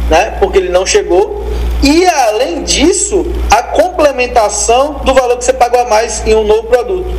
né? 0.10 0.38
Porque 0.40 0.58
ele 0.58 0.70
não 0.70 0.88
chegou. 0.88 1.46
E 1.84 2.04
além 2.04 2.64
disso, 2.64 3.24
a 3.52 3.62
complementação 3.62 5.02
do 5.06 5.14
valor 5.14 5.38
que 5.38 5.46
você 5.46 5.54
pagou 5.54 5.80
a 5.82 5.86
mais 5.86 6.26
em 6.26 6.34
um 6.34 6.44
novo 6.44 6.64
produto. 6.64 7.14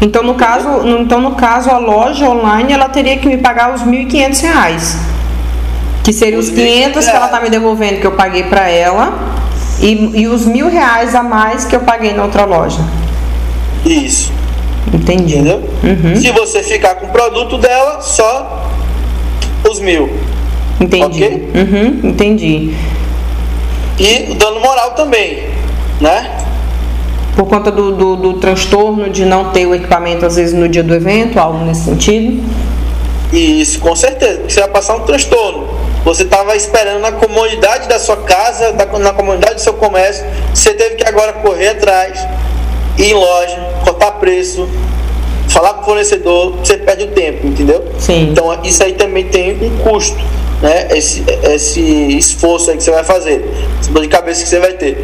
Então 0.00 0.22
no 0.22 0.36
caso, 0.36 0.68
então 0.86 1.20
no 1.20 1.34
caso 1.34 1.70
a 1.70 1.78
loja 1.78 2.28
online 2.28 2.72
ela 2.72 2.88
teria 2.88 3.18
que 3.18 3.26
me 3.26 3.38
pagar 3.38 3.74
os 3.74 3.82
1.500 3.82 4.40
reais, 4.40 4.98
que 6.04 6.12
seriam 6.12 6.38
os 6.38 6.50
500 6.50 7.04
que 7.04 7.16
ela 7.16 7.26
tá 7.26 7.40
me 7.40 7.50
devolvendo 7.50 8.00
que 8.00 8.06
eu 8.06 8.12
paguei 8.12 8.44
para 8.44 8.68
ela 8.68 9.12
e, 9.80 10.20
e 10.20 10.28
os 10.28 10.46
mil 10.46 10.68
reais 10.68 11.16
a 11.16 11.22
mais 11.24 11.64
que 11.64 11.74
eu 11.74 11.80
paguei 11.80 12.12
na 12.12 12.22
outra 12.22 12.44
loja. 12.44 12.78
Isso. 13.84 14.43
Entendi. 14.92 15.36
Entendeu? 15.36 15.62
Uhum. 15.82 16.16
Se 16.16 16.30
você 16.30 16.62
ficar 16.62 16.96
com 16.96 17.06
o 17.06 17.10
produto 17.10 17.58
dela, 17.58 18.00
só 18.00 18.70
os 19.68 19.80
mil. 19.80 20.10
Entendi. 20.80 21.24
Okay? 21.24 21.50
Uhum, 21.54 22.10
entendi. 22.10 22.74
E 23.98 24.32
o 24.32 24.34
dano 24.34 24.60
moral 24.60 24.92
também, 24.92 25.44
né? 26.00 26.38
Por 27.36 27.46
conta 27.46 27.70
do, 27.70 27.92
do, 27.92 28.16
do, 28.16 28.34
transtorno 28.34 29.10
de 29.10 29.24
não 29.24 29.50
ter 29.50 29.66
o 29.66 29.74
equipamento, 29.74 30.24
às 30.24 30.36
vezes, 30.36 30.54
no 30.54 30.68
dia 30.68 30.82
do 30.82 30.94
evento, 30.94 31.38
algo 31.38 31.64
nesse 31.64 31.84
sentido? 31.84 32.42
Isso, 33.32 33.80
com 33.80 33.96
certeza. 33.96 34.42
Você 34.48 34.60
vai 34.60 34.68
passar 34.68 34.94
um 34.94 35.00
transtorno. 35.00 35.66
Você 36.04 36.22
estava 36.22 36.54
esperando 36.54 37.00
na 37.00 37.12
comodidade 37.12 37.88
da 37.88 37.98
sua 37.98 38.18
casa, 38.18 38.72
na 38.72 39.12
comodidade 39.12 39.54
do 39.54 39.60
seu 39.60 39.74
comércio. 39.74 40.24
Você 40.54 40.74
teve 40.74 40.96
que 40.96 41.08
agora 41.08 41.32
correr 41.34 41.70
atrás, 41.70 42.24
ir 42.98 43.06
em 43.06 43.14
loja, 43.14 43.73
cortar 43.84 44.12
preço, 44.12 44.68
falar 45.48 45.74
com 45.74 45.82
o 45.82 45.84
fornecedor. 45.84 46.56
Você 46.56 46.76
perde 46.78 47.04
o 47.04 47.08
tempo, 47.08 47.46
entendeu? 47.46 47.84
Sim. 47.98 48.30
Então, 48.30 48.58
isso 48.64 48.82
aí 48.82 48.92
também 48.92 49.24
tem 49.24 49.52
um 49.62 49.78
custo. 49.78 50.18
Né, 50.62 50.88
esse, 50.92 51.22
esse 51.52 51.80
esforço 52.16 52.70
aí 52.70 52.76
que 52.78 52.82
você 52.82 52.90
vai 52.90 53.04
fazer, 53.04 53.44
esse 53.80 53.90
dor 53.90 54.00
de 54.02 54.08
cabeça 54.08 54.42
que 54.42 54.48
você 54.48 54.58
vai 54.60 54.72
ter. 54.72 54.96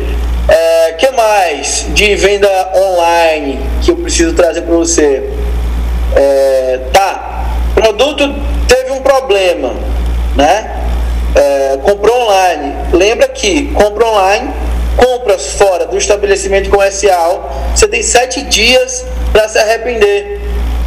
É, 0.48 0.92
que 0.92 1.10
mais 1.10 1.86
de 1.92 2.14
venda 2.14 2.48
online 2.74 3.60
que 3.82 3.90
eu 3.90 3.96
preciso 3.96 4.32
trazer 4.32 4.62
para 4.62 4.74
você? 4.74 5.28
É, 6.16 6.80
tá, 6.92 7.44
produto 7.74 8.34
teve 8.66 8.90
um 8.92 9.00
problema, 9.00 9.74
né? 10.34 10.76
É, 11.34 11.78
comprou 11.82 12.22
online. 12.22 12.74
Lembra 12.92 13.28
que 13.28 13.66
compra 13.72 14.06
online, 14.06 14.50
compras 15.00 15.54
fora 15.54 15.86
do 15.86 15.96
estabelecimento 15.96 16.68
comercial, 16.68 17.50
você 17.74 17.88
tem 17.88 18.02
sete 18.02 18.42
dias 18.42 19.04
para 19.32 19.48
se 19.48 19.58
arrepender. 19.58 20.40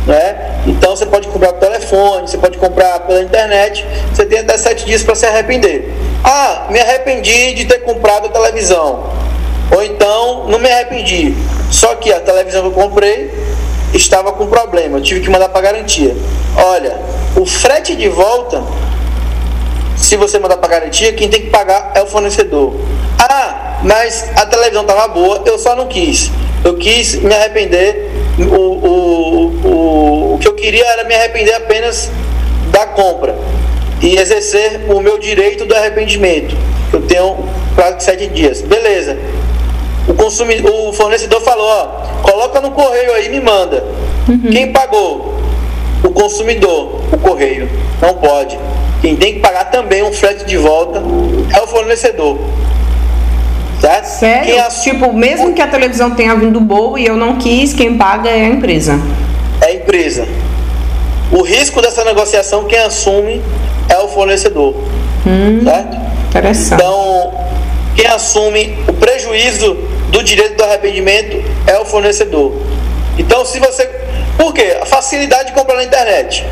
Né? 0.06 0.62
Então 0.68 0.96
você 0.96 1.06
pode 1.06 1.28
comprar 1.30 1.54
pelo 1.54 1.72
telefone, 1.72 2.28
você 2.28 2.38
pode 2.38 2.58
comprar 2.58 3.00
pela 3.02 3.22
internet, 3.22 3.86
você 4.14 4.26
tem 4.26 4.40
até 4.40 4.58
sete 4.58 4.86
dias 4.86 5.02
para 5.02 5.16
se 5.16 5.26
arrepender. 5.26 5.92
Ah, 6.24 6.68
me 6.70 6.80
arrependi 6.80 7.54
de 7.54 7.66
ter 7.66 7.80
comprado 7.80 8.28
a 8.28 8.30
televisão. 8.30 9.12
Ou 9.72 9.84
então, 9.84 10.48
não 10.48 10.60
me 10.60 10.70
arrependi. 10.70 11.34
Só 11.72 11.96
que 11.96 12.12
a 12.12 12.20
televisão 12.20 12.62
que 12.62 12.68
eu 12.68 12.72
comprei 12.72 13.34
estava 13.94 14.32
com 14.32 14.48
problema, 14.48 14.98
eu 14.98 15.02
tive 15.02 15.22
que 15.22 15.30
mandar 15.30 15.50
para 15.50 15.62
garantia. 15.62 16.16
Olha, 16.56 17.00
o 17.36 17.46
frete 17.46 17.96
de 17.96 18.10
volta, 18.10 18.64
se 19.96 20.16
você 20.16 20.38
mandar 20.38 20.58
para 20.58 20.70
garantia, 20.70 21.14
quem 21.14 21.30
tem 21.30 21.42
que 21.42 21.50
pagar 21.50 21.94
é 21.96 22.02
o 22.02 22.08
fornecedor. 22.08 22.76
Ah, 23.20 23.80
mas 23.84 24.30
a 24.36 24.46
televisão 24.46 24.82
estava 24.82 25.08
boa, 25.08 25.44
eu 25.46 25.58
só 25.58 25.76
não 25.76 25.88
quis. 25.88 26.32
Eu 26.64 26.76
quis 26.76 27.16
me 27.16 27.34
arrepender. 27.34 28.12
O, 28.40 28.56
o, 28.56 29.46
o, 29.66 30.34
o 30.36 30.38
que 30.40 30.48
eu 30.48 30.54
queria 30.56 30.86
era 30.86 31.04
me 31.04 31.14
arrepender 31.14 31.54
apenas 31.54 32.10
da 32.72 32.88
compra 32.88 33.36
e 34.02 34.18
exercer 34.18 34.82
o 34.90 35.00
meu 35.00 35.18
direito 35.18 35.66
do 35.66 35.76
arrependimento. 35.76 36.56
Eu 36.92 37.02
tenho 37.02 37.38
prazo 37.76 37.98
de 37.98 38.04
sete 38.04 38.28
dias. 38.28 38.62
Beleza. 38.62 39.18
O, 40.08 40.14
consumidor, 40.14 40.90
o 40.90 40.94
fornecedor 40.94 41.42
falou, 41.42 41.66
ó, 41.66 41.86
coloca 42.22 42.60
no 42.60 42.72
correio 42.72 43.14
aí 43.14 43.28
e 43.28 43.30
me 43.30 43.40
manda. 43.40 43.84
Uhum. 44.28 44.52
Quem 44.52 44.72
pagou? 44.72 45.34
O 46.04 46.10
consumidor, 46.10 47.00
o 47.12 47.18
correio. 47.18 47.70
Não 48.02 48.14
pode. 48.16 48.60
Quem 49.02 49.16
tem 49.16 49.36
que 49.36 49.40
pagar 49.40 49.72
também 49.72 50.04
um 50.04 50.12
frete 50.12 50.46
de 50.46 50.58
volta 50.58 51.02
é 51.56 51.62
o 51.62 51.68
fornecedor. 51.68 52.38
Certo? 53.84 54.06
Sério? 54.06 54.56
Tipo, 54.82 55.12
mesmo 55.12 55.54
que 55.54 55.62
a 55.62 55.68
televisão 55.68 56.12
tenha 56.12 56.34
vindo 56.36 56.62
boa 56.62 56.98
e 56.98 57.06
eu 57.06 57.18
não 57.18 57.36
quis, 57.36 57.74
quem 57.74 57.98
paga 57.98 58.30
é 58.30 58.46
a 58.46 58.48
empresa. 58.48 58.98
É 59.60 59.66
a 59.66 59.74
empresa. 59.74 60.26
O 61.30 61.42
risco 61.42 61.82
dessa 61.82 62.06
negociação, 62.06 62.64
quem 62.64 62.80
assume 62.80 63.42
é 63.90 63.98
o 63.98 64.08
fornecedor. 64.08 64.74
Hum, 65.28 65.60
certo? 65.66 65.98
Interessante. 66.30 66.82
Então, 66.82 67.34
quem 67.94 68.08
assume 68.08 68.78
o 68.88 68.94
prejuízo 68.94 69.74
do 70.12 70.24
direito 70.24 70.56
do 70.56 70.64
arrependimento 70.64 71.44
é 71.68 71.78
o 71.78 71.84
fornecedor. 71.84 72.54
Então, 73.18 73.44
se 73.44 73.60
você. 73.60 73.86
Por 74.38 74.54
quê? 74.54 74.78
A 74.82 74.86
facilidade 74.86 75.48
de 75.48 75.52
comprar 75.52 75.76
na 75.76 75.84
internet. 75.84 76.46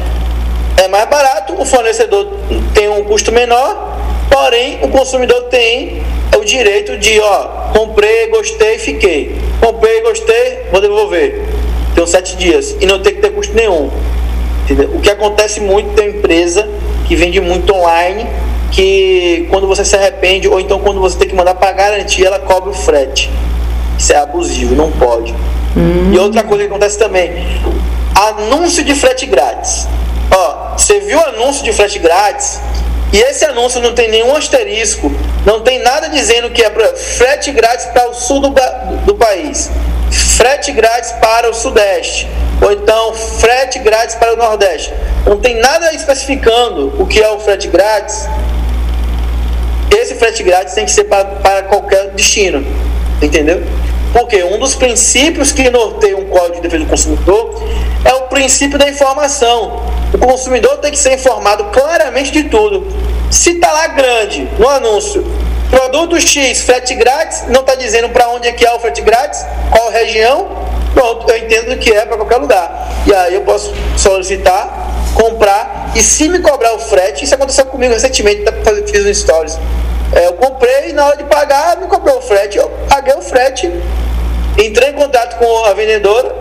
É 0.83 0.89
mais 0.89 1.07
barato, 1.07 1.53
o 1.57 1.63
fornecedor 1.63 2.27
tem 2.73 2.89
um 2.89 3.05
custo 3.05 3.31
menor, 3.31 4.00
porém 4.31 4.79
o 4.81 4.87
consumidor 4.87 5.43
tem 5.43 6.01
o 6.35 6.43
direito 6.45 6.97
de, 6.97 7.19
ó, 7.19 7.43
comprei, 7.73 8.27
gostei, 8.27 8.79
fiquei. 8.79 9.35
Comprei, 9.59 10.01
gostei, 10.01 10.63
vou 10.71 10.81
devolver. 10.81 11.43
Tem 11.93 12.07
sete 12.07 12.37
dias. 12.37 12.75
E 12.79 12.85
não 12.85 12.99
tem 12.99 13.13
que 13.13 13.21
ter 13.21 13.31
custo 13.31 13.53
nenhum. 13.53 13.91
Entendeu? 14.63 14.89
O 14.95 15.01
que 15.01 15.09
acontece 15.09 15.59
muito 15.59 15.93
tem 15.93 16.09
empresa 16.09 16.67
que 17.07 17.15
vende 17.15 17.41
muito 17.41 17.73
online 17.73 18.25
que 18.71 19.47
quando 19.49 19.67
você 19.67 19.83
se 19.83 19.95
arrepende 19.95 20.47
ou 20.47 20.59
então 20.59 20.79
quando 20.79 21.01
você 21.01 21.17
tem 21.17 21.27
que 21.27 21.35
mandar 21.35 21.55
para 21.55 21.73
garantia, 21.73 22.27
ela 22.27 22.39
cobra 22.39 22.69
o 22.69 22.73
frete. 22.73 23.29
Isso 23.99 24.13
é 24.13 24.17
abusivo, 24.17 24.73
não 24.73 24.89
pode. 24.91 25.33
Hum. 25.75 26.11
E 26.13 26.17
outra 26.17 26.41
coisa 26.43 26.63
que 26.63 26.69
acontece 26.69 26.97
também, 26.97 27.31
anúncio 28.15 28.83
de 28.83 28.95
frete 28.95 29.25
grátis. 29.25 29.87
Ó, 30.33 30.77
você 30.77 31.01
viu 31.01 31.19
anúncio 31.19 31.63
de 31.63 31.73
frete 31.73 31.99
grátis 31.99 32.61
e 33.11 33.19
esse 33.19 33.43
anúncio 33.45 33.81
não 33.81 33.93
tem 33.93 34.09
nenhum 34.09 34.35
asterisco, 34.35 35.11
não 35.45 35.61
tem 35.61 35.79
nada 35.79 36.09
dizendo 36.09 36.49
que 36.49 36.63
é 36.63 36.69
frete 36.95 37.51
grátis 37.51 37.85
para 37.87 38.09
o 38.09 38.13
sul 38.13 38.39
do, 38.39 38.53
do 39.05 39.15
país, 39.15 39.69
frete 40.11 40.71
grátis 40.71 41.11
para 41.13 41.49
o 41.49 41.53
sudeste, 41.53 42.27
ou 42.61 42.71
então 42.71 43.13
frete 43.13 43.79
grátis 43.79 44.15
para 44.15 44.33
o 44.33 44.37
nordeste. 44.37 44.93
Não 45.25 45.37
tem 45.37 45.55
nada 45.59 45.93
especificando 45.93 46.93
o 47.01 47.05
que 47.05 47.21
é 47.21 47.29
o 47.29 47.39
frete 47.39 47.67
grátis 47.67 48.27
esse 50.01 50.15
frete 50.15 50.41
grátis 50.41 50.73
tem 50.73 50.85
que 50.85 50.91
ser 50.91 51.03
para, 51.05 51.25
para 51.25 51.63
qualquer 51.63 52.11
destino, 52.11 52.65
entendeu? 53.21 53.61
Porque 54.13 54.43
um 54.43 54.57
dos 54.57 54.73
princípios 54.73 55.51
que 55.51 55.69
norteia 55.69 56.17
um 56.17 56.25
código 56.25 56.55
de 56.55 56.61
defesa 56.61 56.83
do 56.83 56.89
consumidor 56.89 57.63
é 58.03 58.13
o 58.13 58.21
princípio 58.21 58.79
da 58.79 58.89
informação. 58.89 59.90
O 60.13 60.17
consumidor 60.17 60.77
tem 60.77 60.91
que 60.91 60.99
ser 60.99 61.13
informado 61.13 61.65
claramente 61.65 62.31
de 62.31 62.43
tudo. 62.43 62.85
Se 63.29 63.51
está 63.51 63.71
lá 63.71 63.87
grande 63.87 64.47
no 64.59 64.67
anúncio, 64.67 65.25
produto 65.69 66.19
X, 66.19 66.61
frete 66.61 66.93
grátis, 66.95 67.43
não 67.47 67.61
está 67.61 67.75
dizendo 67.75 68.09
para 68.09 68.27
onde 68.29 68.47
é 68.47 68.51
que 68.51 68.65
é 68.65 68.73
o 68.73 68.79
frete 68.79 69.01
grátis, 69.01 69.45
qual 69.71 69.89
região, 69.89 70.49
pronto, 70.93 71.31
eu 71.31 71.37
entendo 71.37 71.77
que 71.77 71.93
é 71.93 72.05
para 72.05 72.17
qualquer 72.17 72.37
lugar. 72.37 72.91
E 73.07 73.13
aí 73.13 73.33
eu 73.35 73.41
posso 73.41 73.73
solicitar, 73.97 74.91
comprar, 75.15 75.91
e 75.95 76.01
se 76.01 76.27
me 76.27 76.39
cobrar 76.39 76.73
o 76.73 76.79
frete, 76.79 77.23
isso 77.23 77.33
aconteceu 77.33 77.65
comigo 77.65 77.93
recentemente, 77.93 78.43
tá, 78.43 78.51
fiz 78.85 79.05
um 79.05 79.13
stories. 79.13 79.57
É, 80.13 80.27
eu 80.27 80.33
comprei 80.33 80.89
e 80.89 80.93
na 80.93 81.05
hora 81.05 81.15
de 81.15 81.23
pagar, 81.23 81.77
me 81.77 81.87
cobrou 81.87 82.17
o 82.17 82.21
frete, 82.21 82.57
eu 82.57 82.69
paguei 82.89 83.13
o 83.13 83.21
frete, 83.21 83.71
entrei 84.57 84.89
em 84.89 84.93
contato 84.93 85.37
com 85.37 85.65
a 85.65 85.73
vendedora, 85.73 86.35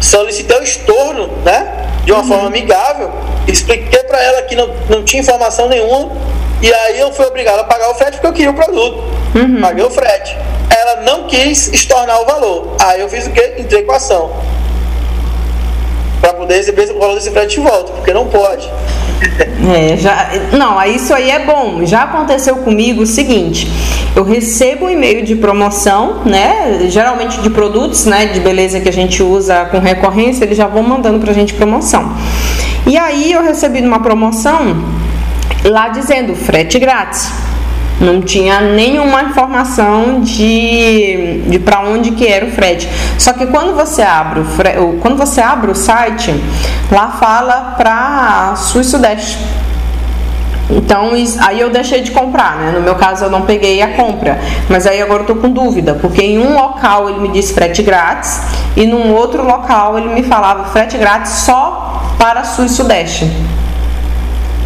solicitei 0.00 0.58
o 0.58 0.64
estorno, 0.64 1.28
né? 1.44 1.91
De 2.04 2.12
uma 2.12 2.24
forma 2.24 2.48
amigável, 2.48 3.10
expliquei 3.46 4.02
para 4.04 4.20
ela 4.22 4.42
que 4.42 4.56
não, 4.56 4.68
não 4.88 5.04
tinha 5.04 5.22
informação 5.22 5.68
nenhuma, 5.68 6.10
e 6.60 6.72
aí 6.72 7.00
eu 7.00 7.12
fui 7.12 7.24
obrigado 7.26 7.60
a 7.60 7.64
pagar 7.64 7.90
o 7.90 7.94
frete 7.94 8.12
porque 8.12 8.26
eu 8.26 8.32
queria 8.32 8.50
o 8.50 8.54
produto. 8.54 9.02
Uhum. 9.34 9.60
Paguei 9.60 9.84
o 9.84 9.90
frete. 9.90 10.36
Ela 10.70 11.02
não 11.02 11.26
quis 11.26 11.68
estornar 11.68 12.20
o 12.20 12.24
valor. 12.24 12.76
Aí 12.80 13.00
eu 13.00 13.08
fiz 13.08 13.26
o 13.26 13.30
quê? 13.30 13.54
Entrei 13.58 13.82
com 13.82 13.92
a 13.92 13.96
ação. 13.96 14.30
Para 16.20 16.34
poder 16.34 16.56
receber 16.56 16.90
o 16.92 16.98
valor 16.98 17.14
desse 17.14 17.30
frete 17.30 17.60
de 17.60 17.66
volta, 17.66 17.92
porque 17.92 18.12
não 18.12 18.28
pode. 18.28 18.70
É, 19.74 19.96
já, 19.96 20.30
não, 20.52 20.82
isso 20.84 21.14
aí 21.14 21.30
é 21.30 21.44
bom. 21.44 21.84
Já 21.84 22.02
aconteceu 22.02 22.56
comigo 22.56 23.02
o 23.02 23.06
seguinte: 23.06 23.70
eu 24.14 24.24
recebo 24.24 24.86
um 24.86 24.90
e-mail 24.90 25.24
de 25.24 25.36
promoção, 25.36 26.22
né? 26.24 26.88
Geralmente 26.88 27.40
de 27.40 27.48
produtos, 27.48 28.04
né? 28.04 28.26
De 28.26 28.40
beleza 28.40 28.80
que 28.80 28.88
a 28.88 28.92
gente 28.92 29.22
usa 29.22 29.64
com 29.66 29.78
recorrência, 29.78 30.44
eles 30.44 30.56
já 30.56 30.66
vão 30.66 30.82
mandando 30.82 31.20
pra 31.20 31.32
gente 31.32 31.54
promoção. 31.54 32.12
E 32.86 32.96
aí 32.96 33.32
eu 33.32 33.42
recebi 33.42 33.80
uma 33.80 34.00
promoção 34.00 34.84
lá 35.64 35.88
dizendo 35.88 36.34
frete 36.34 36.78
grátis. 36.78 37.30
Não 38.02 38.20
tinha 38.20 38.60
nenhuma 38.60 39.22
informação 39.22 40.20
de, 40.20 41.42
de 41.46 41.58
para 41.60 41.80
onde 41.80 42.10
que 42.10 42.26
era 42.26 42.44
o 42.44 42.50
frete. 42.50 42.88
Só 43.16 43.32
que 43.32 43.46
quando 43.46 43.76
você 43.76 44.02
abre 44.02 44.40
o, 44.40 44.44
fre, 44.44 44.70
quando 45.00 45.16
você 45.16 45.40
abre 45.40 45.70
o 45.70 45.74
site, 45.74 46.34
lá 46.90 47.10
fala 47.12 47.74
para 47.76 48.56
Sul 48.56 48.80
e 48.80 48.84
Sudeste. 48.84 49.38
Então, 50.68 51.10
aí 51.40 51.60
eu 51.60 51.70
deixei 51.70 52.00
de 52.00 52.10
comprar, 52.10 52.56
né? 52.56 52.72
No 52.72 52.80
meu 52.80 52.96
caso, 52.96 53.24
eu 53.24 53.30
não 53.30 53.42
peguei 53.42 53.80
a 53.82 53.88
compra. 53.94 54.40
Mas 54.68 54.84
aí 54.84 55.00
agora 55.00 55.22
eu 55.22 55.26
tô 55.26 55.36
com 55.36 55.50
dúvida, 55.50 55.96
porque 56.00 56.22
em 56.22 56.38
um 56.40 56.54
local 56.54 57.08
ele 57.08 57.20
me 57.20 57.28
disse 57.28 57.54
frete 57.54 57.82
grátis 57.82 58.40
e 58.76 58.84
num 58.84 59.12
outro 59.12 59.44
local 59.44 59.96
ele 59.96 60.08
me 60.08 60.24
falava 60.24 60.64
frete 60.70 60.98
grátis 60.98 61.32
só 61.32 62.02
para 62.18 62.42
Sul 62.42 62.64
e 62.64 62.68
Sudeste 62.68 63.30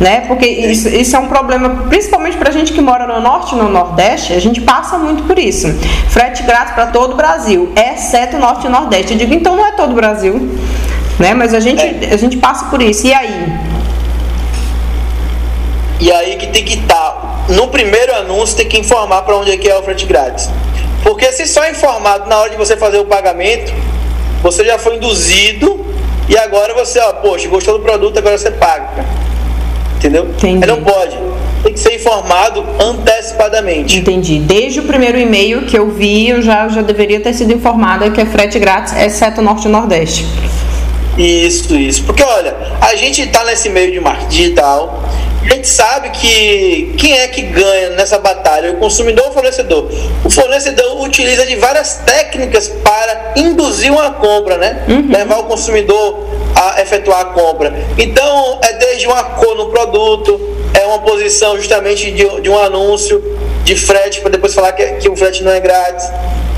né? 0.01 0.23
Porque 0.27 0.47
isso, 0.47 0.89
isso 0.89 1.17
é 1.17 1.19
um 1.19 1.29
problema, 1.29 1.87
principalmente 1.89 2.37
para 2.37 2.51
a 2.51 2.53
gente 2.53 2.73
que 2.73 2.81
mora 2.81 3.07
no 3.07 3.21
norte 3.21 3.55
e 3.55 3.59
no 3.59 3.69
nordeste, 3.69 4.33
a 4.33 4.41
gente 4.41 4.61
passa 4.61 4.99
muito 4.99 5.23
por 5.25 5.39
isso. 5.39 5.69
Frete 6.09 6.43
grátis 6.43 6.75
para 6.75 6.87
todo 6.87 7.15
o 7.15 7.17
Brasil, 7.17 7.73
exceto 7.75 8.37
norte 8.37 8.67
e 8.67 8.71
nordeste. 8.71 9.13
Eu 9.13 9.19
digo, 9.19 9.35
então 9.35 9.57
não 9.57 9.67
é 9.67 9.73
todo 9.73 9.93
o 9.93 9.95
Brasil, 9.95 10.35
né? 11.19 11.33
Mas 11.35 11.55
a 11.55 11.61
gente, 11.61 11.83
é. 11.83 12.11
a 12.13 12.17
gente 12.17 12.37
passa 12.37 12.67
por 12.67 12.83
isso. 12.83 13.07
E 13.07 13.15
aí? 13.15 13.53
E 15.99 16.13
aí 16.13 16.37
que 16.37 16.49
tem 16.49 16.63
que 16.63 16.75
estar, 16.75 16.95
tá, 16.95 17.45
no 17.49 17.69
primeiro 17.69 18.15
anúncio 18.17 18.55
tem 18.55 18.69
que 18.69 18.79
informar 18.79 19.23
para 19.23 19.35
onde 19.35 19.51
é 19.51 19.57
que 19.57 19.67
é 19.67 19.79
o 19.79 19.83
frete 19.83 20.05
grátis. 20.05 20.51
Porque 21.03 21.33
se 21.33 21.47
só 21.47 21.67
informado 21.71 22.29
na 22.29 22.37
hora 22.37 22.51
de 22.51 22.57
você 22.57 22.77
fazer 22.77 22.99
o 22.99 23.07
pagamento, 23.07 23.73
você 24.43 24.63
já 24.63 24.79
foi 24.79 24.97
induzido 24.97 25.87
e 26.29 26.37
agora 26.37 26.75
você, 26.75 26.99
ó, 27.01 27.15
poxa, 27.15 27.49
gostou 27.49 27.79
do 27.79 27.85
produto, 27.85 28.19
agora 28.19 28.37
você 28.37 28.51
paga 28.51 29.07
entendeu? 29.97 30.27
Entendi. 30.27 30.67
não 30.67 30.83
pode. 30.83 31.17
Tem 31.63 31.73
que 31.73 31.81
ser 31.81 31.95
informado 31.97 32.65
antecipadamente. 32.79 33.99
Entendi. 33.99 34.39
Desde 34.39 34.81
o 34.81 34.85
primeiro 34.85 35.19
e-mail 35.19 35.63
que 35.63 35.77
eu 35.77 35.91
vi, 35.91 36.29
eu 36.29 36.41
já, 36.41 36.69
já 36.69 36.83
deveria 36.83 37.21
ter 37.21 37.33
sido 37.35 37.53
informada 37.53 38.11
que 38.11 38.21
é 38.21 38.27
frete 38.27 38.59
grátis, 38.59 38.95
exceto 38.97 39.43
Norte 39.43 39.67
e 39.67 39.71
Nordeste. 39.71 40.27
Isso, 41.19 41.75
isso. 41.75 42.05
Porque 42.05 42.23
olha, 42.23 42.55
a 42.81 42.95
gente 42.95 43.23
está 43.23 43.43
nesse 43.45 43.71
meio 43.71 43.91
de 43.91 43.99
marketing 43.99 44.29
digital, 44.29 45.06
a 45.49 45.55
gente 45.55 45.69
sabe 45.69 46.11
que 46.11 46.95
quem 46.99 47.13
é 47.13 47.29
que 47.29 47.43
ganha 47.43 47.91
nessa 47.91 48.19
batalha? 48.19 48.73
O 48.73 48.77
consumidor 48.79 49.27
ou 49.27 49.31
o 49.31 49.35
fornecedor? 49.35 49.89
O 50.25 50.31
fornecedor 50.31 51.01
utiliza 51.03 51.47
de 51.47 51.55
várias 51.57 51.99
técnicas 52.05 52.69
para 52.69 53.35
induzir 53.37 53.93
uma 53.93 54.11
compra, 54.13 54.57
né? 54.57 54.85
Uhum. 54.89 55.09
Levar 55.09 55.39
o 55.39 55.45
consumidor 55.45 56.27
a 56.55 56.81
efetuar 56.83 57.21
a 57.21 57.25
compra. 57.27 57.73
Então, 57.97 58.59
é 58.63 58.73
desde 58.73 59.07
uma 59.07 59.23
cor 59.23 59.55
no 59.57 59.71
produto, 59.71 60.41
é 60.75 60.85
uma 60.85 60.99
posição 60.99 61.57
justamente 61.57 62.11
de, 62.11 62.41
de 62.41 62.51
um 62.51 62.59
anúncio 62.59 63.23
de 63.63 63.77
frete, 63.77 64.21
para 64.21 64.31
depois 64.31 64.53
falar 64.53 64.73
que, 64.73 64.85
que 64.95 65.09
o 65.09 65.17
frete 65.17 65.45
não 65.45 65.53
é 65.53 65.61
grátis. 65.61 66.09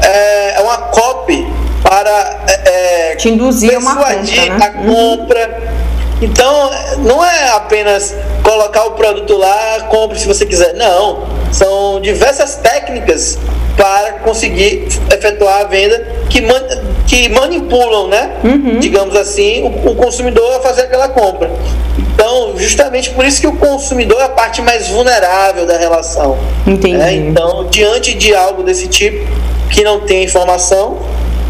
É, 0.03 0.55
é 0.57 0.61
uma 0.61 0.79
copy 0.79 1.47
para 1.83 2.45
é, 2.49 3.11
é 3.13 3.17
Te 3.17 3.29
induzir 3.29 3.71
persuadir 3.71 4.51
uma 4.51 4.57
compra, 4.57 4.59
né? 4.59 4.65
a 4.65 4.71
compra. 4.71 5.61
Uhum 5.73 5.89
então, 6.21 6.71
não 6.99 7.25
é 7.25 7.51
apenas 7.51 8.15
colocar 8.49 8.87
o 8.87 8.93
produto 8.93 9.37
lá, 9.37 9.87
compre 9.91 10.19
se 10.19 10.27
você 10.27 10.47
quiser. 10.47 10.73
Não. 10.75 11.27
São 11.53 12.01
diversas 12.01 12.57
técnicas 12.57 13.39
para 13.77 14.13
conseguir 14.25 14.89
efetuar 15.13 15.61
a 15.61 15.65
venda 15.65 16.05
que, 16.31 16.41
man, 16.41 16.63
que 17.07 17.29
manipulam, 17.29 18.09
né? 18.09 18.37
Uhum. 18.43 18.81
Digamos 18.81 19.15
assim, 19.15 19.63
o, 19.63 19.91
o, 19.91 19.95
consumidor 19.95 20.57
a 20.57 20.61
fazer 20.61 20.83
aquela 20.83 21.09
compra. 21.11 21.51
Então, 21.99 22.55
justamente 22.57 23.11
por 23.11 23.25
isso 23.25 23.41
que 23.41 23.47
o 23.47 23.57
consumidor 23.57 24.21
é 24.21 24.25
a 24.25 24.29
parte 24.31 24.63
mais 24.63 24.89
vulnerável 24.89 25.67
da 25.67 25.77
relação. 25.77 26.39
Entendi. 26.67 26.97
Né? 26.97 27.15
Então, 27.15 27.67
diante 27.71 28.15
de 28.15 28.35
algo 28.35 28.63
desse 28.63 28.89
tipo, 28.89 29.25
que 29.71 29.85
não 29.85 30.01
tem 30.01 30.25
informação, 30.25 30.99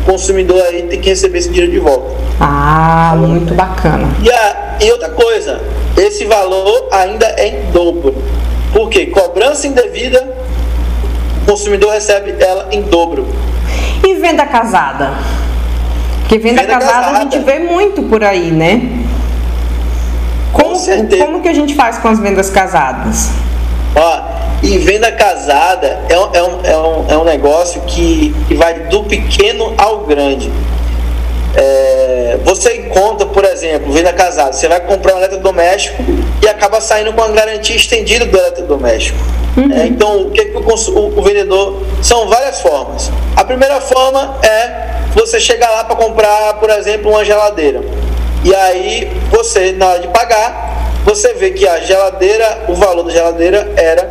consumidor 0.09 0.63
aí 0.63 0.85
tem 0.85 0.99
que 0.99 1.11
receber 1.11 1.39
esse 1.39 1.51
dinheiro 1.51 1.71
de 1.71 1.79
volta. 1.79 2.17
Ah, 2.41 3.15
muito 3.19 3.53
bacana. 3.53 4.09
E, 4.23 4.31
a, 4.31 4.77
e 4.81 4.91
outra 4.91 5.11
coisa, 5.11 5.61
esse 5.99 6.25
valor 6.25 6.89
ainda 6.91 7.27
é 7.37 7.49
em 7.49 7.71
dobro. 7.71 8.15
Por 8.73 8.89
quê? 8.89 9.07
Cobrança 9.07 9.67
indevida, 9.67 10.35
o 11.43 11.51
consumidor 11.51 11.93
recebe 11.93 12.35
ela 12.43 12.69
em 12.73 12.83
dobro. 12.83 13.27
E 14.03 14.15
venda 14.15 14.47
casada? 14.47 15.13
Porque 16.21 16.39
venda, 16.39 16.63
venda 16.63 16.73
casada, 16.73 16.93
casada, 16.93 17.19
a 17.19 17.21
gente 17.21 17.39
vê 17.41 17.59
muito 17.59 18.03
por 18.05 18.25
aí, 18.25 18.51
né? 18.51 19.05
Como, 20.53 20.75
Com 20.75 21.19
como 21.19 21.43
que 21.43 21.49
a 21.49 21.55
gente 21.55 21.75
faz 21.75 21.99
com 21.99 22.09
as 22.09 22.19
vendas 22.19 22.49
casadas? 22.49 23.31
Ó, 23.95 24.21
e 24.63 24.79
venda 24.79 25.11
casada 25.13 26.01
é 26.09 26.19
um, 26.19 26.29
é 26.33 26.43
um, 26.43 26.61
é 26.65 26.77
um, 26.77 27.05
é 27.11 27.19
um 27.19 27.25
negócio 27.25 27.81
que, 27.83 28.35
que 28.47 28.55
vai 28.55 28.75
do 28.75 29.05
pequeno 29.05 29.75
ao 29.79 30.01
grande. 30.01 30.51
É, 31.55 32.39
você 32.45 32.77
encontra, 32.77 33.27
por 33.27 33.45
exemplo, 33.45 33.91
venda 33.93 34.13
casada, 34.13 34.53
você 34.53 34.69
vai 34.69 34.81
comprar 34.81 35.15
um 35.15 35.19
eletrodoméstico 35.19 36.03
e 36.43 36.49
acaba 36.49 36.81
saindo 36.81 37.13
com 37.13 37.23
a 37.23 37.29
garantia 37.29 37.75
estendida 37.75 38.27
do 38.27 38.37
eletrodoméstico. 38.37 39.19
Uhum. 39.57 39.73
É, 39.73 39.87
então, 39.87 40.23
o 40.23 40.31
que, 40.31 40.45
que 40.45 40.57
o, 40.57 40.61
o, 40.61 41.19
o, 41.19 41.23
vendedor. 41.23 41.83
São 42.01 42.29
várias 42.29 42.61
formas. 42.61 43.11
A 43.35 43.45
primeira 43.45 43.81
forma 43.81 44.37
é 44.43 44.89
você 45.15 45.41
chegar 45.41 45.69
lá 45.71 45.85
para 45.85 45.97
comprar, 45.97 46.55
por 46.55 46.71
exemplo, 46.71 47.11
uma 47.11 47.25
geladeira. 47.25 47.81
E 48.45 48.55
aí, 48.55 49.11
você, 49.31 49.73
na 49.73 49.89
hora 49.89 49.99
de 49.99 50.09
pagar, 50.09 50.68
você 51.05 51.35
vê 51.35 51.51
que 51.51 51.67
a 51.67 51.81
geladeira, 51.81 52.65
o 52.69 52.75
valor 52.75 53.05
da 53.05 53.13
geladeira 53.13 53.73
era 53.77 54.03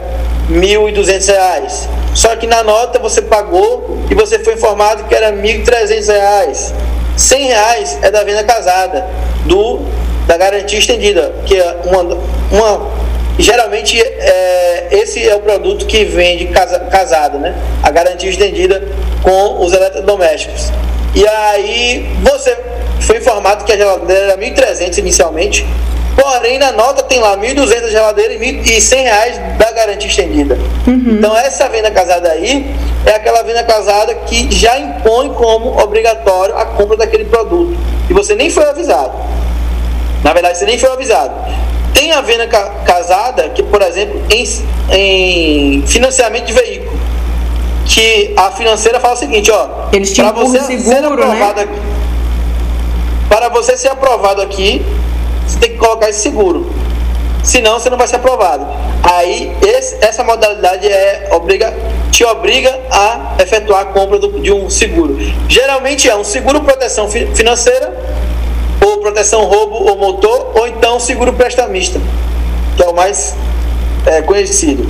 R$ 0.50 0.60
1.200. 0.60 1.88
Só 2.14 2.36
que 2.36 2.48
na 2.48 2.64
nota 2.64 3.00
você 3.00 3.22
pagou 3.22 4.00
e 4.10 4.16
você 4.16 4.40
foi 4.40 4.54
informado 4.54 5.04
que 5.04 5.14
era 5.14 5.30
R$ 5.30 5.42
1.300. 5.42 6.74
100 7.16 7.48
reais 7.48 8.00
é 8.02 8.12
da 8.12 8.24
venda 8.24 8.44
casada, 8.44 9.08
do 9.46 9.82
da 10.28 10.36
garantia 10.38 10.78
estendida, 10.78 11.34
que 11.46 11.58
é 11.58 11.78
uma, 11.86 12.18
uma 12.52 12.92
geralmente 13.40 14.00
é, 14.00 14.88
esse 14.92 15.28
é 15.28 15.36
o 15.36 15.40
produto 15.40 15.86
que 15.86 16.04
vende 16.04 16.48
casa, 16.48 16.80
casado, 16.80 17.40
né? 17.40 17.56
A 17.82 17.90
garantia 17.90 18.30
estendida 18.30 18.84
com 19.24 19.64
os 19.64 19.74
eletrodomésticos. 19.74 20.72
E 21.16 21.26
aí 21.28 22.10
você 22.22 22.58
foi 23.02 23.18
informado 23.18 23.64
que 23.64 23.72
a 23.72 23.78
geladeira 23.78 24.34
era 24.34 24.38
1.300 24.38 24.98
inicialmente, 24.98 25.66
Porém, 26.18 26.58
na 26.58 26.72
nota 26.72 27.04
tem 27.04 27.20
lá 27.20 27.38
1.200 27.38 27.92
geladeira 27.92 28.34
e 28.34 28.82
100 28.82 29.04
reais 29.04 29.38
da 29.56 29.72
garantia 29.72 30.10
estendida. 30.10 30.58
Uhum. 30.88 31.18
Então, 31.20 31.38
essa 31.38 31.70
venda 31.70 31.92
casada 31.92 32.32
aí 32.32 32.76
é 33.06 33.12
aquela 33.12 33.44
venda 33.44 33.64
casada 33.64 34.16
que 34.16 34.52
já 34.52 34.80
impõe 34.80 35.30
como 35.36 35.80
obrigatório 35.80 36.58
a 36.58 36.66
compra 36.66 36.98
daquele 36.98 37.26
produto. 37.26 37.78
E 38.10 38.14
você 38.14 38.34
nem 38.34 38.50
foi 38.50 38.68
avisado. 38.68 39.14
Na 40.24 40.34
verdade, 40.34 40.58
você 40.58 40.66
nem 40.66 40.80
foi 40.80 40.92
avisado. 40.92 41.36
Tem 41.94 42.12
a 42.12 42.22
venda 42.22 42.48
casada 42.48 43.50
que, 43.50 43.62
por 43.62 43.84
exemplo, 43.84 44.20
em, 44.32 44.44
em 44.92 45.84
financiamento 45.86 46.46
de 46.46 46.54
veículo. 46.54 46.98
que 47.86 48.34
a 48.36 48.50
financeira 48.50 49.00
fala 49.00 49.14
o 49.14 49.18
seguinte, 49.18 49.52
ó, 49.52 49.88
eles 49.94 50.10
você 50.18 50.60
seguro, 50.62 50.82
ser 50.82 51.02
né? 51.02 51.08
aprovado 51.08 51.60
né? 51.60 51.64
aqui, 51.64 51.82
para 53.30 53.50
você 53.50 53.78
ser 53.78 53.90
aprovado 53.90 54.42
aqui, 54.42 54.84
você 55.48 55.60
tem 55.60 55.72
que 55.72 55.78
colocar 55.78 56.10
esse 56.10 56.20
seguro. 56.20 56.70
Senão 57.44 57.80
você 57.80 57.90
não 57.90 57.98
vai 57.98 58.08
ser 58.08 58.18
aprovado. 58.18 58.68
Aí 59.02 59.56
esse, 59.66 59.98
essa 60.02 60.24
modalidade 60.24 60.86
é 60.86 61.30
obriga, 61.32 61.74
te 62.12 62.26
obriga 62.26 62.78
a 62.92 63.36
efetuar 63.40 63.82
a 63.82 63.86
compra 63.86 64.20
do, 64.20 64.40
de 64.40 64.52
um 64.52 64.70
seguro. 64.70 65.18
Geralmente 65.48 66.10
é 66.10 66.16
um 66.16 66.26
seguro 66.26 66.62
proteção 66.62 67.10
fi, 67.10 67.26
financeira, 67.28 67.96
ou 68.86 68.98
proteção 68.98 69.46
roubo 69.46 69.76
ou 69.76 69.98
motor, 69.98 70.52
ou 70.56 70.68
então 70.68 71.00
seguro 71.00 71.32
prestamista, 71.34 72.02
que 72.76 72.84
é 72.84 72.88
o 72.88 72.94
mais 72.94 73.34
é, 74.06 74.22
conhecido. 74.22 74.86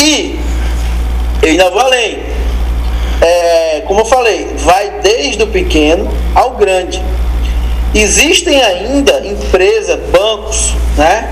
E 0.00 0.40
eu 1.42 1.50
ainda 1.50 1.70
vou 1.70 1.80
além. 1.80 2.20
É, 3.20 3.82
como 3.86 4.00
eu 4.00 4.04
falei, 4.04 4.48
vai 4.56 5.00
desde 5.00 5.42
o 5.42 5.46
pequeno 5.46 6.08
ao 6.34 6.52
grande. 6.52 7.02
Existem 7.94 8.62
ainda 8.62 9.20
empresas, 9.26 9.98
bancos, 10.10 10.72
né? 10.96 11.28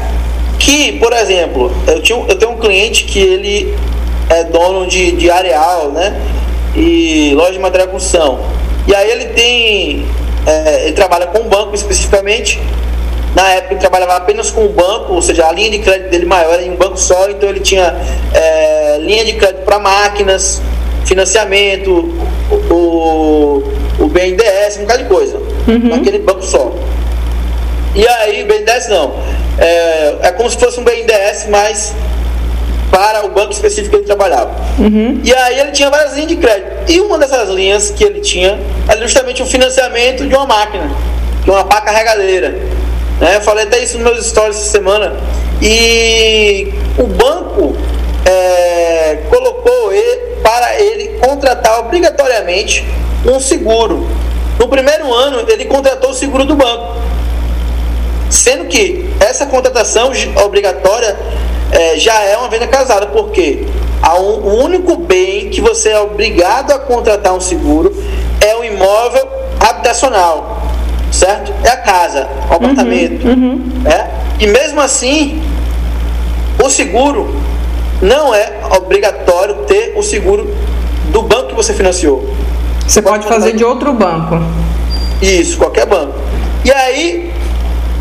Que, 0.58 0.92
por 0.98 1.12
exemplo, 1.12 1.72
eu, 1.86 2.02
tinha, 2.02 2.18
eu 2.28 2.36
tenho 2.36 2.52
um 2.52 2.58
cliente 2.58 3.04
que 3.04 3.18
ele 3.18 3.74
é 4.28 4.44
dono 4.44 4.86
de, 4.86 5.12
de 5.12 5.30
areal, 5.30 5.90
né? 5.90 6.20
E 6.76 7.32
loja 7.34 7.52
de 7.52 7.58
material 7.58 7.86
de 7.86 7.92
construção. 7.94 8.40
E 8.86 8.94
aí 8.94 9.10
ele 9.10 9.26
tem. 9.26 10.06
É, 10.46 10.84
ele 10.84 10.92
trabalha 10.92 11.26
com 11.28 11.40
um 11.40 11.48
banco 11.48 11.74
especificamente. 11.74 12.60
Na 13.34 13.48
época 13.50 13.74
ele 13.74 13.80
trabalhava 13.80 14.16
apenas 14.16 14.50
com 14.50 14.66
o 14.66 14.68
banco, 14.68 15.14
ou 15.14 15.22
seja, 15.22 15.46
a 15.46 15.52
linha 15.52 15.70
de 15.70 15.78
crédito 15.78 16.10
dele 16.10 16.26
maior 16.26 16.54
era 16.54 16.62
em 16.62 16.72
um 16.72 16.76
banco 16.76 16.98
só, 16.98 17.30
então 17.30 17.48
ele 17.48 17.60
tinha 17.60 17.94
é, 18.34 18.98
linha 18.98 19.24
de 19.24 19.34
crédito 19.34 19.64
para 19.64 19.78
máquinas, 19.78 20.60
financiamento, 21.04 22.12
o, 22.50 22.74
o 22.74 23.79
BNDES, 24.08 24.78
um 24.78 24.80
bocado 24.82 25.02
de 25.02 25.08
coisa, 25.08 25.36
uhum. 25.68 25.88
naquele 25.88 26.18
banco 26.18 26.42
só. 26.42 26.74
E 27.94 28.06
aí, 28.06 28.44
BNDES 28.44 28.88
não. 28.88 29.14
É, 29.58 30.16
é 30.22 30.32
como 30.32 30.48
se 30.48 30.56
fosse 30.56 30.78
um 30.80 30.84
BNDES, 30.84 31.48
mas 31.48 31.94
para 32.90 33.24
o 33.24 33.30
banco 33.30 33.52
específico 33.52 33.90
que 33.90 33.96
ele 33.96 34.06
trabalhava. 34.06 34.50
Uhum. 34.78 35.20
E 35.22 35.32
aí 35.32 35.60
ele 35.60 35.70
tinha 35.70 35.88
várias 35.88 36.14
linhas 36.14 36.28
de 36.28 36.36
crédito. 36.36 36.90
E 36.90 37.00
uma 37.00 37.18
dessas 37.18 37.48
linhas 37.48 37.90
que 37.90 38.02
ele 38.02 38.20
tinha 38.20 38.58
era 38.88 39.00
justamente 39.00 39.42
o 39.42 39.46
financiamento 39.46 40.26
de 40.26 40.34
uma 40.34 40.46
máquina, 40.46 40.90
de 41.44 41.50
uma 41.50 41.64
pá 41.64 41.80
carregadeira. 41.80 42.50
Né? 43.20 43.36
Eu 43.36 43.40
falei 43.42 43.64
até 43.64 43.82
isso 43.82 43.98
nos 43.98 44.12
meus 44.12 44.26
stories 44.26 44.56
essa 44.56 44.70
semana. 44.70 45.16
E 45.62 46.72
o 46.98 47.06
banco 47.06 47.76
é, 48.30 49.18
colocou 49.28 49.92
ele, 49.92 50.36
para 50.42 50.80
ele 50.80 51.18
contratar 51.18 51.80
obrigatoriamente 51.80 52.86
um 53.26 53.40
seguro. 53.40 54.06
No 54.58 54.68
primeiro 54.68 55.12
ano, 55.12 55.44
ele 55.48 55.64
contratou 55.64 56.10
o 56.10 56.14
seguro 56.14 56.44
do 56.44 56.54
banco. 56.54 57.00
Sendo 58.28 58.66
que 58.66 59.10
essa 59.18 59.46
contratação 59.46 60.12
obrigatória 60.44 61.18
é, 61.72 61.98
já 61.98 62.20
é 62.22 62.36
uma 62.36 62.48
venda 62.48 62.66
casada, 62.68 63.06
porque 63.08 63.66
um, 64.04 64.48
o 64.48 64.64
único 64.64 64.96
bem 64.96 65.50
que 65.50 65.60
você 65.60 65.90
é 65.90 66.00
obrigado 66.00 66.72
a 66.72 66.78
contratar 66.78 67.34
um 67.34 67.40
seguro 67.40 67.92
é 68.40 68.54
o 68.54 68.64
imóvel 68.64 69.28
habitacional, 69.58 70.62
certo? 71.10 71.52
É 71.64 71.70
a 71.70 71.76
casa, 71.78 72.28
o 72.48 72.54
apartamento. 72.54 73.26
Uhum, 73.26 73.34
uhum. 73.34 73.90
É? 73.90 74.08
E 74.38 74.46
mesmo 74.46 74.80
assim, 74.80 75.42
o 76.62 76.70
seguro 76.70 77.34
não 78.00 78.34
é 78.34 78.60
obrigatório 78.76 79.56
ter 79.66 79.94
o 79.96 80.02
seguro 80.02 80.54
do 81.12 81.22
banco 81.22 81.48
que 81.48 81.54
você 81.54 81.72
financiou. 81.74 82.28
Você 82.86 83.02
pode 83.02 83.26
fazer 83.26 83.52
de 83.52 83.64
outro 83.64 83.92
banco. 83.92 84.36
Isso, 85.20 85.56
qualquer 85.58 85.86
banco. 85.86 86.14
E 86.64 86.72
aí, 86.72 87.32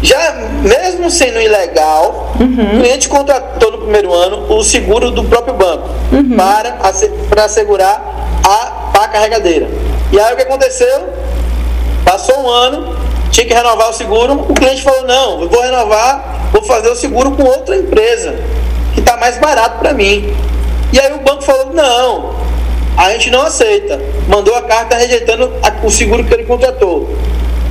já 0.02 0.34
mesmo 0.64 1.12
sendo 1.12 1.42
ilegal, 1.42 2.34
uhum. 2.40 2.78
o 2.78 2.82
cliente 2.82 3.10
contratou 3.10 3.72
no 3.72 3.78
primeiro 3.80 4.14
ano 4.14 4.46
o 4.50 4.64
seguro 4.64 5.12
do 5.12 5.24
próprio 5.26 5.54
banco 5.54 5.90
uhum. 6.12 6.36
para, 6.36 6.78
para 7.30 7.46
assegurar 7.46 8.02
a 8.44 8.92
pá 8.94 9.08
carregadeira. 9.08 9.68
E 10.12 10.20
aí 10.20 10.34
o 10.34 10.38
que 10.38 10.44
aconteceu? 10.44 11.10
Passou 12.06 12.40
um 12.42 12.50
ano, 12.50 12.96
tinha 13.30 13.46
que 13.46 13.54
renovar 13.54 13.90
o 13.90 13.94
seguro, 13.94 14.46
o 14.50 14.54
cliente 14.54 14.82
falou, 14.82 15.04
não, 15.04 15.42
eu 15.42 15.50
vou 15.50 15.62
renovar, 15.62 16.50
vou 16.52 16.64
fazer 16.64 16.90
o 16.90 16.96
seguro 16.96 17.32
com 17.32 17.44
outra 17.44 17.76
empresa, 17.76 18.36
que 18.94 19.00
está 19.00 19.18
mais 19.18 19.38
barato 19.38 19.80
para 19.80 19.94
mim. 19.94 20.34
E 20.92 21.00
aí 21.00 21.14
o 21.14 21.20
banco 21.20 21.44
falou, 21.44 21.74
não, 21.74 22.36
a 22.98 23.12
gente 23.12 23.30
não 23.30 23.44
aceita. 23.44 24.02
Mandou 24.28 24.56
a 24.56 24.62
carta 24.64 24.96
rejeitando 24.96 25.52
o 25.84 25.90
seguro 25.90 26.24
que 26.24 26.34
ele 26.34 26.44
contratou. 26.44 27.10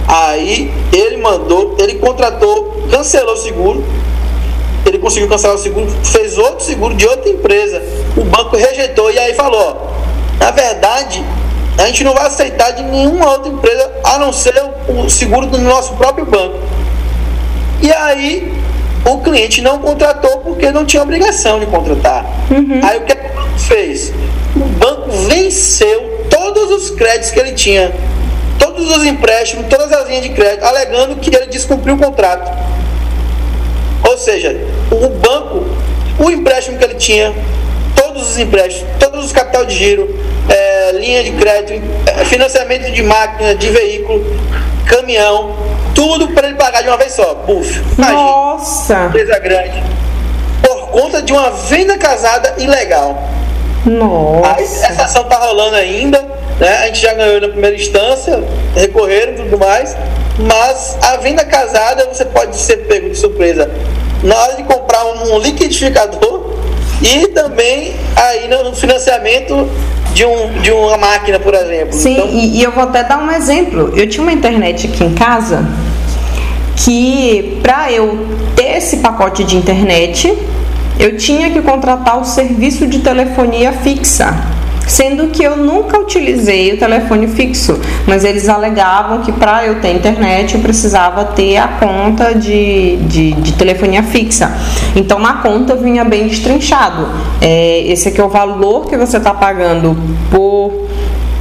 Aí 0.07 0.73
ele 0.93 1.19
mandou, 1.19 1.77
ele 1.79 1.97
contratou, 1.97 2.83
cancelou 2.91 3.35
o 3.35 3.37
seguro. 3.37 3.85
Ele 4.87 4.99
conseguiu 4.99 5.29
cancelar 5.29 5.57
o 5.57 5.59
seguro, 5.59 5.91
fez 6.03 6.39
outro 6.39 6.65
seguro 6.65 6.95
de 6.95 7.07
outra 7.07 7.29
empresa. 7.29 7.83
O 8.17 8.25
banco 8.25 8.57
rejeitou 8.57 9.11
e 9.11 9.19
aí 9.19 9.35
falou: 9.35 9.93
na 10.41 10.51
verdade, 10.51 11.23
a 11.77 11.87
gente 11.87 12.05
não 12.05 12.15
vai 12.15 12.27
aceitar 12.27 12.71
de 12.71 12.83
nenhuma 12.85 13.33
outra 13.33 13.53
empresa 13.53 13.93
a 14.03 14.19
não 14.19 14.33
ser 14.33 14.55
o 14.89 15.11
seguro 15.11 15.47
do 15.47 15.59
nosso 15.59 15.93
próprio 15.95 16.25
banco. 16.25 16.57
E 17.83 17.93
aí 17.93 18.51
o 19.05 19.19
cliente 19.19 19.61
não 19.61 19.79
contratou 19.79 20.39
porque 20.39 20.71
não 20.71 20.85
tinha 20.85 21.03
obrigação 21.03 21.61
de 21.61 21.67
contratar. 21.67 22.25
Uhum. 22.51 22.81
Aí 22.83 22.99
o 22.99 23.03
que 23.03 23.13
o 23.13 23.35
banco 23.35 23.59
fez? 23.59 24.13
O 24.57 24.61
banco 24.61 25.11
venceu 25.29 26.27
todos 26.31 26.71
os 26.71 26.91
créditos 26.91 27.31
que 27.31 27.39
ele 27.41 27.53
tinha 27.53 27.93
todos 28.59 28.97
os 28.97 29.05
empréstimos, 29.05 29.67
todas 29.69 29.91
as 29.93 30.09
linhas 30.09 30.23
de 30.23 30.31
crédito, 30.31 30.65
alegando 30.65 31.17
que 31.17 31.35
ele 31.35 31.47
descumpriu 31.47 31.95
o 31.95 31.99
contrato. 31.99 32.51
Ou 34.07 34.19
seja, 34.19 34.57
o 34.91 35.09
banco, 35.09 35.65
o 36.19 36.31
empréstimo 36.31 36.79
que 36.79 36.85
ele 36.85 36.95
tinha, 36.95 37.33
todos 37.95 38.31
os 38.31 38.39
empréstimos, 38.39 38.89
todos 38.99 39.25
os 39.25 39.33
capital 39.33 39.65
de 39.65 39.75
giro, 39.75 40.09
é, 40.49 40.93
linha 40.93 41.23
de 41.23 41.33
crédito, 41.33 41.83
é, 42.07 42.25
financiamento 42.25 42.91
de 42.93 43.03
máquina, 43.03 43.55
de 43.55 43.69
veículo, 43.69 44.25
caminhão, 44.87 45.55
tudo 45.99 46.29
para 46.29 46.47
ele 46.47 46.57
pagar 46.57 46.81
de 46.81 46.89
uma 46.89 46.97
vez 46.97 47.13
só. 47.13 47.45
Imagina. 47.49 48.13
Nossa! 48.13 49.07
Empresa 49.07 49.37
grande. 49.41 49.83
Por 50.63 50.91
conta 50.91 51.21
de 51.21 51.33
uma 51.33 51.51
venda 51.51 51.99
casada 51.99 52.55
ilegal. 52.57 53.21
Nossa. 53.85 54.55
Aí, 54.55 54.63
essa 54.63 55.03
ação 55.03 55.25
tá 55.25 55.37
rolando 55.39 55.75
ainda, 55.75 56.25
né? 56.61 56.79
A 56.83 56.87
gente 56.87 57.01
já 57.01 57.15
ganhou 57.15 57.41
na 57.41 57.49
primeira 57.49 57.75
instância, 57.75 58.45
recorreram 58.77 59.33
e 59.33 59.37
tudo 59.37 59.59
mais, 59.59 59.97
mas 60.39 60.97
a 61.03 61.17
venda 61.17 61.45
casada 61.45 62.07
você 62.13 62.25
pode 62.25 62.57
ser 62.57 62.77
pego 62.87 63.11
de 63.11 63.17
surpresa 63.17 63.69
na 64.23 64.37
hora 64.37 64.55
de 64.55 64.63
comprar 64.63 65.05
um, 65.05 65.35
um 65.35 65.39
liquidificador 65.41 66.55
e 67.03 67.27
também 67.29 67.97
aí 68.15 68.47
no 68.47 68.73
financiamento 68.75 69.69
de, 70.15 70.25
um, 70.25 70.61
de 70.61 70.71
uma 70.71 70.97
máquina, 70.97 71.41
por 71.41 71.55
exemplo. 71.55 71.93
Sim, 71.93 72.13
então, 72.13 72.29
e, 72.29 72.59
e 72.59 72.63
eu 72.63 72.71
vou 72.71 72.85
até 72.85 73.03
dar 73.03 73.19
um 73.19 73.31
exemplo. 73.33 73.93
Eu 73.97 74.09
tinha 74.09 74.23
uma 74.23 74.33
internet 74.33 74.89
aqui 74.93 75.05
em 75.05 75.15
casa 75.15 75.65
que 76.85 77.59
para 77.63 77.93
eu 77.93 78.27
ter 78.55 78.77
esse 78.77 78.99
pacote 78.99 79.45
de 79.45 79.57
internet 79.57 80.37
eu 80.99 81.17
tinha 81.17 81.51
que 81.51 81.61
contratar 81.63 82.21
o 82.21 82.25
serviço 82.25 82.87
de 82.87 82.99
telefonia 83.01 83.73
fixa. 83.73 84.35
Sendo 84.87 85.29
que 85.29 85.43
eu 85.43 85.55
nunca 85.55 85.99
utilizei 85.99 86.73
o 86.73 86.79
telefone 86.79 87.29
fixo, 87.29 87.79
mas 88.07 88.25
eles 88.25 88.49
alegavam 88.49 89.21
que 89.21 89.31
para 89.31 89.67
eu 89.67 89.83
ter 89.83 89.93
internet 89.93 90.55
eu 90.55 90.61
precisava 90.63 91.27
ter 91.27 91.59
a 91.59 91.69
conta 91.69 92.35
de, 92.35 92.97
de, 93.03 93.33
de 93.33 93.53
telefonia 93.53 94.03
fixa. 94.03 94.51
Então 94.97 95.19
na 95.19 95.35
conta 95.35 95.77
vinha 95.77 96.05
bem 96.05 96.27
destrinchado. 96.27 97.07
É, 97.39 97.83
esse 97.87 98.09
aqui 98.09 98.19
é 98.19 98.25
o 98.25 98.31
valor 98.31 98.89
que 98.89 98.97
você 98.97 99.19
está 99.19 99.35
pagando 99.35 99.95
por 100.31 100.88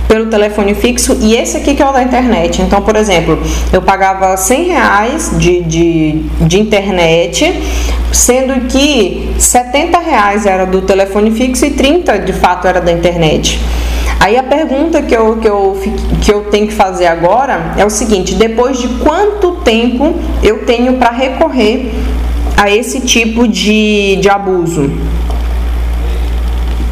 pelo 0.08 0.28
telefone 0.28 0.74
fixo 0.74 1.18
e 1.22 1.36
esse 1.36 1.58
aqui 1.58 1.76
que 1.76 1.84
é 1.84 1.88
o 1.88 1.92
da 1.92 2.02
internet. 2.02 2.62
Então, 2.62 2.82
por 2.82 2.96
exemplo, 2.96 3.40
eu 3.74 3.82
pagava 3.82 4.36
100 4.36 4.64
reais 4.64 5.32
de, 5.38 5.62
de, 5.62 6.12
de 6.42 6.60
internet, 6.60 7.54
sendo 8.12 8.68
que 8.68 9.30
70 9.38 10.00
reais 10.00 10.46
era 10.46 10.66
do 10.66 10.82
telefone 10.82 11.32
fixo 11.32 11.66
e 11.66 11.72
30 11.72 12.20
de 12.20 12.34
fato 12.34 12.68
era 12.68 12.80
da 12.80 12.92
internet. 12.92 13.60
Aí 14.20 14.36
a 14.36 14.44
pergunta 14.44 15.02
que 15.02 15.16
eu, 15.16 15.38
que, 15.38 15.48
eu, 15.48 15.80
que 16.22 16.34
eu 16.34 16.46
tenho 16.46 16.68
que 16.68 16.74
fazer 16.74 17.06
agora 17.06 17.74
é 17.78 17.86
o 17.86 17.90
seguinte: 17.90 18.34
depois 18.36 18.80
de 18.80 18.88
quanto 19.00 19.58
tempo 19.58 20.16
eu 20.42 20.66
tenho 20.66 20.94
para 20.94 21.12
recorrer 21.12 21.92
a 22.56 22.72
esse 22.72 23.02
tipo 23.02 23.48
de, 23.48 24.16
de 24.16 24.30
abuso? 24.30 24.92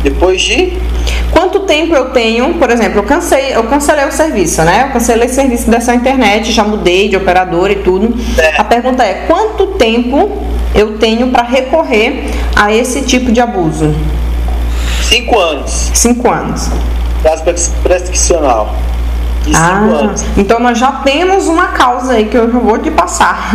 Depois 0.03 0.39
de 0.41 0.77
Quanto 1.31 1.61
tempo 1.61 1.93
eu 1.93 2.11
tenho, 2.11 2.53
por 2.55 2.69
exemplo, 2.69 2.99
eu 2.99 3.03
cansei, 3.03 3.55
eu 3.55 3.63
cancelei 3.63 4.05
o 4.05 4.11
serviço, 4.11 4.61
né? 4.63 4.85
Eu 4.87 4.93
cancelei 4.93 5.27
o 5.27 5.33
serviço 5.33 5.69
dessa 5.69 5.93
internet, 5.93 6.51
já 6.51 6.63
mudei 6.63 7.09
de 7.09 7.17
operador 7.17 7.71
e 7.71 7.75
tudo. 7.75 8.15
É. 8.39 8.59
A 8.59 8.63
pergunta 8.63 9.03
é: 9.03 9.25
quanto 9.27 9.67
tempo 9.77 10.43
eu 10.73 10.97
tenho 10.97 11.27
para 11.31 11.43
recorrer 11.43 12.25
a 12.55 12.73
esse 12.73 13.01
tipo 13.01 13.31
de 13.31 13.41
abuso? 13.41 13.93
Cinco 15.03 15.39
anos. 15.39 15.91
Cinco 15.93 16.29
anos. 16.31 16.69
Prazo 17.21 17.43
prescricional. 17.83 18.75
De 19.45 19.55
ah, 19.55 19.77
anos. 19.77 20.25
então 20.35 20.59
nós 20.59 20.77
já 20.77 20.91
temos 20.91 21.47
uma 21.47 21.67
causa 21.67 22.13
aí 22.13 22.25
que 22.25 22.35
eu 22.35 22.49
vou 22.49 22.79
te 22.79 22.89
passar. 22.89 23.51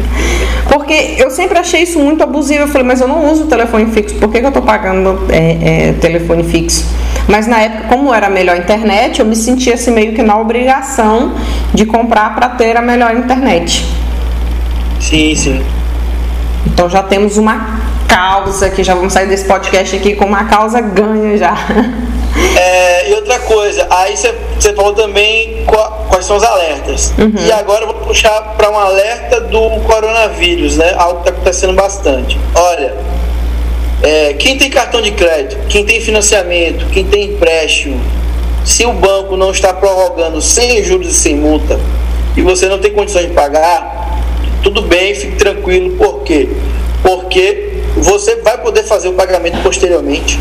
Porque 0.68 1.14
eu 1.16 1.30
sempre 1.30 1.58
achei 1.58 1.82
isso 1.82 1.98
muito 1.98 2.22
abusivo. 2.22 2.64
Eu 2.64 2.68
falei, 2.68 2.86
mas 2.86 3.00
eu 3.00 3.08
não 3.08 3.30
uso 3.30 3.46
telefone 3.46 3.90
fixo, 3.92 4.14
por 4.16 4.30
que, 4.30 4.40
que 4.40 4.44
eu 4.44 4.48
estou 4.48 4.62
pagando 4.62 5.26
é, 5.30 5.88
é, 5.88 5.92
telefone 5.94 6.44
fixo? 6.44 6.84
Mas 7.28 7.46
na 7.46 7.60
época, 7.60 7.88
como 7.88 8.14
era 8.14 8.26
a 8.26 8.30
melhor 8.30 8.56
internet, 8.56 9.20
eu 9.20 9.26
me 9.26 9.34
sentia 9.34 9.74
assim 9.74 9.90
meio 9.90 10.12
que 10.12 10.22
na 10.22 10.38
obrigação 10.38 11.32
de 11.72 11.86
comprar 11.86 12.34
para 12.34 12.50
ter 12.50 12.76
a 12.76 12.82
melhor 12.82 13.16
internet. 13.16 13.86
Sim, 15.00 15.34
sim. 15.34 15.62
Então 16.66 16.88
já 16.90 17.02
temos 17.02 17.36
uma 17.36 17.80
causa 18.06 18.70
que 18.70 18.82
já 18.82 18.94
vamos 18.94 19.12
sair 19.12 19.26
desse 19.26 19.44
podcast 19.44 19.96
aqui 19.96 20.14
com 20.14 20.24
uma 20.24 20.44
causa 20.44 20.80
ganha 20.80 21.36
já. 21.36 21.54
É, 22.54 22.85
e 23.08 23.14
outra 23.14 23.38
coisa, 23.40 23.86
aí 23.90 24.16
você 24.16 24.72
falou 24.74 24.92
também 24.92 25.64
quais 26.08 26.24
são 26.24 26.36
os 26.36 26.42
alertas. 26.42 27.12
Uhum. 27.18 27.32
E 27.46 27.52
agora 27.52 27.82
eu 27.84 27.88
vou 27.88 28.06
puxar 28.06 28.54
para 28.56 28.70
um 28.70 28.78
alerta 28.78 29.40
do 29.40 29.80
coronavírus, 29.80 30.76
né? 30.76 30.94
Algo 30.96 31.22
que 31.22 31.28
está 31.28 31.30
acontecendo 31.32 31.72
bastante. 31.74 32.38
Olha, 32.54 32.94
é, 34.02 34.34
quem 34.34 34.58
tem 34.58 34.70
cartão 34.70 35.00
de 35.00 35.12
crédito, 35.12 35.58
quem 35.68 35.84
tem 35.84 36.00
financiamento, 36.00 36.86
quem 36.90 37.04
tem 37.04 37.32
empréstimo, 37.32 38.00
se 38.64 38.84
o 38.84 38.92
banco 38.92 39.36
não 39.36 39.50
está 39.50 39.72
prorrogando 39.72 40.40
sem 40.42 40.82
juros 40.82 41.08
e 41.08 41.14
sem 41.14 41.36
multa 41.36 41.78
e 42.36 42.42
você 42.42 42.66
não 42.66 42.78
tem 42.78 42.92
condições 42.92 43.26
de 43.26 43.32
pagar, 43.32 44.20
tudo 44.62 44.82
bem, 44.82 45.14
fique 45.14 45.36
tranquilo. 45.36 45.96
Por 45.96 46.22
quê? 46.22 46.48
Porque 47.02 47.74
você 47.96 48.36
vai 48.36 48.58
poder 48.58 48.82
fazer 48.82 49.08
o 49.08 49.12
pagamento 49.12 49.62
posteriormente 49.62 50.38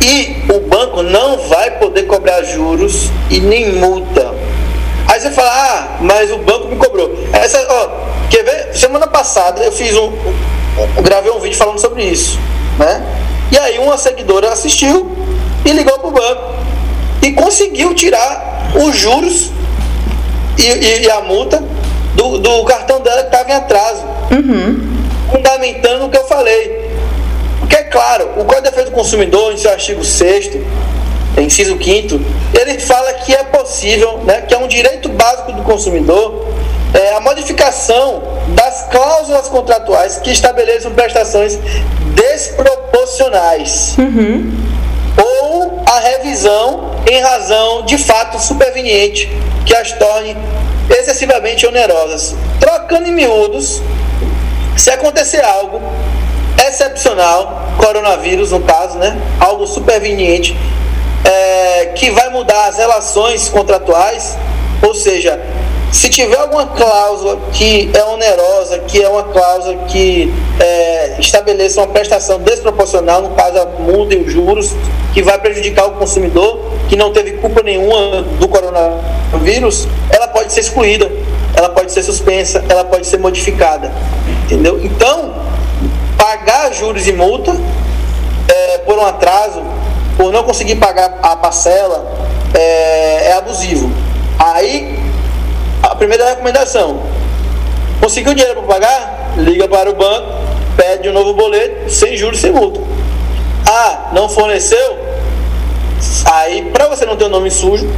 e 0.00 0.44
o 0.52 0.60
banco 0.60 1.02
não 1.02 1.38
vai 1.48 1.72
poder 1.78 2.04
cobrar 2.04 2.42
juros 2.42 3.10
e 3.28 3.40
nem 3.40 3.72
multa. 3.72 4.34
Aí 5.06 5.20
você 5.20 5.30
fala, 5.30 5.50
ah, 5.50 5.98
mas 6.00 6.30
o 6.30 6.38
banco 6.38 6.68
me 6.68 6.76
cobrou. 6.76 7.10
Essa, 7.32 7.58
ó, 7.68 8.28
quer 8.30 8.44
ver? 8.44 8.76
Semana 8.76 9.06
passada 9.06 9.62
eu 9.62 9.72
fiz 9.72 9.94
um, 9.96 10.12
gravei 11.02 11.30
um 11.30 11.40
vídeo 11.40 11.56
falando 11.56 11.80
sobre 11.80 12.04
isso, 12.04 12.38
né? 12.78 13.04
E 13.50 13.58
aí 13.58 13.78
uma 13.78 13.98
seguidora 13.98 14.52
assistiu 14.52 15.10
e 15.64 15.72
ligou 15.72 15.98
para 15.98 16.08
o 16.08 16.12
banco 16.12 16.54
e 17.22 17.32
conseguiu 17.32 17.92
tirar 17.94 18.72
os 18.74 18.96
juros 18.96 19.50
e, 20.56 20.62
e, 20.62 21.02
e 21.02 21.10
a 21.10 21.20
multa 21.22 21.62
do, 22.14 22.38
do, 22.38 22.64
cartão 22.64 23.00
dela 23.00 23.22
que 23.22 23.28
estava 23.28 23.50
em 23.50 23.54
atraso. 23.54 24.02
Uhum. 24.30 24.90
Fundamentando 25.32 26.06
o 26.06 26.08
que 26.08 26.18
eu 26.18 26.24
falei. 26.24 26.90
Porque, 27.70 27.76
é 27.76 27.84
claro, 27.84 28.30
o 28.36 28.44
Código 28.44 28.64
de 28.64 28.70
Defesa 28.70 28.86
do 28.86 28.90
Consumidor, 28.90 29.52
em 29.52 29.56
seu 29.56 29.70
artigo 29.70 30.04
6 30.04 30.58
inciso 31.38 31.78
5 31.80 32.20
ele 32.52 32.80
fala 32.80 33.12
que 33.14 33.32
é 33.32 33.44
possível, 33.44 34.18
né, 34.24 34.40
que 34.40 34.52
é 34.52 34.58
um 34.58 34.66
direito 34.66 35.08
básico 35.08 35.52
do 35.52 35.62
consumidor 35.62 36.48
é, 36.92 37.14
a 37.14 37.20
modificação 37.20 38.24
das 38.48 38.88
cláusulas 38.90 39.46
contratuais 39.48 40.18
que 40.18 40.32
estabeleçam 40.32 40.90
prestações 40.92 41.56
desproporcionais. 42.16 43.94
Uhum. 43.96 44.52
Ou 45.16 45.84
a 45.86 46.00
revisão 46.00 46.90
em 47.08 47.20
razão 47.20 47.84
de 47.86 47.96
fato 47.96 48.40
superveniente 48.40 49.30
que 49.64 49.74
as 49.74 49.92
torne 49.92 50.36
excessivamente 50.90 51.64
onerosas. 51.64 52.34
Trocando 52.58 53.06
em 53.08 53.12
miúdos, 53.12 53.80
se 54.76 54.90
acontecer 54.90 55.44
algo 55.44 55.80
excepcional, 56.66 57.59
coronavírus 57.78 58.52
no 58.52 58.60
caso, 58.60 58.98
né? 58.98 59.20
Algo 59.38 59.66
superveniente, 59.66 60.56
é, 61.24 61.86
que 61.96 62.10
vai 62.10 62.30
mudar 62.30 62.68
as 62.68 62.78
relações 62.78 63.48
contratuais, 63.48 64.36
ou 64.82 64.94
seja, 64.94 65.40
se 65.92 66.08
tiver 66.08 66.36
alguma 66.36 66.66
cláusula 66.66 67.36
que 67.52 67.90
é 67.92 68.04
onerosa, 68.04 68.78
que 68.78 69.02
é 69.02 69.08
uma 69.08 69.24
cláusula 69.24 69.76
que 69.88 70.32
é, 70.60 71.16
estabeleça 71.18 71.80
uma 71.80 71.88
prestação 71.88 72.38
desproporcional, 72.38 73.22
no 73.22 73.30
caso 73.30 73.58
a 73.58 73.64
multa 73.80 74.14
e 74.14 74.18
os 74.18 74.32
juros, 74.32 74.72
que 75.12 75.20
vai 75.20 75.38
prejudicar 75.38 75.86
o 75.86 75.92
consumidor, 75.92 76.60
que 76.88 76.94
não 76.94 77.12
teve 77.12 77.32
culpa 77.32 77.62
nenhuma 77.62 78.22
do 78.38 78.46
coronavírus, 78.46 79.88
ela 80.10 80.28
pode 80.28 80.52
ser 80.52 80.60
excluída, 80.60 81.10
ela 81.56 81.68
pode 81.68 81.90
ser 81.90 82.02
suspensa, 82.04 82.64
ela 82.68 82.84
pode 82.84 83.06
ser 83.06 83.18
modificada. 83.18 83.90
Entendeu? 84.44 84.80
Então, 84.82 85.34
pagar 86.30 86.72
juros 86.72 87.08
e 87.08 87.12
multa 87.12 87.56
é, 88.46 88.78
por 88.78 88.96
um 88.96 89.04
atraso, 89.04 89.62
por 90.16 90.32
não 90.32 90.44
conseguir 90.44 90.76
pagar 90.76 91.18
a 91.20 91.34
parcela, 91.34 92.08
é, 92.54 93.30
é 93.30 93.32
abusivo. 93.32 93.90
Aí, 94.38 94.96
a 95.82 95.96
primeira 95.96 96.28
recomendação: 96.28 97.00
conseguiu 98.00 98.32
dinheiro 98.34 98.62
para 98.62 98.74
pagar? 98.74 99.32
Liga 99.38 99.66
para 99.66 99.90
o 99.90 99.94
banco, 99.94 100.28
pede 100.76 101.08
um 101.08 101.12
novo 101.12 101.34
boleto, 101.34 101.90
sem 101.90 102.16
juros, 102.16 102.40
sem 102.40 102.52
multa. 102.52 102.80
Ah, 103.68 104.10
não 104.12 104.28
forneceu? 104.28 104.98
Aí, 106.26 106.70
para 106.72 106.86
você 106.86 107.04
não 107.04 107.16
ter 107.16 107.24
o 107.24 107.26
um 107.26 107.30
nome 107.30 107.50
sujo, 107.50 107.88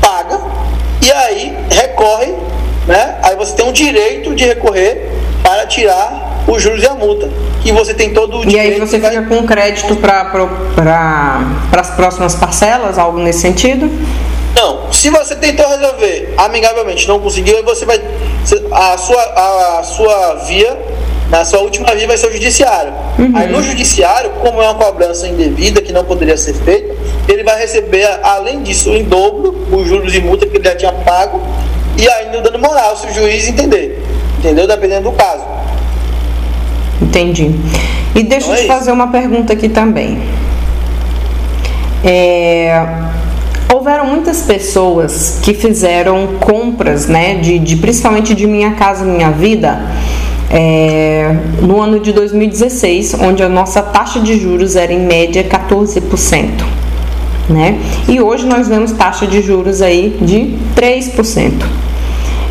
paga 0.00 0.40
e 1.00 1.10
aí 1.10 1.56
recorre, 1.70 2.34
né? 2.86 3.18
Aí 3.22 3.34
você 3.34 3.54
tem 3.54 3.66
o 3.66 3.72
direito 3.72 4.34
de 4.34 4.44
recorrer 4.44 5.10
para 5.42 5.66
tirar 5.66 6.27
os 6.48 6.62
juros 6.62 6.82
e 6.82 6.86
a 6.86 6.94
multa. 6.94 7.28
E 7.64 7.70
você 7.70 7.94
tem 7.94 8.12
todo 8.12 8.38
o 8.38 8.46
direito. 8.46 8.70
E 8.70 8.74
aí 8.74 8.80
você 8.80 8.98
fica 8.98 9.22
com 9.22 9.46
crédito 9.46 9.96
para 9.96 11.42
as 11.72 11.90
próximas 11.90 12.34
parcelas, 12.34 12.98
algo 12.98 13.18
nesse 13.18 13.40
sentido? 13.40 13.90
Não, 14.54 14.90
se 14.90 15.10
você 15.10 15.36
tentou 15.36 15.68
resolver 15.68 16.34
amigavelmente, 16.36 17.06
não 17.06 17.20
conseguiu, 17.20 17.62
você 17.64 17.84
vai. 17.84 18.00
A 18.72 18.96
sua, 18.98 19.22
a, 19.22 19.78
a 19.78 19.82
sua 19.84 20.34
via, 20.46 20.76
na 21.30 21.44
sua 21.44 21.60
última 21.60 21.94
via 21.94 22.06
vai 22.06 22.16
ser 22.16 22.26
o 22.26 22.32
judiciário. 22.32 22.92
Uhum. 23.18 23.32
Aí 23.36 23.46
no 23.46 23.62
judiciário, 23.62 24.30
como 24.40 24.60
é 24.62 24.64
uma 24.64 24.74
cobrança 24.74 25.28
indevida 25.28 25.82
que 25.82 25.92
não 25.92 26.04
poderia 26.04 26.36
ser 26.36 26.54
feita, 26.54 26.94
ele 27.28 27.44
vai 27.44 27.58
receber, 27.58 28.08
além 28.22 28.62
disso, 28.62 28.90
em 28.90 29.04
dobro 29.04 29.54
os 29.70 29.86
juros 29.86 30.14
e 30.14 30.20
multa 30.20 30.46
que 30.46 30.56
ele 30.56 30.64
já 30.64 30.74
tinha 30.74 30.92
pago 30.92 31.40
e 31.96 32.08
ainda 32.08 32.40
dando 32.40 32.58
moral 32.58 32.96
se 32.96 33.06
o 33.06 33.12
juiz 33.12 33.46
entender. 33.46 34.02
Entendeu? 34.38 34.66
Dependendo 34.66 35.10
do 35.10 35.16
caso. 35.16 35.44
Entendi. 37.00 37.54
E 38.14 38.22
deixa 38.22 38.46
então 38.46 38.54
eu 38.54 38.60
te 38.60 38.64
é 38.64 38.66
fazer 38.66 38.92
uma 38.92 39.08
pergunta 39.08 39.52
aqui 39.52 39.68
também. 39.68 40.18
É, 42.04 42.86
houveram 43.72 44.06
muitas 44.06 44.42
pessoas 44.42 45.40
que 45.42 45.54
fizeram 45.54 46.26
compras, 46.40 47.06
né, 47.06 47.36
de, 47.36 47.58
de 47.58 47.76
principalmente 47.76 48.34
de 48.34 48.46
Minha 48.46 48.72
Casa 48.72 49.04
Minha 49.04 49.30
Vida, 49.30 49.80
é, 50.50 51.36
no 51.60 51.80
ano 51.80 52.00
de 52.00 52.12
2016, 52.12 53.14
onde 53.20 53.42
a 53.42 53.48
nossa 53.48 53.82
taxa 53.82 54.20
de 54.20 54.38
juros 54.38 54.76
era 54.76 54.92
em 54.92 55.00
média 55.00 55.44
14%. 55.44 56.64
Né? 57.48 57.78
E 58.06 58.20
hoje 58.20 58.46
nós 58.46 58.68
vemos 58.68 58.92
taxa 58.92 59.26
de 59.26 59.40
juros 59.40 59.80
aí 59.80 60.16
de 60.20 60.54
3%. 60.76 61.52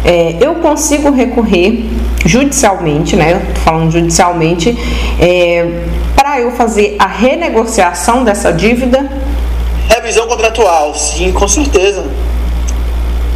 É, 0.04 0.38
eu 0.40 0.56
consigo 0.56 1.12
recorrer 1.12 1.86
judicialmente, 2.26 3.16
né? 3.16 3.42
Falando 3.64 3.92
judicialmente, 3.92 4.78
é, 5.20 5.84
para 6.16 6.40
eu 6.42 6.52
fazer 6.52 6.96
a 7.00 7.08
renegociação 7.08 8.24
dessa 8.24 8.52
dívida? 8.52 9.10
Revisão 9.88 10.28
contratual, 10.28 10.94
sim, 10.96 11.32
com 11.32 11.48
certeza. 11.48 12.06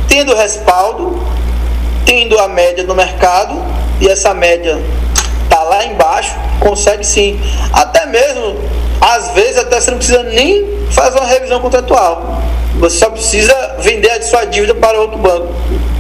Tendo 0.07 0.35
respaldo, 0.35 1.21
tendo 2.05 2.37
a 2.37 2.47
média 2.47 2.83
no 2.83 2.93
mercado 2.93 3.61
e 3.99 4.07
essa 4.07 4.33
média 4.33 4.79
tá 5.49 5.63
lá 5.63 5.85
embaixo, 5.85 6.35
consegue 6.59 7.05
sim. 7.05 7.39
Até 7.71 8.05
mesmo, 8.05 8.57
às 8.99 9.31
vezes, 9.31 9.57
até 9.57 9.79
você 9.79 9.91
não 9.91 9.97
precisa 9.97 10.23
nem 10.23 10.65
fazer 10.91 11.17
uma 11.17 11.27
revisão 11.27 11.59
contratual. 11.61 12.41
Você 12.79 12.97
só 12.97 13.09
precisa 13.09 13.75
vender 13.79 14.11
a 14.11 14.21
sua 14.21 14.45
dívida 14.45 14.73
para 14.73 14.99
outro 14.99 15.17
banco 15.17 15.53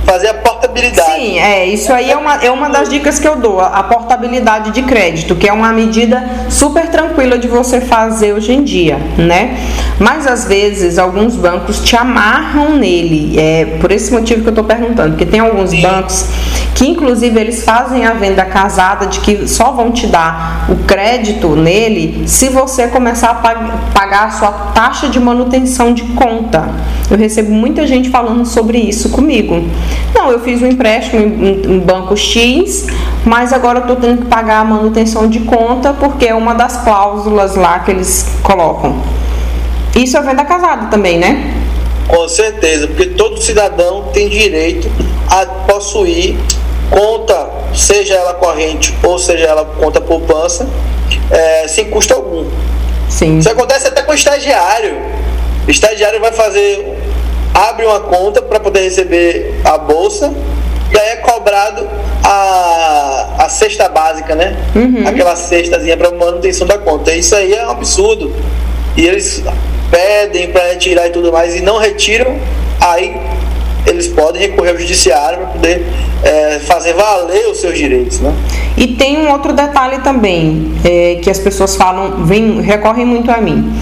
fazer 0.05 0.27
a 0.29 0.33
portabilidade. 0.35 1.11
Sim, 1.11 1.39
é, 1.39 1.65
isso 1.65 1.91
aí 1.93 2.09
é 2.11 2.17
uma, 2.17 2.35
é 2.35 2.51
uma 2.51 2.69
das 2.69 2.89
dicas 2.89 3.19
que 3.19 3.27
eu 3.27 3.35
dou, 3.35 3.59
a 3.59 3.83
portabilidade 3.83 4.71
de 4.71 4.83
crédito, 4.83 5.35
que 5.35 5.47
é 5.47 5.53
uma 5.53 5.71
medida 5.71 6.23
super 6.49 6.87
tranquila 6.89 7.37
de 7.37 7.47
você 7.47 7.81
fazer 7.81 8.33
hoje 8.33 8.53
em 8.53 8.63
dia, 8.63 8.97
né? 9.17 9.57
Mas 9.99 10.25
às 10.25 10.45
vezes 10.45 10.97
alguns 10.97 11.35
bancos 11.35 11.81
te 11.81 11.95
amarram 11.95 12.75
nele, 12.75 13.39
é 13.39 13.77
por 13.79 13.91
esse 13.91 14.11
motivo 14.11 14.41
que 14.41 14.47
eu 14.47 14.51
estou 14.51 14.65
perguntando, 14.65 15.11
porque 15.11 15.25
tem 15.25 15.39
alguns 15.39 15.71
Sim. 15.71 15.81
bancos 15.81 16.25
que 16.73 16.87
inclusive 16.87 17.39
eles 17.39 17.63
fazem 17.63 18.05
a 18.05 18.13
venda 18.13 18.43
casada 18.43 19.05
de 19.05 19.19
que 19.19 19.47
só 19.47 19.71
vão 19.71 19.91
te 19.91 20.07
dar 20.07 20.65
o 20.69 20.75
crédito 20.85 21.49
nele 21.49 22.23
se 22.27 22.49
você 22.49 22.87
começar 22.87 23.29
a 23.29 23.35
pagar 23.93 24.25
a 24.25 24.31
sua 24.31 24.51
taxa 24.73 25.07
de 25.07 25.19
manutenção 25.19 25.93
de 25.93 26.03
conta. 26.13 26.69
Eu 27.09 27.17
recebo 27.17 27.51
muita 27.51 27.85
gente 27.85 28.09
falando 28.09 28.45
sobre 28.45 28.79
isso 28.79 29.09
comigo. 29.09 29.63
Não, 30.13 30.31
eu 30.31 30.39
fiz 30.39 30.61
um 30.61 30.67
empréstimo 30.67 31.21
em, 31.21 31.61
em 31.75 31.79
banco 31.79 32.15
X, 32.15 32.87
mas 33.25 33.53
agora 33.53 33.79
eu 33.79 33.81
estou 33.81 33.95
tendo 33.95 34.23
que 34.23 34.27
pagar 34.27 34.59
a 34.59 34.63
manutenção 34.63 35.27
de 35.27 35.39
conta 35.41 35.93
porque 35.93 36.27
é 36.27 36.35
uma 36.35 36.53
das 36.53 36.77
cláusulas 36.77 37.55
lá 37.55 37.79
que 37.79 37.91
eles 37.91 38.25
colocam. 38.43 39.01
Isso 39.95 40.17
é 40.17 40.21
venda 40.21 40.45
casada 40.45 40.87
também, 40.87 41.17
né? 41.17 41.53
Com 42.07 42.27
certeza, 42.27 42.87
porque 42.87 43.07
todo 43.07 43.41
cidadão 43.41 44.09
tem 44.13 44.29
direito 44.29 44.89
a 45.29 45.45
possuir 45.45 46.35
conta, 46.89 47.49
seja 47.73 48.15
ela 48.15 48.33
corrente 48.33 48.93
ou 49.01 49.17
seja 49.17 49.45
ela 49.45 49.63
conta 49.63 50.01
poupança, 50.01 50.67
é, 51.29 51.67
sem 51.67 51.85
custo 51.85 52.13
algum. 52.13 52.45
Sim. 53.09 53.39
Isso 53.39 53.49
acontece 53.49 53.87
até 53.87 54.01
com 54.01 54.11
o 54.11 54.15
estagiário. 54.15 54.97
O 55.67 55.71
estagiário 55.71 56.19
vai 56.19 56.31
fazer, 56.31 57.00
abre 57.53 57.85
uma 57.85 57.99
conta 57.99 58.41
para 58.41 58.59
poder 58.59 58.81
receber 58.81 59.59
a 59.63 59.77
bolsa 59.77 60.33
e 60.91 60.99
aí 60.99 61.09
é 61.09 61.15
cobrado 61.17 61.87
a, 62.23 63.35
a 63.39 63.49
cesta 63.49 63.87
básica, 63.87 64.35
né? 64.35 64.57
Uhum. 64.75 65.07
Aquela 65.07 65.35
cestazinha 65.35 65.95
para 65.95 66.11
manutenção 66.11 66.67
da 66.67 66.77
conta. 66.77 67.13
Isso 67.13 67.33
aí 67.33 67.53
é 67.53 67.65
um 67.65 67.71
absurdo. 67.71 68.33
E 68.97 69.05
eles 69.05 69.41
pedem 69.89 70.51
para 70.51 70.67
retirar 70.67 71.07
e 71.07 71.11
tudo 71.11 71.31
mais 71.31 71.55
e 71.55 71.61
não 71.61 71.77
retiram, 71.77 72.37
aí 72.79 73.15
eles 73.85 74.07
podem 74.07 74.41
recorrer 74.41 74.71
ao 74.71 74.77
judiciário 74.77 75.39
para 75.39 75.47
poder 75.47 75.85
é, 76.23 76.59
fazer 76.59 76.93
valer 76.93 77.47
os 77.47 77.57
seus 77.59 77.77
direitos, 77.77 78.19
né? 78.19 78.33
E 78.77 78.87
tem 78.87 79.17
um 79.17 79.31
outro 79.31 79.53
detalhe 79.53 79.99
também 79.99 80.73
é, 80.83 81.19
que 81.21 81.29
as 81.29 81.39
pessoas 81.39 81.75
falam, 81.75 82.25
vem, 82.25 82.61
recorrem 82.61 83.05
muito 83.05 83.31
a 83.31 83.37
mim, 83.37 83.73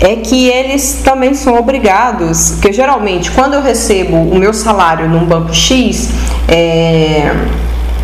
é 0.00 0.16
que 0.16 0.48
eles 0.48 1.00
também 1.04 1.34
são 1.34 1.56
obrigados, 1.58 2.52
porque 2.52 2.72
geralmente 2.72 3.30
quando 3.30 3.54
eu 3.54 3.62
recebo 3.62 4.16
o 4.16 4.36
meu 4.36 4.52
salário 4.52 5.08
num 5.08 5.24
banco 5.24 5.54
X, 5.54 6.10
é, 6.48 7.30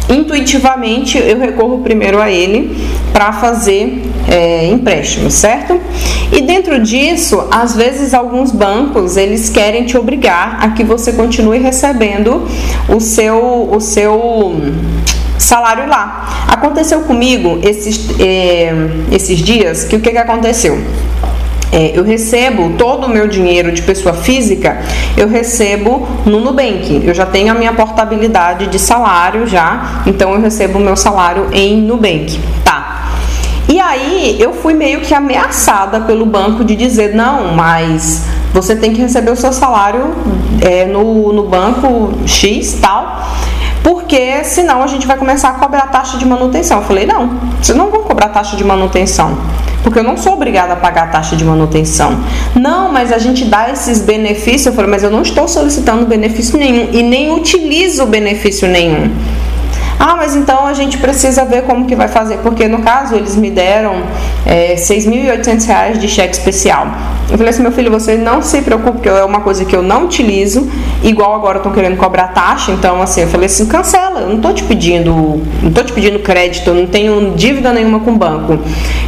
intuitivamente 0.09 1.19
eu 1.19 1.39
recorro 1.39 1.79
primeiro 1.79 2.21
a 2.21 2.31
ele 2.31 2.77
para 3.13 3.33
fazer 3.33 4.03
é, 4.29 4.67
empréstimo, 4.67 5.31
certo? 5.31 5.81
E 6.33 6.41
dentro 6.43 6.81
disso, 6.81 7.49
às 7.51 7.75
vezes 7.75 8.15
alguns 8.15 8.51
bancos 8.51 9.17
eles 9.17 9.51
querem 9.51 9.85
te 9.85 9.97
obrigar 9.97 10.59
a 10.61 10.71
que 10.71 10.85
você 10.85 11.13
continue 11.13 11.59
recebendo 11.59 12.47
o 12.89 13.01
seu 13.01 13.69
o 13.71 13.81
seu 13.81 14.55
salário 15.39 15.89
lá. 15.89 16.47
Aconteceu 16.49 17.01
comigo 17.01 17.59
esses, 17.63 18.09
é, 18.21 18.73
esses 19.11 19.39
dias 19.39 19.85
que 19.85 19.97
o 19.97 20.01
que, 20.01 20.11
que 20.11 20.19
aconteceu? 20.19 20.79
É, 21.73 21.93
eu 21.97 22.03
recebo 22.03 22.77
todo 22.77 23.07
o 23.07 23.09
meu 23.09 23.29
dinheiro 23.29 23.71
de 23.71 23.83
pessoa 23.83 24.13
física, 24.13 24.81
eu 25.17 25.29
recebo 25.29 26.07
no 26.27 26.41
Nubank. 26.41 27.03
Eu 27.05 27.15
já 27.15 27.25
tenho 27.25 27.53
a 27.53 27.55
minha 27.55 27.73
portabilidade 27.73 28.67
de 28.67 28.79
salário 28.79 29.47
já, 29.47 30.03
então 30.05 30.35
eu 30.35 30.41
recebo 30.41 30.79
o 30.79 30.83
meu 30.83 30.97
salário 30.97 31.49
em 31.53 31.81
Nubank. 31.81 32.41
Tá. 32.65 33.13
E 33.69 33.79
aí 33.79 34.37
eu 34.41 34.53
fui 34.53 34.75
meio 34.75 35.01
que 35.01 35.15
ameaçada 35.15 36.01
pelo 36.01 36.27
banco 36.27 36.65
de 36.65 36.75
dizer, 36.75 37.15
não, 37.15 37.55
mas 37.55 38.25
você 38.53 38.75
tem 38.75 38.93
que 38.93 39.01
receber 39.01 39.31
o 39.31 39.37
seu 39.37 39.53
salário 39.53 40.13
é, 40.61 40.87
no, 40.87 41.33
no 41.33 41.45
banco 41.45 42.13
X 42.27 42.79
tal 42.81 43.31
porque 43.83 44.45
senão 44.45 44.83
a 44.83 44.87
gente 44.87 45.07
vai 45.07 45.17
começar 45.17 45.51
a 45.51 45.53
cobrar 45.53 45.87
taxa 45.87 46.19
de 46.19 46.27
manutenção. 46.27 46.79
Eu 46.79 46.85
falei, 46.85 47.07
não, 47.07 47.31
vocês 47.63 47.77
não 47.77 47.91
vão 47.91 48.03
cobrar 48.03 48.29
taxa 48.29 48.55
de 48.55 48.63
manutenção 48.63 49.39
porque 49.83 49.99
eu 49.99 50.03
não 50.03 50.17
sou 50.17 50.35
obrigada 50.35 50.75
a 50.75 50.77
pagar 50.77 51.05
a 51.05 51.07
taxa 51.09 51.37
de 51.37 51.45
manutenção. 51.45 52.23
Não, 52.55 52.93
mas 52.93 53.13
a 53.13 53.19
gente 53.19 53.45
dá 53.45 53.71
esses 53.71 54.03
benefícios. 54.03 54.67
Eu 54.67 54.73
falei, 54.73 54.91
mas 54.91 55.03
eu 55.03 55.11
não 55.11 55.23
estou 55.23 55.49
solicitando 55.49 56.07
benefício 56.07 56.59
nenhum 56.59 56.89
e 56.93 57.03
nem 57.03 57.33
utilizo 57.33 58.07
benefício 58.07 58.69
nenhum. 58.69 59.11
Ah, 60.03 60.17
mas 60.17 60.35
então 60.35 60.65
a 60.65 60.73
gente 60.73 60.97
precisa 60.97 61.45
ver 61.45 61.65
como 61.65 61.85
que 61.85 61.95
vai 61.95 62.09
fazer, 62.09 62.39
porque 62.39 62.67
no 62.67 62.81
caso 62.81 63.15
eles 63.15 63.37
me 63.37 63.51
deram 63.51 63.97
é, 64.47 64.75
6.800 64.75 65.67
reais 65.67 65.99
de 65.99 66.09
cheque 66.09 66.33
especial. 66.33 66.87
Eu 67.31 67.37
falei 67.37 67.51
assim, 67.51 67.61
meu 67.61 67.71
filho, 67.71 67.91
você 67.91 68.17
não 68.17 68.41
se 68.41 68.63
preocupe, 68.63 68.93
porque 68.93 69.11
é 69.11 69.23
uma 69.23 69.43
coisa 69.43 69.63
que 69.63 69.77
eu 69.77 69.83
não 69.83 70.07
utilizo, 70.07 70.67
igual 71.03 71.35
agora 71.35 71.59
estão 71.59 71.71
querendo 71.71 71.99
cobrar 71.99 72.29
taxa, 72.29 72.73
então 72.73 73.03
assim, 73.03 73.21
eu 73.21 73.29
falei 73.29 73.45
assim, 73.45 73.67
cancela, 73.67 74.21
eu 74.21 74.29
não 74.29 74.37
estou 74.37 74.55
te 74.55 74.65
pedindo, 74.65 75.13
não 75.61 75.69
estou 75.69 75.85
te 75.85 75.93
pedindo 75.93 76.19
crédito, 76.21 76.69
eu 76.69 76.75
não 76.75 76.87
tenho 76.87 77.35
dívida 77.37 77.71
nenhuma 77.71 78.01
com 78.01 78.13
o 78.13 78.17
banco. 78.17 78.59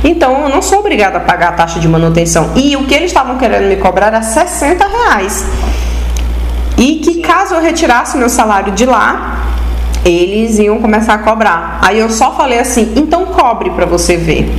Então 0.05 0.43
eu 0.43 0.51
não 0.51 0.61
sou 0.61 0.80
obrigada 0.80 1.16
a 1.16 1.20
pagar 1.20 1.49
a 1.49 1.53
taxa 1.53 1.80
de 1.80 1.88
manutenção. 1.88 2.51
E 2.55 2.76
o 2.76 2.84
que 2.84 2.95
eles 2.95 3.07
estavam 3.07 3.38
querendo 3.38 3.66
me 3.66 3.76
cobrar 3.76 4.09
era 4.09 4.20
60 4.20 4.86
reais. 4.86 5.43
E 6.76 6.97
que 6.97 7.22
caso 7.22 7.55
eu 7.55 7.62
retirasse 7.62 8.18
meu 8.18 8.28
salário 8.28 8.72
de 8.72 8.84
lá, 8.84 9.51
eles 10.05 10.59
iam 10.59 10.80
começar 10.80 11.14
a 11.14 11.18
cobrar. 11.18 11.78
Aí 11.82 11.98
eu 11.98 12.11
só 12.11 12.34
falei 12.34 12.59
assim, 12.59 12.92
então 12.96 13.26
cobre 13.26 13.70
para 13.70 13.86
você 13.86 14.16
ver. 14.16 14.53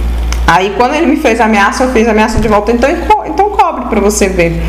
Aí 0.46 0.74
quando 0.78 0.94
ele 0.96 1.06
me 1.06 1.16
fez 1.16 1.40
ameaça, 1.40 1.84
eu 1.84 1.92
fiz 1.92 2.08
ameaça 2.08 2.40
de 2.40 2.48
volta, 2.48 2.72
então, 2.72 2.90
então 3.26 3.50
cobre 3.52 3.86
para 3.86 4.00
você 4.00 4.28
ver. 4.28 4.62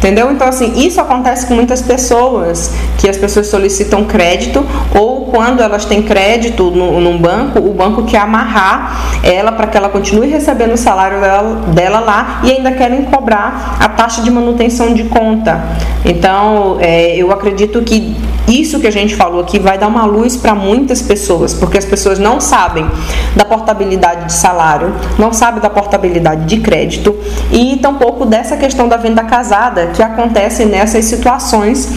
Entendeu? 0.00 0.32
Então, 0.32 0.48
assim, 0.48 0.72
isso 0.78 0.98
acontece 0.98 1.46
com 1.46 1.54
muitas 1.54 1.82
pessoas, 1.82 2.72
que 2.96 3.06
as 3.06 3.18
pessoas 3.18 3.48
solicitam 3.48 4.02
crédito, 4.04 4.66
ou 4.94 5.26
quando 5.26 5.60
elas 5.60 5.84
têm 5.84 6.02
crédito 6.02 6.70
no, 6.70 6.98
num 7.02 7.18
banco, 7.18 7.58
o 7.58 7.74
banco 7.74 8.04
quer 8.04 8.20
amarrar 8.20 9.20
ela 9.22 9.52
para 9.52 9.66
que 9.66 9.76
ela 9.76 9.90
continue 9.90 10.28
recebendo 10.28 10.72
o 10.72 10.78
salário 10.78 11.20
dela, 11.20 11.54
dela 11.66 12.00
lá 12.00 12.40
e 12.42 12.50
ainda 12.50 12.72
querem 12.72 13.02
cobrar 13.02 13.76
a 13.78 13.90
taxa 13.90 14.22
de 14.22 14.30
manutenção 14.30 14.94
de 14.94 15.04
conta. 15.04 15.62
Então, 16.02 16.78
é, 16.80 17.14
eu 17.14 17.30
acredito 17.30 17.82
que 17.82 18.16
isso 18.48 18.80
que 18.80 18.86
a 18.86 18.90
gente 18.90 19.14
falou 19.14 19.42
aqui 19.42 19.58
vai 19.58 19.76
dar 19.76 19.86
uma 19.86 20.06
luz 20.06 20.36
para 20.36 20.54
muitas 20.54 21.02
pessoas, 21.02 21.52
porque 21.52 21.76
as 21.76 21.84
pessoas 21.84 22.18
não 22.18 22.40
sabem 22.40 22.88
da 23.36 23.44
portabilidade 23.44 24.26
de 24.26 24.32
salário, 24.32 24.94
não 25.18 25.32
sabem 25.32 25.60
da 25.60 25.70
portabilidade 25.70 26.46
de 26.46 26.58
crédito 26.58 27.14
e 27.52 27.76
tampouco 27.76 28.24
dessa 28.24 28.56
questão 28.56 28.88
da 28.88 28.96
venda 28.96 29.22
casada 29.24 29.89
que 29.90 30.02
acontece 30.02 30.64
nessas 30.64 31.04
situações 31.04 31.88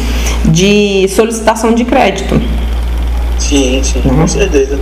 de 0.46 1.08
solicitação 1.10 1.74
de 1.74 1.86
crédito. 1.86 2.42
Sim, 3.40 3.82
sim, 3.84 4.02
uhum. 4.06 4.22
com 4.22 4.28
certeza. 4.28 4.80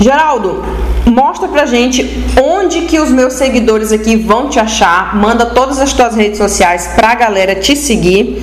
Geraldo, 0.00 0.64
mostra 1.06 1.48
pra 1.48 1.66
gente 1.66 2.24
onde 2.42 2.82
que 2.82 2.98
os 2.98 3.10
meus 3.10 3.34
seguidores 3.34 3.92
aqui 3.92 4.16
vão 4.16 4.48
te 4.48 4.58
achar. 4.58 5.16
Manda 5.16 5.46
todas 5.46 5.78
as 5.78 5.92
tuas 5.92 6.14
redes 6.14 6.38
sociais 6.38 6.90
pra 6.96 7.14
galera 7.14 7.54
te 7.54 7.76
seguir. 7.76 8.42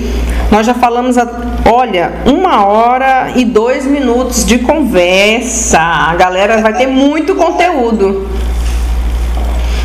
Nós 0.50 0.66
já 0.66 0.74
falamos, 0.74 1.18
a, 1.18 1.28
olha, 1.72 2.14
uma 2.26 2.66
hora 2.66 3.32
e 3.36 3.46
dois 3.46 3.86
minutos 3.86 4.46
de 4.46 4.60
conversa. 4.60 5.80
A 5.80 6.16
galera 6.16 6.62
vai 6.62 6.74
ter 6.74 6.88
muito 6.88 7.36
conteúdo. 7.36 8.28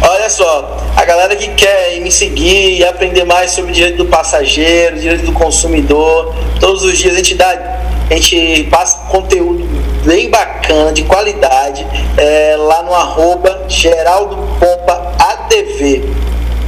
Olha 0.03 0.29
só, 0.29 0.79
a 0.97 1.05
galera 1.05 1.37
que 1.37 1.49
quer 1.49 2.01
me 2.01 2.11
seguir 2.11 2.79
e 2.79 2.85
aprender 2.85 3.25
mais 3.25 3.51
sobre 3.51 3.71
o 3.71 3.75
direito 3.75 3.99
do 3.99 4.07
passageiro, 4.07 4.99
direito 4.99 5.27
do 5.27 5.33
consumidor, 5.33 6.35
todos 6.59 6.83
os 6.83 6.99
dias 6.99 7.15
a 7.15 7.19
gente 7.19 7.35
dá, 7.35 7.81
a 8.11 8.15
gente 8.15 8.65
passa 8.71 9.07
conteúdo 9.11 9.69
bem 10.07 10.31
bacana, 10.31 10.93
de 10.93 11.03
qualidade, 11.03 11.87
é, 12.17 12.57
lá 12.57 12.83
no 12.83 12.95
arroba 12.95 13.67
Geraldo 13.69 14.37
Pompa 14.59 15.15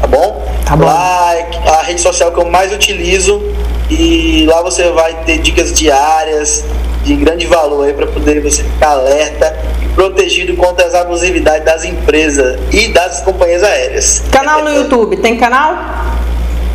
tá 0.01 0.07
bom? 0.07 0.45
Tá 0.64 0.76
bom. 0.76 0.85
Lá 0.85 1.35
é 1.35 1.68
a 1.68 1.83
rede 1.83 2.01
social 2.01 2.31
que 2.31 2.39
eu 2.39 2.45
mais 2.45 2.72
utilizo 2.72 3.43
e 3.91 4.45
lá 4.47 4.62
você 4.62 4.91
vai 4.91 5.14
ter 5.24 5.39
dicas 5.39 5.72
diárias 5.72 6.64
de 7.09 7.16
grande 7.16 7.46
valor 7.46 7.86
aí 7.86 7.94
para 7.94 8.06
poder 8.06 8.40
você 8.40 8.62
ficar 8.62 8.90
alerta 8.90 9.59
e 9.82 9.88
protegido 9.94 10.54
contra 10.56 10.86
as 10.86 10.94
abusividades 10.94 11.64
das 11.64 11.84
empresas 11.84 12.61
e 12.70 12.88
das 12.88 13.22
companhias 13.22 13.62
aéreas. 13.62 14.22
Canal 14.30 14.62
no 14.62 14.70
YouTube, 14.70 15.16
tem 15.16 15.38
canal? 15.38 15.74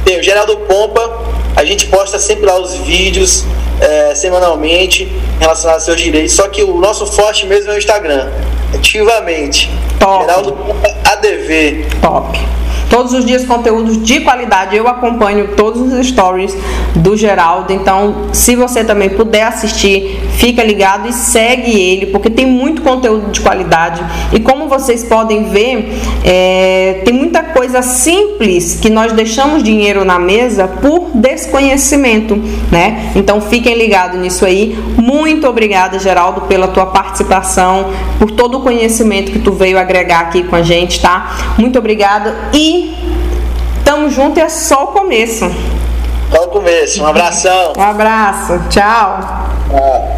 Tem 0.03 0.19
o 0.19 0.23
Geraldo 0.23 0.57
Pompa, 0.57 1.21
a 1.55 1.63
gente 1.63 1.86
posta 1.86 2.17
sempre 2.17 2.47
lá 2.47 2.59
os 2.59 2.73
vídeos 2.73 3.45
é, 3.79 4.15
semanalmente 4.15 5.05
relacionados 5.39 5.84
aos 5.88 5.95
seus 5.95 6.01
direitos. 6.01 6.34
Só 6.34 6.47
que 6.47 6.63
o 6.63 6.79
nosso 6.79 7.05
forte 7.05 7.45
mesmo 7.45 7.71
é 7.71 7.75
o 7.75 7.77
Instagram. 7.77 8.29
Ativamente. 8.73 9.69
Top. 9.99 10.25
Geraldo 10.25 10.57
ADV. 11.05 11.86
Top. 12.01 12.39
Todos 12.93 13.11
os 13.11 13.25
dias 13.25 13.43
conteúdos 13.43 13.99
de 14.03 14.19
qualidade. 14.19 14.77
Eu 14.77 14.87
acompanho 14.87 15.55
todos 15.57 15.81
os 15.81 16.07
stories 16.07 16.55
do 16.95 17.17
Geraldo. 17.17 17.73
Então, 17.73 18.27
se 18.31 18.55
você 18.55 18.83
também 18.83 19.09
puder 19.09 19.41
assistir, 19.47 20.21
fica 20.37 20.63
ligado 20.63 21.09
e 21.09 21.11
segue 21.11 21.71
ele, 21.71 22.05
porque 22.07 22.29
tem 22.29 22.45
muito 22.45 22.83
conteúdo 22.83 23.31
de 23.31 23.41
qualidade. 23.41 24.03
E 24.31 24.39
como 24.39 24.67
vocês 24.67 25.03
podem 25.03 25.45
ver, 25.45 25.91
é, 26.23 27.01
tem 27.03 27.15
muita 27.15 27.41
coisa 27.41 27.81
simples 27.81 28.77
que 28.79 28.91
nós 28.91 29.11
deixamos 29.11 29.63
dinheiro 29.63 30.05
na 30.05 30.19
mesa 30.19 30.67
por 30.67 31.09
desconhecimento, 31.15 32.35
né? 32.71 33.11
Então 33.15 33.41
fiquem 33.41 33.75
ligados 33.75 34.19
nisso 34.19 34.45
aí. 34.45 34.77
Muito 34.97 35.47
obrigada, 35.47 35.97
Geraldo, 35.97 36.41
pela 36.41 36.67
tua 36.67 36.85
participação, 36.85 37.91
por 38.19 38.29
todo 38.29 38.59
o 38.59 38.61
conhecimento 38.61 39.31
que 39.31 39.39
tu 39.39 39.51
veio 39.51 39.79
agregar 39.79 40.19
aqui 40.19 40.43
com 40.43 40.55
a 40.55 40.61
gente, 40.61 41.01
tá? 41.01 41.55
Muito 41.57 41.79
obrigada 41.79 42.35
e 42.53 42.82
tamo 43.84 44.09
junto 44.09 44.39
é 44.39 44.49
só 44.49 44.86
o 44.86 44.88
começo. 44.88 45.49
Só 46.31 46.43
o 46.43 46.47
começo. 46.47 47.03
Um 47.03 47.07
abração. 47.07 47.73
Um 47.77 47.81
abraço. 47.81 48.59
Tchau. 48.69 49.19
Tchau. 49.69 50.09